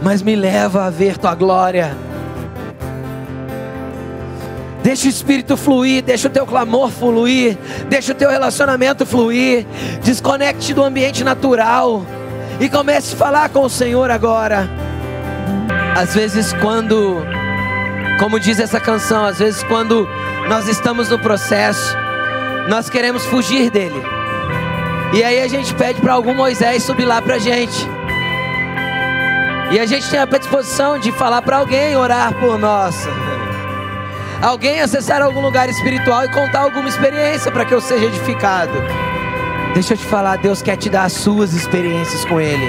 Mas 0.00 0.22
me 0.22 0.36
leva 0.36 0.84
a 0.84 0.90
ver 0.90 1.18
tua 1.18 1.34
glória. 1.34 1.92
Deixa 4.84 5.06
o 5.06 5.10
espírito 5.10 5.56
fluir, 5.56 6.04
deixa 6.04 6.28
o 6.28 6.30
teu 6.30 6.46
clamor 6.46 6.92
fluir, 6.92 7.58
deixa 7.88 8.12
o 8.12 8.14
teu 8.14 8.30
relacionamento 8.30 9.04
fluir. 9.04 9.66
Desconecte 10.04 10.72
do 10.72 10.84
ambiente 10.84 11.24
natural 11.24 12.06
e 12.58 12.68
comece 12.68 13.14
a 13.14 13.16
falar 13.16 13.48
com 13.48 13.60
o 13.60 13.70
Senhor 13.70 14.10
agora. 14.10 14.68
Às 15.96 16.14
vezes, 16.14 16.52
quando, 16.54 17.24
como 18.18 18.38
diz 18.38 18.58
essa 18.58 18.80
canção, 18.80 19.24
às 19.24 19.38
vezes, 19.38 19.62
quando 19.64 20.08
nós 20.48 20.68
estamos 20.68 21.08
no 21.08 21.18
processo, 21.18 21.96
nós 22.68 22.90
queremos 22.90 23.24
fugir 23.26 23.70
dele. 23.70 24.02
E 25.12 25.22
aí 25.22 25.40
a 25.40 25.48
gente 25.48 25.72
pede 25.74 26.00
para 26.00 26.12
algum 26.12 26.34
Moisés 26.34 26.82
subir 26.82 27.04
lá 27.04 27.22
para 27.22 27.36
a 27.36 27.38
gente. 27.38 27.88
E 29.70 29.80
a 29.80 29.86
gente 29.86 30.08
tem 30.08 30.20
a 30.20 30.26
predisposição 30.26 30.98
de 30.98 31.10
falar 31.12 31.42
para 31.42 31.58
alguém 31.58 31.96
orar 31.96 32.32
por 32.34 32.58
nós. 32.58 32.96
Alguém 34.42 34.80
acessar 34.80 35.22
algum 35.22 35.40
lugar 35.40 35.68
espiritual 35.68 36.24
e 36.24 36.28
contar 36.28 36.60
alguma 36.60 36.88
experiência 36.88 37.50
para 37.50 37.64
que 37.64 37.74
eu 37.74 37.80
seja 37.80 38.04
edificado. 38.04 38.72
Deixa 39.76 39.92
eu 39.92 39.98
te 39.98 40.06
falar, 40.06 40.38
Deus 40.38 40.62
quer 40.62 40.78
te 40.78 40.88
dar 40.88 41.04
as 41.04 41.12
suas 41.12 41.52
experiências 41.52 42.24
com 42.24 42.40
Ele. 42.40 42.66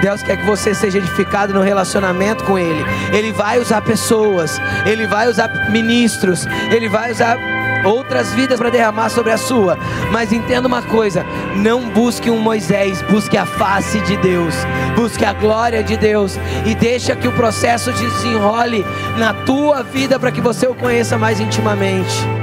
Deus 0.00 0.22
quer 0.22 0.38
que 0.38 0.46
você 0.46 0.74
seja 0.74 0.96
edificado 0.96 1.52
no 1.52 1.60
relacionamento 1.60 2.42
com 2.44 2.58
Ele. 2.58 2.82
Ele 3.12 3.32
vai 3.32 3.58
usar 3.58 3.82
pessoas, 3.82 4.58
Ele 4.86 5.06
vai 5.06 5.28
usar 5.28 5.70
ministros, 5.70 6.46
Ele 6.70 6.88
vai 6.88 7.12
usar 7.12 7.36
outras 7.84 8.32
vidas 8.32 8.58
para 8.58 8.70
derramar 8.70 9.10
sobre 9.10 9.30
a 9.30 9.36
sua. 9.36 9.76
Mas 10.10 10.32
entenda 10.32 10.66
uma 10.66 10.80
coisa: 10.80 11.22
não 11.54 11.90
busque 11.90 12.30
um 12.30 12.40
Moisés, 12.40 13.02
busque 13.02 13.36
a 13.36 13.44
face 13.44 14.00
de 14.00 14.16
Deus, 14.16 14.54
busque 14.96 15.26
a 15.26 15.34
glória 15.34 15.84
de 15.84 15.98
Deus 15.98 16.38
e 16.64 16.74
deixa 16.74 17.14
que 17.14 17.28
o 17.28 17.32
processo 17.32 17.92
desenrole 17.92 18.86
na 19.18 19.34
tua 19.34 19.82
vida 19.82 20.18
para 20.18 20.32
que 20.32 20.40
você 20.40 20.66
o 20.66 20.74
conheça 20.74 21.18
mais 21.18 21.40
intimamente. 21.40 22.37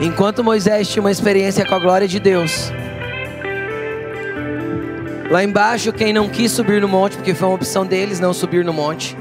Enquanto 0.00 0.44
Moisés 0.44 0.88
tinha 0.88 1.02
uma 1.02 1.10
experiência 1.10 1.64
com 1.64 1.74
a 1.74 1.78
glória 1.78 2.06
de 2.06 2.20
Deus, 2.20 2.70
lá 5.30 5.42
embaixo, 5.42 5.92
quem 5.92 6.12
não 6.12 6.28
quis 6.28 6.52
subir 6.52 6.82
no 6.82 6.88
monte, 6.88 7.16
porque 7.16 7.34
foi 7.34 7.48
uma 7.48 7.54
opção 7.54 7.86
deles 7.86 8.20
não 8.20 8.34
subir 8.34 8.62
no 8.62 8.74
monte, 8.74 9.16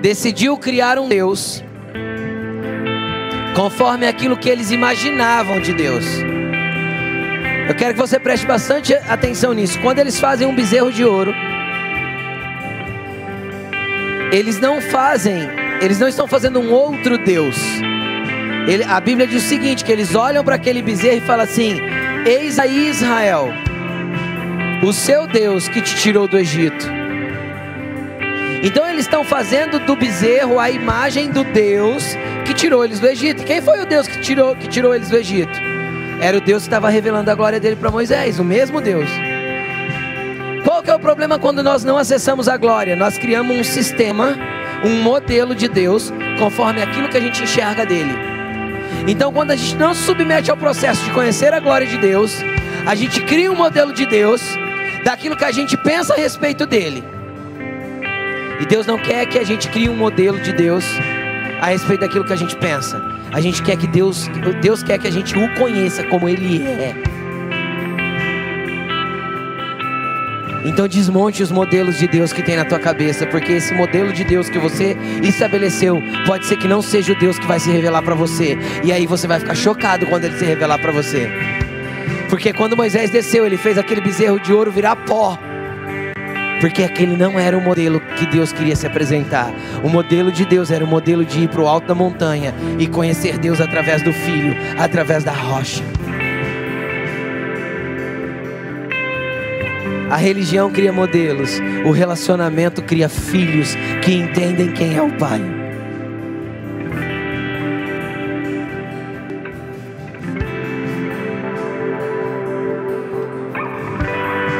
decidiu 0.00 0.56
criar 0.56 0.98
um 0.98 1.08
Deus 1.08 1.64
conforme 3.56 4.06
aquilo 4.06 4.36
que 4.36 4.48
eles 4.48 4.70
imaginavam 4.70 5.60
de 5.60 5.72
Deus. 5.72 6.04
Eu 7.68 7.74
quero 7.74 7.94
que 7.94 8.00
você 8.00 8.20
preste 8.20 8.46
bastante 8.46 8.94
atenção 8.94 9.52
nisso. 9.52 9.80
Quando 9.80 9.98
eles 9.98 10.20
fazem 10.20 10.46
um 10.46 10.54
bezerro 10.54 10.92
de 10.92 11.04
ouro, 11.04 11.34
eles 14.30 14.60
não 14.60 14.80
fazem, 14.80 15.48
eles 15.80 15.98
não 15.98 16.06
estão 16.06 16.28
fazendo 16.28 16.60
um 16.60 16.72
outro 16.72 17.16
Deus. 17.16 17.56
Ele, 18.66 18.84
a 18.84 18.98
Bíblia 19.00 19.26
diz 19.26 19.44
o 19.44 19.48
seguinte: 19.48 19.84
que 19.84 19.92
eles 19.92 20.14
olham 20.14 20.42
para 20.42 20.56
aquele 20.56 20.82
bezerro 20.82 21.18
e 21.18 21.26
falam 21.26 21.44
assim: 21.44 21.80
Eis 22.24 22.58
aí 22.58 22.88
Israel, 22.88 23.52
o 24.82 24.92
seu 24.92 25.26
Deus 25.26 25.68
que 25.68 25.80
te 25.80 25.94
tirou 25.96 26.26
do 26.26 26.38
Egito. 26.38 26.86
Então 28.62 28.86
eles 28.86 29.04
estão 29.04 29.22
fazendo 29.22 29.78
do 29.78 29.94
bezerro 29.94 30.58
a 30.58 30.70
imagem 30.70 31.30
do 31.30 31.44
Deus 31.44 32.16
que 32.46 32.54
tirou 32.54 32.82
eles 32.82 32.98
do 32.98 33.06
Egito. 33.06 33.44
Quem 33.44 33.60
foi 33.60 33.82
o 33.82 33.86
Deus 33.86 34.08
que 34.08 34.18
tirou, 34.20 34.56
que 34.56 34.66
tirou 34.66 34.94
eles 34.94 35.10
do 35.10 35.16
Egito? 35.16 35.58
Era 36.20 36.38
o 36.38 36.40
Deus 36.40 36.62
que 36.62 36.68
estava 36.68 36.88
revelando 36.88 37.30
a 37.30 37.34
glória 37.34 37.60
dele 37.60 37.76
para 37.76 37.90
Moisés, 37.90 38.38
o 38.38 38.44
mesmo 38.44 38.80
Deus. 38.80 39.08
Qual 40.64 40.82
que 40.82 40.90
é 40.90 40.94
o 40.94 40.98
problema 40.98 41.38
quando 41.38 41.62
nós 41.62 41.84
não 41.84 41.98
acessamos 41.98 42.48
a 42.48 42.56
glória? 42.56 42.96
Nós 42.96 43.18
criamos 43.18 43.54
um 43.54 43.64
sistema, 43.64 44.34
um 44.82 45.02
modelo 45.02 45.54
de 45.54 45.68
Deus, 45.68 46.10
conforme 46.38 46.80
aquilo 46.82 47.10
que 47.10 47.18
a 47.18 47.20
gente 47.20 47.42
enxerga 47.42 47.84
dele. 47.84 48.33
Então, 49.06 49.32
quando 49.32 49.50
a 49.50 49.56
gente 49.56 49.76
não 49.76 49.94
se 49.94 50.02
submete 50.02 50.50
ao 50.50 50.56
processo 50.56 51.04
de 51.04 51.10
conhecer 51.10 51.52
a 51.52 51.60
glória 51.60 51.86
de 51.86 51.98
Deus, 51.98 52.38
a 52.86 52.94
gente 52.94 53.20
cria 53.22 53.52
um 53.52 53.56
modelo 53.56 53.92
de 53.92 54.06
Deus 54.06 54.42
daquilo 55.04 55.36
que 55.36 55.44
a 55.44 55.52
gente 55.52 55.76
pensa 55.76 56.14
a 56.14 56.16
respeito 56.16 56.66
dele. 56.66 57.04
E 58.60 58.66
Deus 58.66 58.86
não 58.86 58.98
quer 58.98 59.26
que 59.26 59.38
a 59.38 59.44
gente 59.44 59.68
crie 59.68 59.88
um 59.88 59.96
modelo 59.96 60.40
de 60.40 60.52
Deus 60.52 60.84
a 61.60 61.66
respeito 61.66 62.00
daquilo 62.00 62.24
que 62.24 62.32
a 62.32 62.36
gente 62.36 62.56
pensa. 62.56 63.00
A 63.32 63.40
gente 63.40 63.62
quer 63.62 63.76
que 63.76 63.86
Deus, 63.86 64.28
Deus 64.62 64.82
quer 64.82 64.98
que 64.98 65.08
a 65.08 65.10
gente 65.10 65.36
o 65.36 65.54
conheça 65.54 66.04
como 66.04 66.28
ele 66.28 66.62
é. 66.62 67.13
Então 70.64 70.88
desmonte 70.88 71.42
os 71.42 71.50
modelos 71.50 71.98
de 71.98 72.08
Deus 72.08 72.32
que 72.32 72.42
tem 72.42 72.56
na 72.56 72.64
tua 72.64 72.78
cabeça, 72.78 73.26
porque 73.26 73.52
esse 73.52 73.74
modelo 73.74 74.12
de 74.12 74.24
Deus 74.24 74.48
que 74.48 74.58
você 74.58 74.96
estabeleceu 75.22 76.02
pode 76.26 76.46
ser 76.46 76.56
que 76.56 76.66
não 76.66 76.80
seja 76.80 77.12
o 77.12 77.18
Deus 77.18 77.38
que 77.38 77.46
vai 77.46 77.60
se 77.60 77.70
revelar 77.70 78.02
para 78.02 78.14
você. 78.14 78.58
E 78.82 78.90
aí 78.90 79.06
você 79.06 79.26
vai 79.26 79.38
ficar 79.38 79.54
chocado 79.54 80.06
quando 80.06 80.24
ele 80.24 80.38
se 80.38 80.44
revelar 80.44 80.78
para 80.78 80.92
você. 80.92 81.30
Porque 82.30 82.52
quando 82.52 82.76
Moisés 82.76 83.10
desceu, 83.10 83.46
ele 83.46 83.58
fez 83.58 83.76
aquele 83.76 84.00
bezerro 84.00 84.40
de 84.40 84.52
ouro 84.52 84.70
virar 84.70 84.96
pó. 84.96 85.38
Porque 86.60 86.82
aquele 86.82 87.14
não 87.14 87.38
era 87.38 87.56
o 87.58 87.60
modelo 87.60 88.00
que 88.16 88.26
Deus 88.26 88.50
queria 88.50 88.74
se 88.74 88.86
apresentar. 88.86 89.52
O 89.82 89.88
modelo 89.88 90.32
de 90.32 90.46
Deus 90.46 90.70
era 90.70 90.82
o 90.82 90.88
modelo 90.88 91.24
de 91.24 91.40
ir 91.40 91.48
para 91.48 91.60
o 91.60 91.68
alto 91.68 91.88
da 91.88 91.94
montanha 91.94 92.54
e 92.78 92.86
conhecer 92.86 93.36
Deus 93.36 93.60
através 93.60 94.02
do 94.02 94.12
filho, 94.12 94.56
através 94.78 95.22
da 95.22 95.32
rocha. 95.32 95.84
A 100.10 100.16
religião 100.16 100.70
cria 100.70 100.92
modelos, 100.92 101.60
o 101.84 101.90
relacionamento 101.90 102.82
cria 102.82 103.08
filhos 103.08 103.74
que 104.02 104.12
entendem 104.12 104.72
quem 104.72 104.96
é 104.96 105.02
o 105.02 105.10
Pai. 105.16 105.40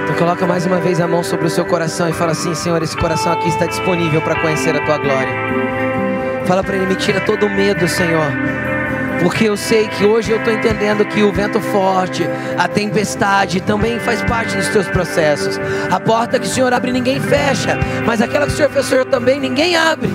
Então 0.03 0.17
coloca 0.17 0.47
mais 0.47 0.67
uma 0.67 0.81
vez 0.81 1.01
a 1.01 1.07
mão 1.07 1.23
sobre 1.23 1.47
o 1.47 1.51
seu 1.51 1.65
coração 1.65 2.09
e 2.09 2.13
fala 2.13 2.33
assim, 2.33 2.55
Senhor, 2.55 2.83
esse 2.83 2.97
coração 2.97 3.33
aqui 3.33 3.49
está 3.49 3.67
disponível 3.67 4.21
para 4.23 4.41
conhecer 4.41 4.75
a 4.75 4.85
tua 4.85 4.99
glória. 4.99 5.33
Fala 6.47 6.63
para 6.63 6.77
ele, 6.77 6.87
me 6.87 6.97
tira 6.97 7.21
todo 7.21 7.47
o 7.47 7.51
medo, 7.51 7.87
Senhor 7.87 8.74
porque 9.23 9.45
eu 9.45 9.57
sei 9.57 9.89
que 9.89 10.05
hoje 10.05 10.33
eu 10.33 10.39
estou 10.39 10.53
entendendo 10.53 11.05
que 11.05 11.23
o 11.23 11.33
vento 11.33 11.61
forte, 11.61 12.25
a 12.59 12.69
tempestade 12.69 13.61
também 13.61 13.99
faz 13.99 14.23
parte 14.23 14.57
dos 14.57 14.69
teus 14.69 14.87
processos. 14.89 15.59
A 15.91 15.99
porta 15.99 16.39
que 16.39 16.47
o 16.47 16.49
Senhor 16.51 16.73
abre 16.73 16.93
ninguém 16.93 17.21
fecha, 17.21 17.79
mas 18.07 18.21
aquela 18.21 18.47
que 18.47 18.53
o 18.53 18.57
Senhor 18.57 18.71
fechou 18.71 19.05
também 19.05 19.41
ninguém 19.41 19.77
abre. 19.77 20.11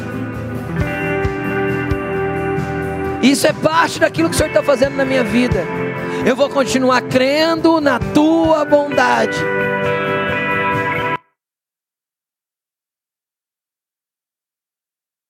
Isso 3.21 3.47
é 3.47 3.53
parte 3.53 3.99
daquilo 3.99 4.29
que 4.29 4.35
o 4.35 4.37
Senhor 4.37 4.49
está 4.49 4.63
fazendo 4.63 4.95
na 4.95 5.05
minha 5.05 5.23
vida. 5.23 5.65
Eu 6.25 6.35
vou 6.35 6.49
continuar 6.49 7.01
crendo 7.01 7.81
na 7.81 7.99
tua 7.99 8.63
bondade 8.65 9.37